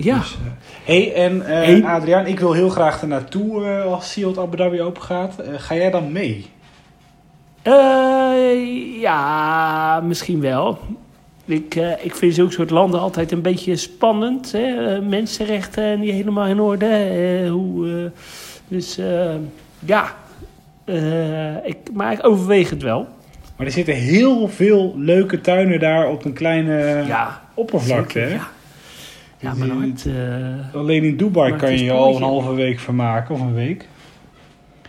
Ja. 0.00 0.18
Dus, 0.18 0.32
eh, 0.44 0.50
hey, 0.84 1.14
en 1.14 1.46
eh 1.46 1.64
Hey. 1.64 1.82
Adriaan, 1.84 2.26
ik 2.26 2.40
wil 2.40 2.52
heel 2.52 2.68
graag 2.68 3.00
er 3.02 3.08
naartoe 3.08 3.64
eh, 3.64 3.84
als 3.92 4.12
Sealed 4.12 4.38
Abu 4.38 4.56
Dhabi 4.56 4.80
open 4.82 5.02
gaat. 5.02 5.38
Eh, 5.38 5.52
ga 5.56 5.74
jij 5.74 5.90
dan 5.90 6.12
mee? 6.12 6.46
Eh, 7.62 9.00
ja, 9.00 10.00
misschien 10.00 10.40
wel. 10.40 10.78
Ik, 11.44 11.74
eh, 11.74 12.04
ik 12.04 12.14
vind 12.14 12.34
zulke 12.34 12.52
soort 12.52 12.70
landen 12.70 13.00
altijd 13.00 13.32
een 13.32 13.42
beetje 13.42 13.76
spannend. 13.76 14.52
Hè? 14.52 15.00
Mensenrechten 15.00 16.00
niet 16.00 16.10
helemaal 16.12 16.46
in 16.46 16.60
orde. 16.60 16.86
Eh, 16.86 17.50
hoe, 17.50 17.88
eh, 17.88 18.20
dus 18.68 18.98
eh, 18.98 19.34
ja, 19.84 20.14
Eh, 20.84 21.56
ik, 21.66 21.76
maar 21.92 22.12
ik 22.12 22.26
overweeg 22.26 22.70
het 22.70 22.82
wel. 22.82 23.06
Maar 23.56 23.66
er 23.66 23.72
zitten 23.72 23.94
heel 23.94 24.48
veel 24.48 24.94
leuke 24.96 25.40
tuinen 25.40 25.80
daar 25.80 26.08
op 26.08 26.24
een 26.24 26.32
kleine 26.32 27.04
ja, 27.06 27.42
oppervlakte. 27.54 28.12
zeker, 28.18 28.28
Hè? 28.28 28.34
Ja, 28.34 28.48
ja 29.40 29.54
maar 29.54 29.68
eh, 29.68 30.74
Alleen 30.74 31.04
in 31.04 31.16
Dubai 31.16 31.56
kan 31.56 31.72
je 31.72 31.84
je 31.84 31.92
al 31.92 32.16
een 32.16 32.22
halve 32.22 32.54
week 32.54 32.78
vermaken 32.78 33.34
of 33.34 33.40
een 33.40 33.54
week. 33.54 33.88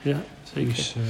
ja, 0.01 0.17
zeker. 0.53 0.73
Dus, 0.73 0.95
eh, 0.97 1.01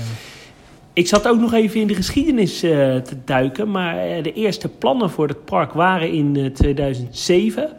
Ik 0.93 1.07
zat 1.07 1.27
ook 1.27 1.39
nog 1.39 1.53
even 1.53 1.79
in 1.81 1.87
de 1.87 1.95
geschiedenis 1.95 2.63
eh, 2.63 2.69
te 2.95 3.15
duiken. 3.25 3.71
Maar 3.71 3.95
de 4.21 4.33
eerste 4.33 4.69
plannen 4.69 5.09
voor 5.09 5.27
het 5.27 5.45
park 5.45 5.71
waren 5.73 6.11
in 6.11 6.35
eh, 6.35 6.45
2007. 6.45 7.69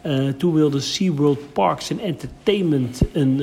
Eh, 0.00 0.28
toen 0.28 0.52
wilde 0.54 0.80
SeaWorld 0.80 1.52
Parks 1.52 1.90
and 1.90 2.00
Entertainment 2.00 3.00
een, 3.12 3.40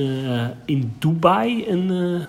in 0.64 0.92
Dubai 0.98 1.64
een, 1.68 1.88
een 1.88 2.26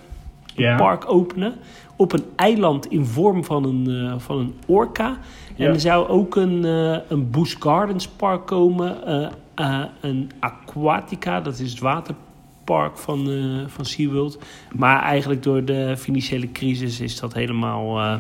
Ja. 0.55 0.77
park 0.77 1.03
openen. 1.11 1.53
Op 1.95 2.13
een 2.13 2.23
eiland 2.35 2.91
in 2.91 3.05
vorm 3.05 3.43
van 3.43 3.63
een, 3.63 4.19
van 4.19 4.37
een 4.37 4.53
orka. 4.65 5.17
En 5.57 5.63
Ja. 5.65 5.69
er 5.69 5.79
zou 5.79 6.07
ook 6.07 6.35
een, 6.35 6.65
eh 6.65 6.97
een 7.09 7.29
Busch 7.31 7.55
Gardens 7.59 8.07
park 8.07 8.45
komen. 8.45 9.05
eh, 9.05 9.27
eh, 9.55 9.83
een 10.01 10.31
Aquatica, 10.39 11.41
dat 11.41 11.59
is 11.59 11.69
het 11.71 11.79
waterpark 11.79 12.97
van, 12.97 13.29
van 13.67 13.85
SeaWorld. 13.85 14.39
Maar 14.75 15.01
eigenlijk 15.03 15.43
door 15.43 15.65
de 15.65 15.97
financiële 15.97 16.51
crisis 16.51 16.99
is 16.99 17.19
dat 17.19 17.33
helemaal 17.33 18.19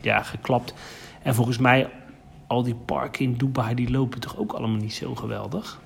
ja, 0.00 0.22
geklapt. 0.22 0.74
En 1.22 1.34
volgens 1.34 1.58
mij, 1.58 1.88
al 2.46 2.62
die 2.62 2.74
parken 2.74 3.24
in 3.24 3.34
Dubai, 3.36 3.74
die 3.74 3.90
lopen 3.90 4.20
toch 4.20 4.38
ook 4.38 4.52
allemaal 4.52 4.80
niet 4.80 4.94
zo 4.94 5.14
geweldig? 5.14 5.80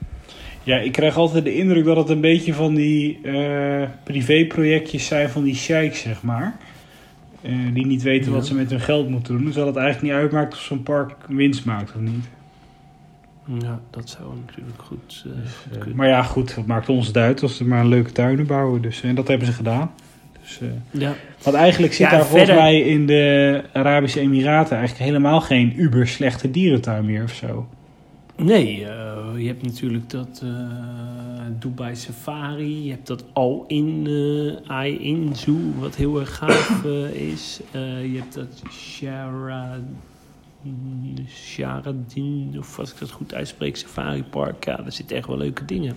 ja, 0.65 0.77
ik 0.77 0.93
krijg 0.93 1.17
altijd 1.17 1.45
de 1.45 1.55
indruk 1.57 1.85
dat 1.85 1.97
het 1.97 2.09
een 2.09 2.21
beetje 2.21 2.55
van 2.55 2.75
die 2.75 3.21
privéprojectjes 4.05 5.07
zijn 5.07 5.31
van 5.31 5.43
die 5.43 5.55
sheiks, 5.55 6.01
zeg 6.01 6.23
maar. 6.23 6.57
Eh, 7.43 7.53
die 7.73 7.87
niet 7.87 8.03
weten 8.03 8.31
Ja. 8.31 8.37
wat 8.37 8.47
ze 8.47 8.55
met 8.55 8.71
hun 8.71 8.81
geld 8.81 9.09
moeten 9.09 9.35
doen. 9.37 9.45
Terwijl 9.45 9.67
het 9.67 9.77
eigenlijk 9.77 10.13
niet 10.15 10.23
uitmaakt 10.23 10.53
of 10.55 10.61
zo'n 10.61 10.83
park 10.83 11.15
winst 11.29 11.65
maakt 11.65 11.95
of 11.95 12.01
niet. 12.01 12.25
Ja, 13.63 13.81
dat 13.91 14.09
zou 14.09 14.25
natuurlijk 14.47 14.83
goed, 14.83 15.25
eh, 15.27 15.33
goed 15.33 15.73
Eh, 15.73 15.79
kunnen. 15.79 15.97
maar 15.97 16.09
ja, 16.09 16.23
goed, 16.23 16.55
wat 16.55 16.67
maakt 16.67 16.89
ons 16.89 17.07
het 17.07 17.17
uit 17.17 17.43
als 17.43 17.57
ze 17.57 17.65
maar 17.67 17.81
een 17.81 17.89
leuke 17.89 18.13
tuinen 18.13 18.47
bouwen. 18.47 18.83
Dus, 18.83 19.03
en 19.03 19.15
dat 19.15 19.29
hebben 19.29 19.47
ze 19.47 19.53
gedaan. 19.53 19.91
Dus, 20.43 20.61
eh, 20.61 21.01
Ja. 21.01 21.15
want 21.43 21.57
eigenlijk 21.57 21.93
zit 21.93 22.11
Ja, 22.11 22.17
daar 22.17 22.27
volgens 22.27 22.51
mij 22.51 22.81
in 22.81 23.07
de 23.07 23.63
Arabische 23.73 24.21
Emiraten 24.21 24.77
eigenlijk 24.77 25.07
helemaal 25.11 25.41
geen 25.41 25.81
uber 25.81 26.07
slechte 26.09 26.51
dierentuin 26.51 27.05
meer 27.05 27.23
of 27.23 27.33
zo. 27.35 27.69
Nee, 28.37 28.85
eh, 28.87 29.25
je 29.37 29.47
hebt 29.47 29.63
natuurlijk 29.63 30.11
dat 30.11 30.41
eh, 30.45 30.51
Dubai 31.59 31.97
Safari. 31.97 32.85
Je 32.85 32.91
hebt 32.91 33.07
dat 33.07 33.25
Al-In, 33.33 34.07
eh 34.07 34.71
Ai-In 34.71 35.37
Zoo, 35.37 35.59
wat 35.79 35.95
heel 35.97 36.21
erg 36.21 36.37
gaaf 36.37 36.85
is. 37.33 37.61
Je 37.73 38.17
hebt 38.19 38.35
dat 38.35 38.63
Shara... 38.71 39.79
Sharadin, 41.29 42.55
of 42.59 42.79
als 42.79 42.93
ik 42.93 42.99
dat 42.99 43.11
goed 43.11 43.35
uitspreek, 43.35 43.77
Safari 43.77 44.23
Park. 44.25 44.65
Ja, 44.65 44.77
daar 44.77 44.93
zitten 44.93 45.17
echt 45.17 45.27
wel 45.27 45.37
leuke 45.37 45.65
dingen. 45.65 45.97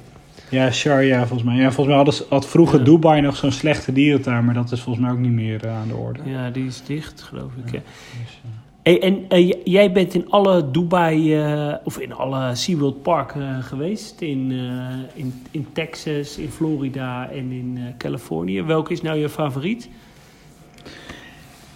Ja, 0.50 0.72
Sharjah 0.72 1.20
volgens 1.20 1.44
mij. 1.44 1.56
Ja, 1.56 1.72
volgens 1.72 1.96
mij 1.96 2.26
had 2.30 2.48
vroeger 2.48 2.80
Ja. 2.80 2.86
Dubai 2.86 3.22
nog 3.22 3.36
zo'n 3.36 3.52
slechte 3.52 3.94
dierentuin, 3.94 4.46
maar 4.46 4.54
dat 4.54 4.72
is 4.72 4.82
volgens 4.82 5.06
mij 5.06 5.14
ook 5.14 5.20
niet 5.22 5.32
meer 5.32 5.70
aan 5.70 5.88
de 5.88 5.96
orde. 5.96 6.20
Ja, 6.26 6.50
die 6.50 6.66
is 6.66 6.84
dicht, 6.86 7.22
geloof 7.22 7.52
ik. 7.66 7.72
hè. 7.72 7.80
Dus, 8.24 8.42
Hey, 8.86 9.02
en 9.02 9.26
eh, 9.30 9.52
jij 9.64 9.92
bent 9.92 10.14
in 10.14 10.30
alle 10.30 10.72
Dubai, 10.72 11.36
eh, 11.36 11.74
of 11.84 12.00
in 12.00 12.14
alle 12.14 12.56
SeaWorld 12.56 13.02
parken 13.02 13.64
geweest. 13.64 14.22
In, 14.22 14.52
eh, 14.52 15.24
in, 15.24 15.34
in 15.52 15.68
Texas, 15.74 16.38
in 16.38 16.50
Florida 16.50 17.30
en 17.30 17.52
in 17.52 17.78
eh, 17.78 17.84
Californië. 17.98 18.62
Welke 18.62 18.92
is 18.92 19.02
nou 19.02 19.18
je 19.18 19.30
favoriet? 19.30 19.90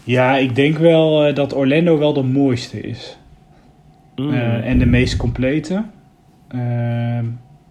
ja, 0.04 0.38
ik 0.38 0.56
denk 0.56 0.78
wel 0.78 1.26
eh, 1.26 1.36
dat 1.36 1.56
Orlando 1.56 1.98
wel 1.98 2.14
de 2.14 2.24
mooiste 2.24 2.82
is. 2.82 3.18
Mm. 4.16 4.34
Eh, 4.34 4.66
en 4.70 4.80
de 4.80 4.86
meest 4.86 5.18
complete. 5.18 5.84
Ehm, 6.48 7.26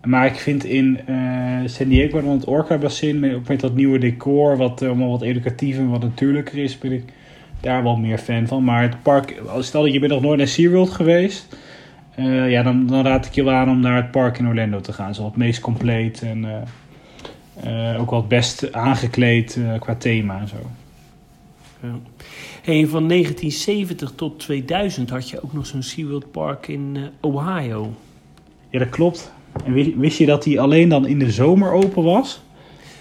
maar 0.04 0.26
ik 0.26 0.34
vind 0.34 0.64
in 0.64 1.00
eh, 1.06 1.16
San 1.64 1.88
Diego 1.88 2.20
dan 2.20 2.30
het 2.30 2.46
Orca 2.46 2.78
Bassin, 2.78 3.20
met, 3.20 3.34
ook 3.34 3.48
met 3.48 3.60
dat 3.60 3.74
nieuwe 3.74 3.98
decor, 3.98 4.56
wat 4.56 4.82
eh, 4.82 4.88
allemaal 4.88 5.10
wat 5.10 5.22
educatiever 5.22 5.82
en 5.82 5.90
wat 5.90 6.02
natuurlijker 6.02 6.58
is, 6.58 6.78
ben 6.78 6.92
ik 6.92 7.04
daar 7.60 7.82
wel 7.82 7.96
meer 7.96 8.18
fan 8.18 8.46
van. 8.46 8.64
Maar 8.64 8.82
het 8.82 9.02
park, 9.02 9.42
stel 9.58 9.82
dat 9.82 9.92
je 9.92 9.98
bent 9.98 10.12
nog 10.12 10.22
nooit 10.22 10.38
naar 10.38 10.48
SeaWorld 10.48 10.90
geweest, 10.90 11.56
eh, 12.14 12.50
ja, 12.50 12.62
dan, 12.62 12.86
dan 12.86 13.04
raad 13.04 13.26
ik 13.26 13.34
je 13.34 13.44
wel 13.44 13.54
aan 13.54 13.70
om 13.70 13.80
naar 13.80 13.96
het 13.96 14.10
park 14.10 14.38
in 14.38 14.48
Orlando 14.48 14.80
te 14.80 14.92
gaan. 14.92 15.14
Zo 15.14 15.24
het 15.24 15.36
meest 15.36 15.60
compleet 15.60 16.22
en 16.22 16.66
eh, 17.62 18.00
ook 18.00 18.10
wel 18.10 18.18
het 18.18 18.28
best 18.28 18.72
aangekleed 18.72 19.56
eh, 19.56 19.80
qua 19.80 19.94
thema 19.94 20.40
en 20.40 20.48
zo. 20.48 20.56
Ja. 21.82 21.98
Hey, 22.62 22.86
van 22.86 23.08
1970 23.08 24.12
tot 24.14 24.38
2000 24.38 25.10
had 25.10 25.28
je 25.28 25.42
ook 25.42 25.52
nog 25.52 25.66
zo'n 25.66 25.82
SeaWorld 25.82 26.30
Park 26.30 26.68
in 26.68 26.92
eh, 26.94 27.02
Ohio. 27.20 27.92
Ja, 28.70 28.78
dat 28.78 28.88
klopt. 28.88 29.32
En 29.64 29.72
wist, 29.72 29.96
wist 29.96 30.18
je 30.18 30.26
dat 30.26 30.42
die 30.42 30.60
alleen 30.60 30.88
dan 30.88 31.06
in 31.06 31.18
de 31.18 31.30
zomer 31.30 31.72
open 31.72 32.02
was? 32.02 32.42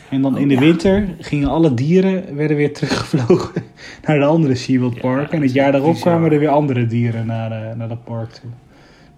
En 0.09 0.21
dan 0.21 0.33
Oh, 0.35 0.39
in 0.41 0.47
de 0.47 0.53
ja. 0.53 0.59
winter 0.59 1.07
gingen 1.19 1.49
alle 1.49 1.73
dieren 1.73 2.35
werden 2.35 2.57
weer 2.57 2.73
teruggevlogen 2.73 3.63
naar 4.05 4.19
de 4.19 4.25
andere 4.25 4.55
SeaWorld 4.55 4.99
Park. 5.01 5.31
en 5.31 5.41
het 5.41 5.53
jaar 5.53 5.71
daarop 5.71 5.93
bizar. 5.93 6.11
kwamen 6.11 6.31
er 6.31 6.39
weer 6.39 6.49
andere 6.49 6.85
dieren 6.85 7.25
naar, 7.25 7.51
eh, 7.51 7.75
naar 7.75 7.87
dat 7.87 8.03
park 8.03 8.31
toe. 8.31 8.49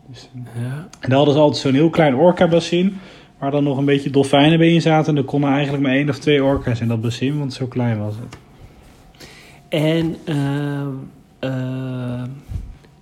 Dus, 0.07 0.29
eh, 0.35 0.61
Ja. 0.63 0.87
en 0.99 1.09
daar 1.09 1.17
hadden 1.17 1.33
ze 1.33 1.39
altijd 1.39 1.61
zo'n 1.61 1.73
heel 1.73 1.89
klein 1.89 2.15
orca-bassin. 2.15 2.97
Waar 3.39 3.51
dan 3.51 3.63
nog 3.63 3.77
een 3.77 3.85
beetje 3.85 4.09
dolfijnen 4.09 4.57
bij 4.57 4.73
in 4.73 4.81
zaten. 4.81 5.11
En 5.15 5.17
er 5.21 5.27
konden 5.27 5.49
eigenlijk 5.49 5.83
maar 5.83 5.91
één 5.93 6.09
of 6.09 6.19
twee 6.19 6.43
orka's 6.43 6.79
in 6.81 6.87
dat 6.87 7.01
bassin, 7.01 7.37
want 7.37 7.53
zo 7.53 7.65
klein 7.65 7.99
was 7.99 8.13
het. 8.15 8.37
En 9.69 10.15
eh, 11.39 12.23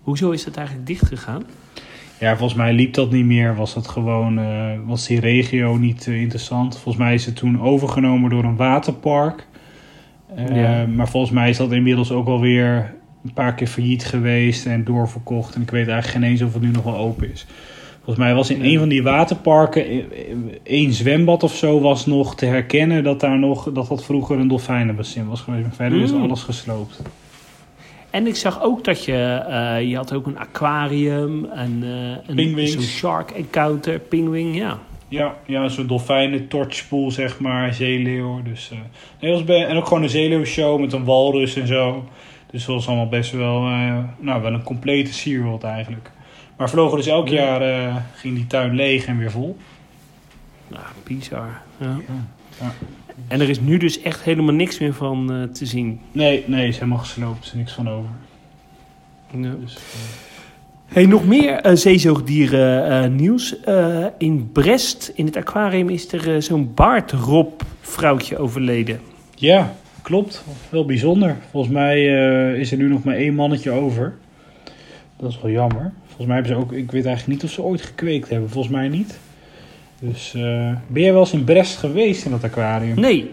hoezo 0.02 0.32
is 0.32 0.44
dat 0.44 0.56
eigenlijk 0.58 0.88
dicht 0.88 1.06
gegaan? 1.08 1.44
Ja, 2.20 2.38
volgens 2.38 2.60
mij 2.60 2.74
liep 2.74 2.94
dat 2.94 3.12
niet 3.12 3.26
meer. 3.26 3.56
Was 3.56 3.74
dat 3.74 3.88
gewoon, 3.88 4.40
eh, 4.40 4.72
was 4.86 5.08
die 5.08 5.20
regio 5.20 5.76
niet 5.76 6.08
eh, 6.08 6.22
interessant. 6.22 6.74
Volgens 6.74 7.04
mij 7.04 7.14
is 7.14 7.26
het 7.26 7.36
toen 7.36 7.62
overgenomen 7.62 8.30
door 8.30 8.44
een 8.44 8.56
waterpark. 8.56 9.48
Eh, 10.36 10.56
Ja. 10.56 10.86
Maar 10.88 11.10
volgens 11.10 11.32
mij 11.32 11.50
is 11.50 11.58
dat 11.58 11.72
inmiddels 11.72 12.12
ook 12.12 12.28
alweer 12.28 12.94
een 13.26 13.34
paar 13.34 13.54
keer 13.56 13.68
failliet 13.68 14.06
geweest 14.06 14.66
en 14.66 14.84
doorverkocht. 14.84 15.56
En 15.56 15.62
ik 15.62 15.70
weet 15.70 15.88
eigenlijk 15.88 16.24
geen 16.24 16.32
eens 16.32 16.42
of 16.42 16.54
het 16.54 16.62
nu 16.62 16.70
nog 16.72 16.84
wel 16.84 16.98
open 16.98 17.32
is. 17.32 17.46
Volgens 18.04 18.26
mij 18.26 18.36
was 18.36 18.50
in 18.50 18.64
een 18.64 18.80
van 18.80 18.90
die 18.90 19.04
waterparken 19.04 19.86
één 20.64 20.94
zwembad 20.94 21.44
of 21.44 21.56
zo 21.56 21.80
was 21.82 22.06
nog 22.06 22.36
te 22.36 22.46
herkennen 22.46 23.04
dat 23.04 23.20
daar 23.20 23.40
nog 23.40 23.72
dat 23.74 23.88
dat 23.88 24.04
vroeger 24.06 24.40
een 24.40 24.48
dolfijnenbassin 24.48 25.28
was 25.28 25.42
geweest. 25.42 25.64
Maar 25.64 25.74
verder 25.76 26.02
is 26.02 26.12
Mm. 26.12 26.22
alles 26.22 26.44
gesloopt. 26.44 27.02
En 28.18 28.28
ik 28.28 28.36
zag 28.36 28.62
ook 28.62 28.84
dat 28.84 29.06
je, 29.06 29.44
eh, 29.50 29.90
je 29.90 29.96
had 29.96 30.14
ook 30.14 30.26
een 30.26 30.38
aquarium 30.40 31.46
en 31.46 31.84
eh 31.84 32.36
een 32.36 32.68
zo'n 32.68 32.82
shark 32.82 33.32
encounter, 33.32 34.00
pingwing, 34.00 34.56
ja. 34.56 34.80
Ja, 35.08 35.36
ja 35.46 35.68
zo'n 35.68 35.88
dolfijnen 35.88 36.48
torchpool, 36.48 37.12
zeg 37.12 37.40
maar, 37.40 37.74
zeeleeuw. 37.74 38.42
Dus, 38.44 38.70
eh, 38.72 38.78
nee, 39.22 39.32
was 39.32 39.44
bij, 39.44 39.66
en 39.66 39.78
ook 39.78 39.88
gewoon 39.88 40.04
een 40.04 40.10
zeeleeuwshow 40.10 40.80
met 40.80 40.94
een 40.94 41.04
walrus 41.04 41.56
en 41.56 41.68
zo. 41.68 42.06
Dus 42.52 42.66
dat 42.66 42.76
was 42.76 42.88
allemaal 42.88 43.10
best 43.10 43.32
wel, 43.32 43.62
nou, 44.20 44.42
wel 44.42 44.54
een 44.54 44.64
complete 44.64 45.14
SeaWorld 45.14 45.64
eigenlijk. 45.64 46.12
Maar 46.58 46.70
vlogen 46.70 46.98
dus 46.98 47.08
elk 47.08 47.28
Ja. 47.28 47.60
jaar, 47.60 48.04
ging 48.16 48.36
die 48.36 48.48
tuin 48.48 48.76
leeg 48.76 49.06
en 49.06 49.18
weer 49.18 49.32
vol. 49.32 49.58
Nou, 50.68 50.84
bizar. 51.04 51.62
Ja. 51.78 51.98
Ja. 52.60 52.72
En 53.28 53.42
er 53.42 53.50
is 53.50 53.60
nu 53.60 53.78
dus 53.78 54.02
echt 54.02 54.24
helemaal 54.24 54.54
niks 54.54 54.80
meer 54.80 54.94
van 54.94 55.32
eh, 55.34 55.44
te 55.44 55.66
zien. 55.66 56.00
Nee, 56.12 56.44
nee, 56.48 56.68
is 56.68 56.76
helemaal 56.76 56.98
gesloopt. 56.98 57.40
Er 57.40 57.46
is 57.46 57.54
niks 57.54 57.74
van 57.74 57.90
over. 57.90 58.10
Ja. 59.32 59.56
Dus, 59.62 59.76
eh, 59.76 59.82
Hey, 60.86 61.06
nog 61.06 61.26
meer 61.26 61.54
eh, 61.54 61.76
zeezoogdieren 61.76 63.16
nieuws. 63.16 63.56
In 64.18 64.50
Brest, 64.52 65.12
in 65.16 65.26
het 65.26 65.36
aquarium, 65.36 65.90
is 65.90 66.14
er 66.14 66.42
zo'n 66.42 66.72
baardrop-vrouwtje 66.74 68.38
overleden. 68.38 69.00
ja, 69.36 69.74
klopt. 70.02 70.44
Wel 70.70 70.86
bijzonder. 70.86 71.36
Volgens 71.52 71.74
mij 71.74 72.04
is 72.60 72.72
er 72.72 72.78
nu 72.78 72.88
nog 72.88 73.04
maar 73.04 73.16
één 73.16 73.36
mannetje 73.36 73.72
over. 73.72 74.18
Dat 75.18 75.30
is 75.30 75.42
wel 75.42 75.52
jammer. 75.52 75.92
Volgens 76.06 76.28
mij 76.28 76.36
hebben 76.36 76.54
ze 76.56 76.60
ook, 76.60 76.72
ik 76.72 76.92
weet 76.92 77.06
eigenlijk 77.06 77.42
niet 77.42 77.44
of 77.50 77.56
ze 77.56 77.62
ooit 77.62 77.82
gekweekt 77.82 78.30
hebben. 78.30 78.50
Volgens 78.50 78.74
mij 78.74 78.88
niet. 78.88 79.20
Dus 80.00 80.34
eh, 80.34 80.42
ben 80.88 81.02
jij 81.02 81.12
wel 81.12 81.22
eens 81.22 81.34
in 81.34 81.44
Brest 81.44 81.78
geweest 81.78 82.26
in 82.26 82.32
dat 82.32 82.44
aquarium? 82.44 83.00
Nee, 83.00 83.32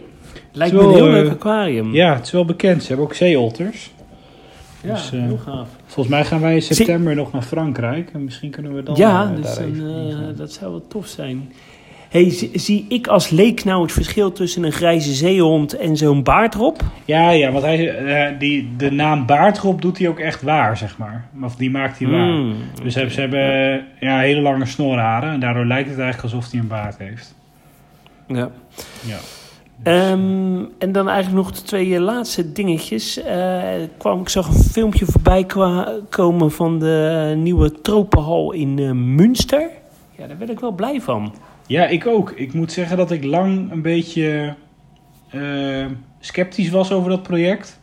lijkt 0.53 0.75
me 0.75 0.81
een 0.81 0.95
heel 0.95 1.07
eh, 1.07 1.13
leuk 1.13 1.31
aquarium. 1.31 1.95
Ja, 1.95 2.15
het 2.15 2.27
is 2.27 2.31
wel 2.31 2.45
bekend. 2.45 2.83
Ze 2.83 2.89
hebben 2.89 3.07
ook 3.07 3.15
zeeotters. 3.15 3.93
Ja, 4.85 4.95
dus, 4.95 5.13
eh, 5.13 5.21
heel 5.21 5.39
gaaf. 5.39 5.69
Volgens 5.85 6.15
mij 6.15 6.25
gaan 6.25 6.41
wij 6.41 6.55
in 6.55 6.63
september 6.63 7.15
nog 7.15 7.33
naar 7.33 7.43
Frankrijk. 7.43 8.11
En 8.13 8.25
misschien 8.25 8.51
kunnen 8.51 8.75
we 8.75 8.83
dan 8.83 8.95
ja, 8.97 9.31
eh, 9.31 9.37
dus 9.37 9.55
daar 9.55 9.65
een, 9.65 10.11
eh, 10.11 10.37
dat 10.37 10.53
zou 10.53 10.71
wel 10.71 10.87
tof 10.89 11.07
zijn. 11.07 11.53
Hey, 12.15 12.31
zie, 12.31 12.51
zie 12.53 12.87
ik 12.89 13.07
als 13.07 13.31
leek 13.31 13.65
nou 13.65 13.83
het 13.83 13.93
verschil 13.93 14.33
tussen 14.33 14.65
een 14.65 14.73
grijze 14.73 15.13
zeehond 15.13 15.77
en 15.77 15.97
zo'n 15.97 16.23
baardrop? 16.23 16.83
Ja, 17.05 17.31
ja, 17.31 17.53
want 17.53 17.65
hij, 17.65 17.97
eh, 17.97 18.39
die, 18.39 18.77
de 18.77 18.91
naam 18.91 19.27
baardrop 19.27 19.83
doet 19.83 19.99
hij 19.99 20.09
ook 20.09 20.19
echt 20.19 20.43
waar, 20.43 20.77
zeg 20.77 20.99
maar. 20.99 21.29
Of 21.43 21.57
die 21.57 21.71
maakt 21.71 21.99
hij 21.99 22.09
waar. 22.09 22.27
Mm, 22.27 22.55
Dus 22.83 22.93
ze, 22.93 23.11
ze 23.11 23.21
hebben 23.21 23.85
ja, 24.01 24.19
hele 24.19 24.41
lange 24.41 24.67
snorharen. 24.67 25.33
En 25.33 25.41
daardoor 25.41 25.65
lijkt 25.67 25.89
het 25.89 25.99
eigenlijk 25.99 26.35
alsof 26.35 26.51
hij 26.51 26.61
een 26.61 26.69
baard 26.69 26.99
heeft. 26.99 27.35
Ja. 28.27 28.51
Ja. 29.07 29.19
Ehm, 29.83 30.65
en 30.79 30.93
dan 30.93 31.09
eigenlijk 31.09 31.47
nog 31.47 31.53
de 31.53 31.63
twee 31.63 31.95
eh, 31.95 32.01
laatste 32.01 32.53
dingetjes. 32.53 33.23
Eh, 33.23 33.63
kwam, 33.99 34.21
ik 34.21 34.29
zag 34.29 34.49
een 34.49 34.63
filmpje 34.63 35.05
voorbij 35.05 35.47
komen 36.11 36.51
van 36.51 36.79
de 36.79 37.35
nieuwe 37.37 37.81
tropenhal 37.81 38.53
in 38.53 38.79
eh, 38.79 38.91
Münster. 38.91 39.71
Ja, 40.19 40.27
daar 40.27 40.39
werd 40.39 40.51
ik 40.51 40.61
wel 40.61 40.73
blij 40.73 41.01
van. 41.01 41.33
Ja, 41.67 41.87
ik 41.87 42.07
ook. 42.07 42.31
Ik 42.31 42.53
moet 42.53 42.73
zeggen 42.73 42.97
dat 42.97 43.11
ik 43.11 43.25
lang 43.25 43.71
een 43.71 43.83
beetje 43.83 44.55
eh, 45.31 45.87
sceptisch 46.21 46.71
was 46.71 46.93
over 46.93 47.11
dat 47.11 47.23
project. 47.23 47.81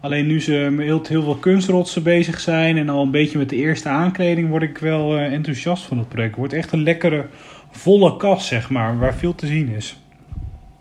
Alleen 0.00 0.26
nu 0.26 0.40
ze 0.40 0.68
met 0.70 1.08
heel, 1.08 1.22
veel 1.22 1.36
kunstrotsen 1.36 2.02
bezig 2.02 2.40
zijn 2.40 2.76
en 2.76 2.88
al 2.88 3.02
een 3.02 3.10
beetje 3.10 3.38
met 3.38 3.48
de 3.48 3.56
eerste 3.56 3.88
aankleding 3.88 4.48
word 4.48 4.62
ik 4.62 4.78
wel 4.78 5.16
eh, 5.16 5.32
enthousiast 5.32 5.84
van 5.84 5.98
het 5.98 6.08
project. 6.08 6.30
Het 6.30 6.38
wordt 6.38 6.52
echt 6.52 6.72
een 6.72 6.82
lekkere, 6.82 7.26
volle 7.70 8.16
kast, 8.16 8.46
zeg 8.46 8.70
maar, 8.70 8.98
waar 8.98 9.14
veel 9.14 9.34
te 9.34 9.46
zien 9.46 9.68
is. 9.68 10.00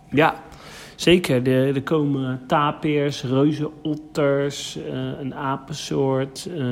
Ja, 0.10 0.44
zeker. 0.96 1.48
Er, 1.48 1.76
er 1.76 1.82
komen 1.82 2.42
tapirs, 2.48 3.24
reuzenotters, 3.24 4.78
eh 4.78 4.94
een 5.20 5.34
apensoort, 5.36 6.50
eh 6.58 6.64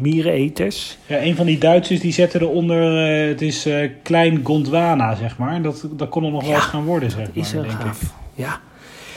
miereneters. 0.00 0.98
Ja, 1.06 1.22
een 1.22 1.36
van 1.36 1.46
die 1.46 1.58
Duitsers 1.58 2.00
die 2.00 2.12
zette 2.12 2.40
eronder, 2.40 3.06
eh, 3.06 3.28
het 3.28 3.42
is 3.42 3.68
Klein 4.02 4.40
Gondwana, 4.44 5.14
zeg 5.14 5.38
maar. 5.38 5.62
Dat, 5.62 5.88
dat 5.96 6.08
kon 6.08 6.24
er 6.24 6.30
nog 6.30 6.44
wel 6.46 6.54
eens 6.54 6.64
gaan 6.64 6.84
worden, 6.84 7.10
zeg 7.10 7.20
maar, 7.20 7.30
is 7.32 7.50
denk 7.50 7.70
gaaf. 7.70 8.02
ik. 8.02 8.08
Ja. 8.34 8.60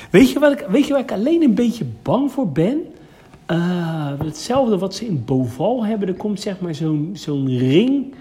Weet 0.09 0.31
je, 0.31 0.39
wat 0.39 0.51
ik, 0.51 0.65
weet 0.69 0.87
je 0.87 0.93
waar 0.93 1.01
ik 1.01 1.11
alleen 1.11 1.41
een 1.41 1.53
beetje 1.55 1.85
bang 2.01 2.31
voor 2.31 2.51
ben? 2.51 2.79
Hetzelfde 4.25 4.77
wat 4.77 4.95
ze 4.95 5.05
in 5.05 5.23
Boval 5.25 5.85
hebben. 5.85 6.07
Er 6.07 6.13
komt 6.13 6.41
zeg 6.41 6.59
maar 6.59 6.75
zo'n 6.75 7.09
zo'n 7.13 7.57
ring 7.57 8.13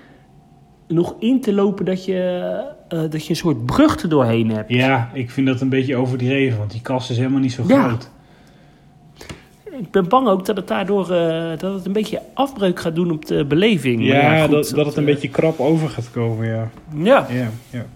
nog 0.90 1.14
in 1.18 1.40
te 1.40 1.52
lopen 1.52 1.84
dat 1.84 2.04
je, 2.04 2.48
eh, 2.88 3.00
dat 3.10 3.24
je 3.24 3.30
een 3.30 3.36
soort 3.36 3.66
brug 3.66 4.02
er 4.02 4.08
doorheen 4.08 4.50
hebt. 4.50 4.70
Ja, 4.72 5.10
ik 5.12 5.30
vind 5.30 5.46
dat 5.46 5.60
een 5.60 5.68
beetje 5.68 5.96
overdreven, 5.96 6.58
want 6.58 6.70
die 6.70 6.80
kast 6.80 7.10
is 7.10 7.16
helemaal 7.16 7.40
niet 7.40 7.52
zo 7.52 7.62
Ja. 7.66 7.82
groot. 7.88 8.10
Ik 9.78 9.90
ben 9.90 10.08
bang 10.08 10.28
ook 10.28 10.46
dat 10.46 10.56
het 10.56 10.68
daardoor 10.68 11.10
eh, 11.10 11.58
dat 11.58 11.74
het 11.74 11.86
een 11.86 11.92
beetje 11.92 12.20
afbreuk 12.34 12.80
gaat 12.80 12.94
doen 12.94 13.10
op 13.10 13.26
de 13.26 13.44
beleving. 13.44 14.04
Ja, 14.04 14.42
goed, 14.42 14.50
dat, 14.50 14.72
dat 14.74 14.86
het 14.86 14.96
een 14.96 15.06
eh, 15.06 15.12
beetje 15.14 15.28
krap 15.28 15.60
over 15.60 15.88
gaat 15.88 16.10
komen, 16.10 16.46
ja. 16.46 16.70
Ja, 16.94 17.26
Ja, 17.30 17.50
ja. 17.70 17.86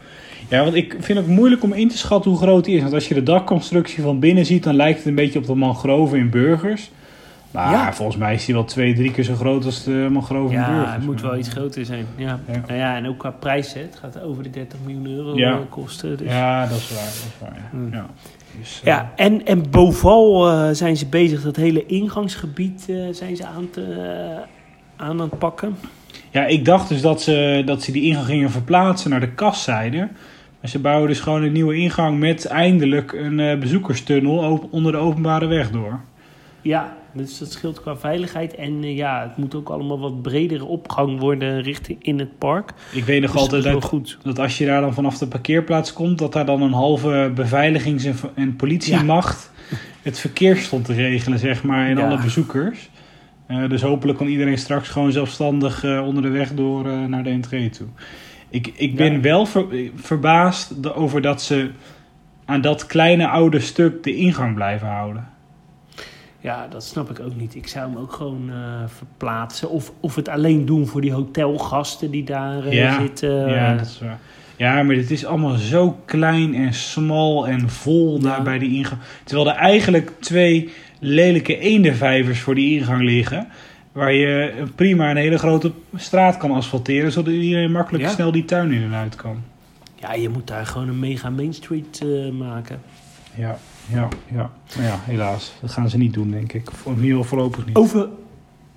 ja, 0.48 0.62
want 0.62 0.74
ik 0.74 0.96
vind 1.00 1.18
het 1.18 1.26
moeilijk 1.28 1.62
om 1.62 1.72
in 1.72 1.88
te 1.88 1.98
schatten 1.98 2.30
hoe 2.30 2.40
groot 2.40 2.64
die 2.64 2.74
is. 2.76 2.82
Want 2.82 2.94
als 2.94 3.08
je 3.08 3.14
de 3.14 3.22
dakconstructie 3.22 4.02
van 4.02 4.18
binnen 4.18 4.46
ziet, 4.46 4.62
dan 4.62 4.74
lijkt 4.76 4.98
het 4.98 5.06
een 5.06 5.14
beetje 5.14 5.38
op 5.38 5.46
de 5.46 5.54
mangrove 5.54 6.16
in 6.16 6.30
Burgers. 6.30 6.90
Maar 7.54 7.70
Ja. 7.72 7.92
volgens 7.92 8.16
mij 8.16 8.34
is 8.34 8.44
die 8.44 8.54
wel 8.54 8.64
twee, 8.64 8.94
drie 8.94 9.10
keer 9.10 9.24
zo 9.24 9.34
groot 9.34 9.64
als 9.64 9.84
de 9.84 10.08
mangrove 10.10 10.52
ja 10.52 10.92
het 10.92 11.04
moet 11.04 11.20
wel 11.20 11.36
iets 11.36 11.48
groter 11.48 11.84
zijn. 11.84 12.06
Ja. 12.16 12.38
Ja. 12.46 12.60
Nou 12.66 12.78
ja, 12.78 12.96
en 12.96 13.08
ook 13.08 13.18
qua 13.18 13.30
prijs, 13.30 13.72
hè. 13.72 13.80
het 13.80 13.96
gaat 14.00 14.22
over 14.22 14.42
de 14.42 14.50
30 14.50 14.78
miljoen 14.84 15.06
euro 15.06 15.36
Ja. 15.36 15.50
eh, 15.52 15.56
kosten. 15.68 16.16
Dus. 16.16 16.28
Ja, 16.28 16.66
dat 16.66 16.76
is 16.78 16.90
waar. 16.90 17.04
Dat 17.04 17.12
is 17.12 17.38
waar 17.40 17.54
ja. 17.54 17.68
Hmm. 17.70 17.88
Ja. 17.92 18.06
Dus, 18.58 18.80
eh, 18.80 18.86
Ja, 18.86 19.12
en, 19.16 19.46
en 19.46 19.70
Boval 19.70 20.50
eh, 20.50 20.68
zijn 20.72 20.96
ze 20.96 21.06
bezig, 21.06 21.42
dat 21.42 21.56
hele 21.56 21.86
ingangsgebied 21.86 22.92
zijn 23.10 23.36
ze 23.36 23.46
aan, 23.46 23.70
te, 23.70 24.36
aan 24.96 25.20
het 25.20 25.38
pakken. 25.38 25.76
Ja, 26.30 26.44
ik 26.46 26.64
dacht 26.64 26.88
dus 26.88 27.00
dat 27.00 27.22
ze, 27.22 27.62
dat 27.66 27.82
ze 27.82 27.92
die 27.92 28.02
ingang 28.02 28.26
gingen 28.26 28.50
verplaatsen 28.50 29.10
naar 29.10 29.20
de 29.20 29.30
kastzijde. 29.32 29.98
Maar 30.60 30.70
ze 30.70 30.78
bouwen 30.78 31.08
dus 31.08 31.20
gewoon 31.20 31.42
een 31.42 31.52
nieuwe 31.52 31.74
ingang 31.76 32.18
met 32.18 32.46
eindelijk 32.46 33.12
een 33.12 33.58
bezoekerstunnel 33.60 34.68
onder 34.70 34.92
de 34.92 34.98
openbare 34.98 35.46
weg 35.46 35.70
door. 35.70 36.00
Ja, 36.62 36.96
dus 37.14 37.38
dat 37.38 37.52
scheelt 37.52 37.80
qua 37.80 37.96
veiligheid. 37.96 38.54
En 38.54 38.82
eh, 38.82 38.96
ja, 38.96 39.22
het 39.28 39.36
moet 39.36 39.54
ook 39.54 39.68
allemaal 39.68 39.98
wat 39.98 40.22
bredere 40.22 40.64
opgang 40.64 41.20
worden 41.20 41.62
richting 41.62 42.02
in 42.04 42.18
het 42.18 42.38
park. 42.38 42.72
Ik 42.92 43.04
weet 43.04 43.20
nog 43.20 43.32
Dus 43.32 43.40
altijd 43.40 43.62
dat, 43.64 43.84
goed. 43.84 44.18
dat 44.22 44.38
als 44.38 44.58
je 44.58 44.66
daar 44.66 44.80
dan 44.80 44.94
vanaf 44.94 45.18
de 45.18 45.26
parkeerplaats 45.26 45.92
komt, 45.92 46.18
dat 46.18 46.32
daar 46.32 46.46
dan 46.46 46.62
een 46.62 46.72
halve 46.72 47.32
beveiligings- 47.34 48.04
en, 48.04 48.14
en 48.34 48.56
politiemacht 48.56 49.52
het 50.02 50.18
verkeer 50.18 50.56
stond 50.56 50.84
te 50.84 50.92
regelen, 50.92 51.38
zeg 51.38 51.62
maar, 51.62 51.86
en 51.86 51.96
Ja. 51.96 52.06
alle 52.06 52.22
bezoekers. 52.22 52.90
Eh, 53.46 53.68
dus 53.68 53.82
hopelijk 53.82 54.18
kan 54.18 54.26
iedereen 54.26 54.58
straks 54.58 54.88
gewoon 54.88 55.12
zelfstandig 55.12 55.84
eh, 55.84 56.06
onder 56.06 56.22
de 56.22 56.28
weg 56.28 56.54
door 56.54 56.84
naar 57.08 57.22
de 57.22 57.30
entree 57.30 57.70
toe. 57.70 57.86
Ik, 58.48 58.72
ik 58.76 58.96
ben 58.96 59.12
Ja. 59.12 59.20
wel 59.20 59.46
ver- 59.46 59.66
verbaasd 59.94 60.94
over 60.94 61.20
dat 61.20 61.42
ze 61.42 61.70
aan 62.44 62.60
dat 62.60 62.86
kleine 62.86 63.28
oude 63.28 63.60
stuk 63.60 64.02
de 64.02 64.14
ingang 64.16 64.54
blijven 64.54 64.88
houden. 64.88 65.28
Ja, 66.44 66.66
dat 66.70 66.84
snap 66.84 67.10
ik 67.10 67.20
ook 67.20 67.36
niet. 67.36 67.54
Ik 67.54 67.66
zou 67.68 67.88
hem 67.90 67.98
ook 67.98 68.12
gewoon 68.12 68.50
eh, 68.50 68.56
verplaatsen. 68.86 69.70
Of, 69.70 69.92
of 70.00 70.14
het 70.14 70.28
alleen 70.28 70.66
doen 70.66 70.86
voor 70.86 71.00
die 71.00 71.12
hotelgasten 71.12 72.10
die 72.10 72.24
daar 72.24 72.66
eh, 72.66 72.72
Ja, 72.72 73.00
zitten. 73.00 73.48
ja, 73.48 73.74
dat 73.76 73.86
is 73.86 74.00
waar. 74.00 74.18
Ja, 74.56 74.82
maar 74.82 74.94
dit 74.94 75.10
is 75.10 75.24
allemaal 75.24 75.56
zo 75.56 75.98
klein 76.04 76.54
en 76.54 76.74
smal 76.74 77.46
en 77.46 77.70
vol 77.70 78.18
daar 78.18 78.36
Ja. 78.36 78.42
bij 78.42 78.58
die 78.58 78.76
ingang. 78.76 79.00
Terwijl 79.24 79.48
er 79.48 79.56
eigenlijk 79.56 80.10
twee 80.20 80.72
lelijke 81.00 81.58
eendenvijvers 81.58 82.40
voor 82.40 82.54
die 82.54 82.78
ingang 82.78 83.02
liggen. 83.02 83.48
Waar 83.92 84.12
je 84.12 84.52
prima 84.74 85.10
een 85.10 85.16
hele 85.16 85.38
grote 85.38 85.72
straat 85.96 86.36
kan 86.36 86.50
asfalteren. 86.50 87.12
Zodat 87.12 87.32
iedereen 87.34 87.72
makkelijk 87.72 88.04
Ja. 88.04 88.10
snel 88.10 88.32
die 88.32 88.44
tuin 88.44 88.72
in 88.72 88.82
en 88.82 88.94
uit 88.94 89.14
kan. 89.16 89.42
Ja, 89.94 90.14
je 90.14 90.28
moet 90.28 90.46
daar 90.46 90.66
gewoon 90.66 90.88
een 90.88 90.98
mega 90.98 91.30
Main 91.30 91.54
Street 91.54 92.02
eh, 92.02 92.30
maken. 92.32 92.80
Ja, 93.34 93.58
ja, 93.88 94.08
ja. 94.30 94.50
Maar 94.76 94.84
ja, 94.84 94.98
helaas. 95.00 95.52
Dat 95.60 95.70
gaan 95.70 95.90
ze 95.90 95.98
niet 95.98 96.14
doen, 96.14 96.30
denk 96.30 96.52
ik. 96.52 96.70
Voor 96.70 96.92
in 96.92 97.02
ieder 97.02 97.10
geval 97.10 97.24
voorlopig 97.24 97.66
niet. 97.66 97.76
Over, 97.76 98.08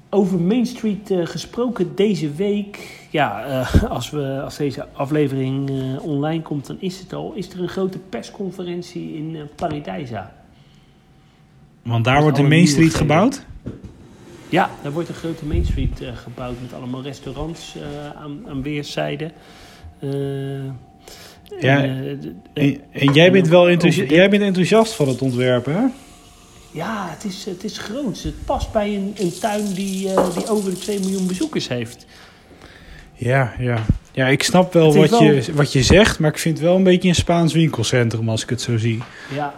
over 0.10 0.39
Main 0.39 0.66
Street 0.66 1.12
eh, 1.12 1.26
gesproken, 1.26 1.95
deze 1.95 2.32
week, 2.32 3.05
ja, 3.10 3.45
eh, 3.45 3.84
als, 3.84 4.10
we, 4.10 4.41
als 4.43 4.58
deze 4.58 4.88
aflevering 4.93 5.70
eh, 5.70 6.05
online 6.05 6.41
komt, 6.41 6.68
dan 6.68 6.78
is 6.80 6.99
het 6.99 7.14
al, 7.14 7.34
is 7.34 7.49
er 7.49 7.62
een 7.62 7.70
grote 7.70 7.97
persconferentie 7.97 9.14
in 9.14 9.36
eh, 9.36 9.41
Paradijsa. 9.55 10.34
Want 11.82 12.05
daar 12.05 12.14
Met 12.14 12.24
wordt 12.24 12.38
de 12.38 12.43
Main 12.43 12.68
Street 12.68 12.93
gebouwd. 12.93 13.45
Ja, 14.49 14.70
daar 14.84 14.91
wordt 14.91 15.10
een 15.10 15.16
grote 15.16 15.45
Main 15.45 15.66
Street 15.66 16.01
eh, 16.01 16.16
gebouwd 16.16 16.55
met 16.62 16.74
allemaal 16.74 17.01
restaurants 17.01 17.76
eh, 17.76 18.22
aan, 18.22 18.39
aan 18.49 18.62
weerszijden. 18.62 19.32
Ja, 21.60 21.84
en, 21.84 22.43
eh, 22.54 22.64
En, 22.64 22.82
en 22.91 23.14
jij, 23.14 23.32
bent 23.32 23.48
wel 23.48 23.70
enthousi- 23.70 24.02
Over- 24.04 24.16
jij 24.16 24.30
bent 24.30 24.41
enthousiast 24.43 24.93
van 24.93 25.08
het 25.08 25.22
ontwerpen, 25.22 25.74
hè? 25.74 25.84
Ja, 26.72 27.08
het 27.10 27.24
is, 27.24 27.45
het 27.45 27.64
is 27.64 27.78
groots. 27.78 28.24
Het 28.24 28.45
past 28.45 28.72
bij 28.72 28.95
een, 28.95 29.14
een 29.18 29.34
tuin 29.39 29.74
die, 29.74 30.14
eh, 30.14 30.36
die 30.36 30.48
over 30.50 30.70
de 30.72 30.78
2 30.80 31.00
miljoen 31.00 31.28
bezoekers 31.28 31.68
heeft. 31.68 32.06
Ja, 33.14 33.54
ja. 33.60 33.86
Ja, 34.12 34.28
ik 34.28 34.43
snap 34.43 34.74
wel 34.74 34.95
wat, 34.95 35.10
wel- 35.10 35.24
Je, 35.24 35.43
wat 35.54 35.72
je 35.74 35.84
zegt, 35.84 36.20
maar 36.20 36.30
ik 36.32 36.38
vind 36.38 36.58
het 36.58 36.66
wel 36.68 36.76
een 36.76 36.84
beetje 36.84 37.10
een 37.10 37.16
Spaans 37.16 37.54
winkelcentrum 37.54 38.30
als 38.30 38.43
ik 38.43 38.50
het 38.50 38.62
zo 38.62 38.78
zie. 38.78 39.02
Ja. 39.34 39.56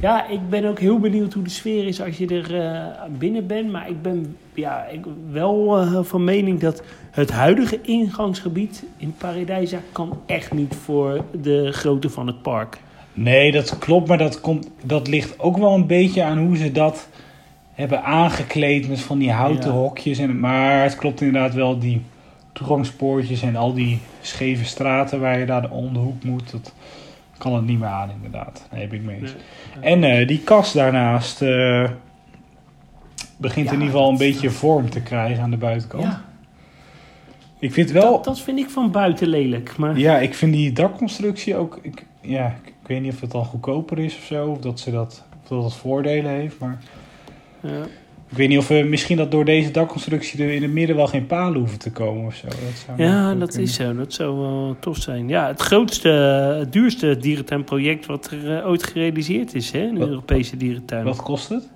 Ja, 0.00 0.28
ik 0.28 0.48
ben 0.48 0.64
ook 0.64 0.78
heel 0.78 0.98
benieuwd 0.98 1.32
hoe 1.32 1.42
de 1.42 1.50
sfeer 1.50 1.86
is 1.86 2.02
als 2.02 2.18
je 2.18 2.26
er 2.26 2.60
eh, 2.60 3.02
binnen 3.18 3.46
bent. 3.46 3.70
Maar 3.72 3.88
ik 3.88 4.02
ben 4.02 4.36
ja, 4.54 4.84
ik 4.84 5.04
wel 5.30 5.78
eh, 5.78 5.98
van 6.02 6.24
mening 6.24 6.60
dat 6.60 6.82
het 7.10 7.30
huidige 7.30 7.80
ingangsgebied 7.82 8.84
in 8.96 9.14
Paradijsa 9.18 9.78
kan 9.92 10.20
echt 10.26 10.52
niet 10.52 10.74
voor 10.74 11.24
de 11.42 11.72
grootte 11.72 12.10
van 12.10 12.26
het 12.26 12.42
park. 12.42 12.78
Nee, 13.12 13.52
dat 13.52 13.78
klopt, 13.78 14.08
maar 14.08 14.18
dat, 14.18 14.40
komt, 14.40 14.70
dat 14.84 15.08
ligt 15.08 15.38
ook 15.38 15.56
wel 15.56 15.74
een 15.74 15.86
beetje 15.86 16.22
aan 16.22 16.38
hoe 16.38 16.56
ze 16.56 16.72
dat 16.72 17.08
hebben 17.72 18.04
aangekleed 18.04 18.88
met 18.88 19.00
van 19.00 19.18
die 19.18 19.32
houten 19.32 19.70
Ja. 19.70 19.76
hokjes. 19.76 20.18
En, 20.18 20.40
maar 20.40 20.82
het 20.82 20.96
klopt 20.96 21.20
inderdaad 21.20 21.54
wel, 21.54 21.78
die 21.78 22.02
toegangspoortjes 22.52 23.42
en 23.42 23.56
al 23.56 23.74
die 23.74 23.98
scheve 24.20 24.64
straten 24.64 25.20
waar 25.20 25.38
je 25.38 25.46
daar 25.46 25.70
om 25.70 25.92
de 25.92 25.98
hoek 25.98 26.24
moet, 26.24 26.50
dat 26.50 26.72
kan 27.38 27.54
het 27.54 27.64
niet 27.66 27.78
meer 27.78 27.88
aan 27.88 28.10
inderdaad. 28.10 28.66
Daar 28.70 28.80
heb 28.80 28.92
ik 28.92 29.02
mee 29.02 29.20
eens. 29.20 29.34
En 29.80 30.04
eh, 30.04 30.26
die 30.28 30.40
kast 30.40 30.74
daarnaast 30.74 31.42
eh, 31.42 31.90
begint 33.36 33.66
Ja, 33.66 33.72
in 33.72 33.78
ieder 33.80 33.94
geval 33.94 34.08
een 34.10 34.16
dat- 34.18 34.26
beetje 34.26 34.50
vorm 34.50 34.90
te 34.90 35.00
krijgen 35.02 35.42
aan 35.42 35.50
de 35.50 35.56
buitenkant. 35.56 36.02
Ja, 36.04 36.24
Ik 37.58 37.72
vind 37.72 37.90
wel... 37.90 38.10
dat, 38.12 38.24
dat 38.24 38.40
vind 38.40 38.58
ik 38.58 38.70
van 38.70 38.90
buiten 38.90 39.28
lelijk. 39.28 39.76
Maar 39.76 39.98
Ja, 39.98 40.18
ik 40.18 40.34
vind 40.34 40.52
die 40.52 40.72
dakconstructie 40.72 41.56
ook. 41.56 41.78
Ik, 41.82 42.06
ja, 42.20 42.46
ik, 42.46 42.66
ik 42.82 42.86
weet 42.86 43.02
niet 43.02 43.12
of 43.12 43.20
het 43.20 43.30
dan 43.30 43.44
goedkoper 43.44 43.98
is 43.98 44.16
of 44.16 44.22
zo. 44.22 44.46
Of 44.50 44.58
dat 44.58 44.80
ze 44.80 44.90
dat, 44.90 45.24
of 45.42 45.48
dat 45.48 45.64
het 45.64 45.74
voordelen 45.74 46.30
heeft. 46.30 46.58
Maar 46.58 46.78
ja. 47.60 47.82
Ik 48.30 48.36
weet 48.36 48.48
niet 48.48 48.58
of 48.58 48.68
we 48.68 48.74
misschien 48.88 49.16
dat 49.16 49.30
door 49.30 49.44
deze 49.44 49.70
dakconstructie 49.70 50.42
er 50.44 50.52
in 50.52 50.62
het 50.62 50.72
midden 50.72 50.96
wel 50.96 51.06
geen 51.06 51.26
palen 51.26 51.58
hoeven 51.58 51.78
te 51.78 51.92
komen 51.92 52.26
of 52.26 52.34
zo. 52.34 52.46
Dat 52.46 52.58
zou 52.86 53.02
Ja, 53.02 53.34
dat 53.34 53.48
kunnen. 53.48 53.66
is 53.68 53.74
zo. 53.74 53.94
Dat 53.94 54.12
zou 54.12 54.36
wel 54.38 54.76
tof 54.80 54.96
zijn. 54.96 55.28
Ja, 55.28 55.46
het 55.46 55.60
grootste, 55.60 56.08
het 56.58 56.72
duurste 56.72 57.16
dierentuinproject 57.16 58.06
wat 58.06 58.30
er 58.30 58.56
eh, 58.58 58.66
ooit 58.66 58.82
gerealiseerd 58.82 59.54
is, 59.54 59.70
hè? 59.70 59.80
Een 59.80 59.98
Wat- 59.98 60.08
Europese 60.08 60.56
dierentuin. 60.56 61.04
Wat 61.04 61.22
kost 61.22 61.48
het? 61.48 61.68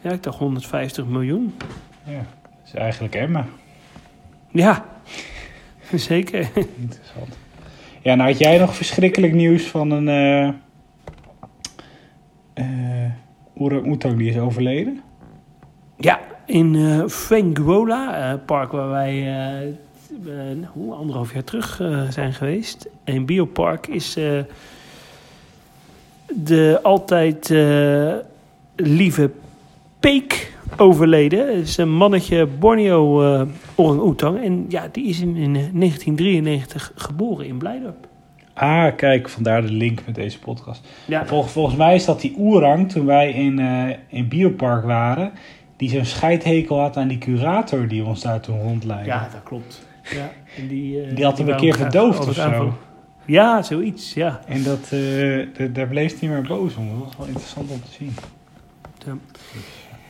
Ja, 0.00 0.10
ik 0.10 0.22
dacht 0.22 0.38
150 0.38 1.06
miljoen. 1.06 1.54
Ja, 2.04 2.12
dat 2.42 2.52
is 2.64 2.74
eigenlijk 2.74 3.14
Emma. 3.14 3.46
Ja, 4.50 4.84
zeker. 5.94 6.48
Interessant. 6.78 7.38
Ja, 8.02 8.14
nou 8.14 8.28
had 8.30 8.38
jij 8.38 8.58
nog 8.58 8.76
verschrikkelijk 8.76 9.32
nieuws 9.32 9.62
van 9.62 9.90
een 9.90 10.54
orang-oetang 13.54 14.18
die 14.18 14.30
is 14.30 14.36
overleden. 14.38 15.00
Ja, 16.02 16.20
in 16.46 16.74
eh, 16.74 18.34
park 18.46 18.72
waar 18.72 18.88
wij 18.88 19.18
eh, 19.18 19.70
nou, 20.56 20.92
anderhalf 20.92 21.32
jaar 21.32 21.44
terug 21.44 21.80
zijn 22.08 22.32
geweest. 22.32 22.88
Een 23.04 23.26
biopark 23.26 23.86
is 23.86 24.18
de 26.34 26.78
altijd 26.82 27.54
lieve 28.76 29.30
Peek 30.00 30.52
overleden. 30.76 31.56
Het 31.56 31.68
is 31.68 31.76
een 31.76 31.92
mannetje 31.92 32.46
Borneo 32.46 33.22
eh 33.34 33.42
orang-oetang. 33.74 34.42
En 34.44 34.64
ja, 34.68 34.88
die 34.92 35.06
is 35.06 35.20
in, 35.20 35.36
in 35.36 35.52
1993 35.52 36.92
geboren 36.96 37.46
in 37.46 37.58
Blijdorp. 37.58 38.06
Ah, 38.54 38.96
kijk, 38.96 39.28
vandaar 39.28 39.62
de 39.62 39.72
link 39.72 40.00
met 40.06 40.14
deze 40.14 40.38
podcast. 40.38 40.88
Ja, 41.04 41.26
Vol- 41.26 41.42
volgens 41.42 41.76
mij 41.76 41.94
is 41.94 42.04
dat 42.04 42.20
die 42.20 42.34
oerang 42.38 42.90
toen 42.90 43.06
wij 43.06 43.32
in, 43.32 43.58
eh 43.58 43.96
in 44.08 44.28
Biopark 44.28 44.84
waren. 44.84 45.32
Die 45.82 45.90
zo'n 45.90 46.04
scheidhekel 46.04 46.80
had 46.80 46.96
aan 46.96 47.08
die 47.08 47.18
curator 47.18 47.88
die 47.88 48.04
ons 48.04 48.20
daar 48.20 48.40
toen 48.40 48.60
rondleidde. 48.60 49.06
ja 49.06 49.28
dat 49.32 49.42
klopt. 49.42 49.82
Ja, 50.10 50.30
en 50.56 50.68
die, 50.68 51.02
eh, 51.02 51.14
Die 51.14 51.24
had 51.24 51.38
hem 51.38 51.48
een 51.48 51.56
keer 51.56 51.76
verdoofd 51.76 52.28
of 52.28 52.34
zo. 52.34 52.78
Ja, 53.24 53.62
zoiets, 53.62 54.14
ja. 54.14 54.40
En 54.46 54.62
dat, 54.62 54.88
eh, 54.90 55.68
daar 55.74 55.86
bleef 55.86 56.20
hij 56.20 56.28
maar 56.28 56.42
boos 56.42 56.76
om. 56.76 56.88
Dat 56.88 57.04
was 57.04 57.16
wel 57.16 57.26
interessant 57.26 57.70
om 57.70 57.80
te 57.82 57.92
zien. 57.98 58.14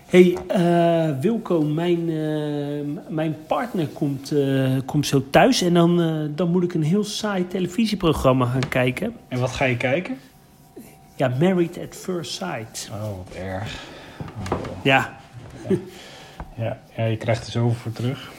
hey, 0.07 0.37
eh, 0.47 1.20
Wilco, 1.20 1.62
mijn, 1.62 2.05
mijn 3.09 3.37
partner 3.47 3.87
komt, 3.87 4.35
komt 4.85 5.07
zo 5.07 5.25
thuis 5.31 5.62
en 5.62 5.75
dan, 5.75 5.97
dan 6.35 6.51
moet 6.51 6.62
ik 6.62 6.75
een 6.75 6.83
heel 6.83 7.05
saai 7.05 7.47
televisieprogramma 7.47 8.47
gaan 8.47 8.68
kijken. 8.68 9.16
En 9.29 9.39
wat 9.39 9.51
ga 9.51 9.64
je 9.64 9.77
kijken? 9.77 10.16
Ja, 11.16 11.33
Married 11.41 11.79
at 11.79 11.97
First 11.97 12.33
Sight. 12.33 12.91
Oh, 12.93 13.03
wat 13.03 13.37
erg. 13.37 13.85
Ja, 14.83 15.20
Ja, 16.56 16.78
ja, 16.96 17.04
je 17.04 17.16
krijgt 17.16 17.46
er 17.46 17.52
zoveel 17.52 17.74
voor 17.74 17.92
terug. 17.92 18.32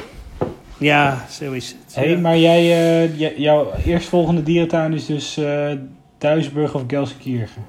ja, 0.77 1.25
zo 1.29 1.51
is 1.51 1.75
het. 1.85 1.95
Hé, 1.95 2.03
Ja. 2.03 2.19
maar 2.19 2.37
jij, 2.37 2.65
j- 3.07 3.33
jouw 3.41 3.71
eerstvolgende 3.85 4.43
dierentuin 4.43 4.93
is 4.93 5.05
dus 5.05 5.37
eh 5.37 5.71
Duisburg 6.17 6.75
of 6.75 6.83
Gelsenkirchen. 6.87 7.61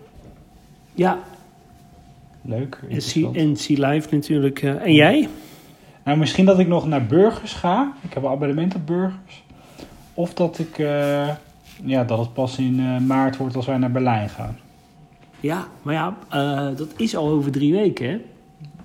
Ja, 0.95 1.19
Leuk, 2.43 2.81
en. 2.91 3.03
Sea, 3.57 3.89
Live 3.91 4.09
natuurlijk. 4.15 4.63
eh. 4.63 4.83
en 4.83 4.95
jij? 4.95 5.29
Nou, 6.05 6.19
misschien 6.19 6.45
dat 6.45 6.59
ik 6.59 6.67
nog 6.69 6.87
naar 6.87 7.07
Burgers 7.07 7.53
ga. 7.53 7.93
Ik 8.03 8.15
heb 8.15 8.23
een 8.23 8.31
abonnement 8.31 8.75
op 8.75 8.87
Burgers. 8.87 9.43
Of 10.15 10.35
dat 10.35 10.59
ik, 10.59 10.77
ja, 11.85 12.05
dat 12.07 12.19
het 12.19 12.33
pas 12.33 12.59
in 12.59 13.07
maart 13.07 13.37
wordt 13.37 13.57
als 13.57 13.67
wij 13.67 13.77
naar 13.77 13.91
Berlijn 13.91 14.29
gaan. 14.29 14.59
Ja, 15.41 15.67
maar 15.83 15.95
ja, 15.95 16.17
dat 16.77 16.89
is 16.97 17.17
al 17.17 17.29
over 17.29 17.51
drie 17.51 17.73
weken, 17.73 18.09
hè? 18.11 18.21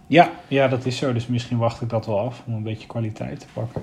Ja, 0.09 0.31
ja, 0.47 0.67
dat 0.67 0.85
is 0.85 0.97
zo. 0.97 1.13
Dus 1.13 1.27
misschien 1.27 1.57
wacht 1.57 1.81
ik 1.81 1.89
dat 1.89 2.05
wel 2.05 2.19
af 2.19 2.43
om 2.47 2.53
een 2.53 2.63
beetje 2.63 2.87
kwaliteit 2.87 3.39
te 3.39 3.45
pakken. 3.53 3.81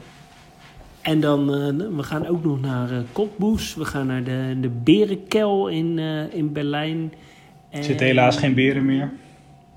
En 1.01 1.20
dan, 1.20 1.41
eh, 1.41 1.97
we 1.97 2.03
gaan 2.03 2.27
ook 2.27 2.45
nog 2.45 2.61
naar 2.61 2.89
Cottbus. 3.12 3.74
We 3.74 3.85
gaan 3.85 4.07
naar 4.07 4.24
de, 4.24 4.57
de 4.61 4.68
Berenkel 4.68 5.68
in, 5.68 5.99
eh, 5.99 6.35
in 6.35 6.53
Berlijn. 6.53 7.12
Er 7.70 7.85
zitten 7.85 8.07
helaas 8.07 8.37
geen 8.37 8.55
beren 8.55 8.85
meer. 8.85 9.12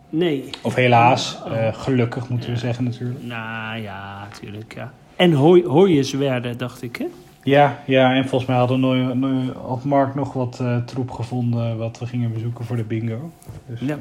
Nee. 0.10 0.50
Of 0.62 0.76
helaas, 0.76 1.38
Oh. 1.45 1.74
gelukkig 1.74 2.30
moeten 2.30 2.50
we 2.52 2.58
zeggen 2.58 2.84
natuurlijk. 2.84 3.24
Nou 3.24 3.82
ja, 3.82 4.28
natuurlijk, 4.30 4.74
ja. 4.76 4.93
En 5.16 5.32
hooi, 5.32 5.64
hooienswerden, 5.66 6.58
dacht 6.58 6.82
ik, 6.82 6.95
hè? 6.95 7.06
Ja, 7.43 7.80
ja, 7.86 8.14
en 8.16 8.28
volgens 8.28 8.50
mij 8.50 8.60
hadden 8.60 8.80
nooit, 8.80 9.14
nooit, 9.14 9.54
had 9.56 9.84
Mark 9.84 10.16
nog 10.16 10.34
wat 10.34 10.64
troep 10.86 11.12
gevonden 11.12 11.78
wat 11.78 12.00
we 12.00 12.06
gingen 12.06 12.34
bezoeken 12.34 12.66
voor 12.66 12.76
de 12.76 12.84
bingo. 12.84 13.32
Dus, 13.66 13.80
Ja. 13.80 13.97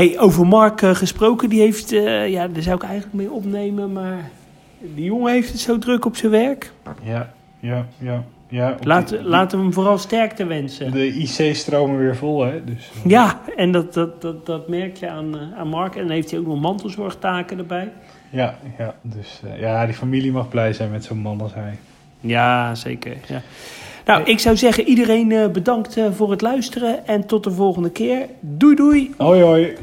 Hey, 0.00 0.18
over 0.18 0.46
Mark 0.46 0.82
eh, 0.82 0.94
gesproken, 0.94 1.48
die 1.48 1.60
heeft... 1.60 1.92
eh, 1.92 2.28
ja, 2.28 2.48
daar 2.48 2.62
zou 2.62 2.76
ik 2.76 2.82
eigenlijk 2.82 3.14
mee 3.14 3.30
opnemen, 3.30 3.92
maar... 3.92 4.30
Die 4.94 5.04
jongen 5.04 5.32
heeft 5.32 5.50
het 5.50 5.60
zo 5.60 5.78
druk 5.78 6.04
op 6.04 6.16
zijn 6.16 6.32
werk. 6.32 6.72
ja, 7.02 7.32
ja, 7.60 7.86
ja. 7.98 8.24
ja 8.48 8.76
Laat, 8.82 9.08
die- 9.08 9.22
laten 9.22 9.58
we 9.58 9.64
hem 9.64 9.72
vooral 9.72 9.98
sterkte 9.98 10.44
wensen. 10.46 10.92
De 10.92 11.06
IC 11.06 11.54
stromen 11.56 11.98
weer 11.98 12.16
vol, 12.16 12.44
hè? 12.44 12.64
Dus, 12.64 12.90
eh, 13.04 13.10
Ja, 13.10 13.40
en 13.56 13.72
dat, 13.72 13.94
dat, 13.94 14.22
dat, 14.22 14.46
dat 14.46 14.68
merk 14.68 14.96
je 14.96 15.08
aan, 15.08 15.36
aan 15.56 15.68
Mark. 15.68 15.94
En 15.96 16.00
dan 16.02 16.10
heeft 16.10 16.30
hij 16.30 16.40
ook 16.40 16.46
nog 16.46 16.60
mantelzorgtaken 16.60 17.58
erbij. 17.58 17.92
Ja, 18.30 18.58
ja, 18.78 18.94
dus 19.02 19.40
ja, 19.58 19.86
die 19.86 19.94
familie 19.94 20.32
mag 20.32 20.48
blij 20.48 20.72
zijn 20.72 20.90
met 20.90 21.04
zo'n 21.04 21.18
man 21.18 21.40
als 21.40 21.54
hij. 21.54 21.78
Ja, 22.20 22.74
zeker. 22.74 23.16
Ja. 23.28 23.42
Nou, 24.04 24.22
ik 24.24 24.38
zou 24.38 24.56
zeggen, 24.56 24.84
iedereen 24.84 25.52
bedankt 25.52 25.96
voor 26.12 26.30
het 26.30 26.40
luisteren. 26.40 27.06
En 27.06 27.26
tot 27.26 27.44
de 27.44 27.50
volgende 27.50 27.90
keer. 27.90 28.26
Doei 28.40 28.74
doei! 28.74 29.14
Hoi 29.16 29.42
hoi! 29.42 29.76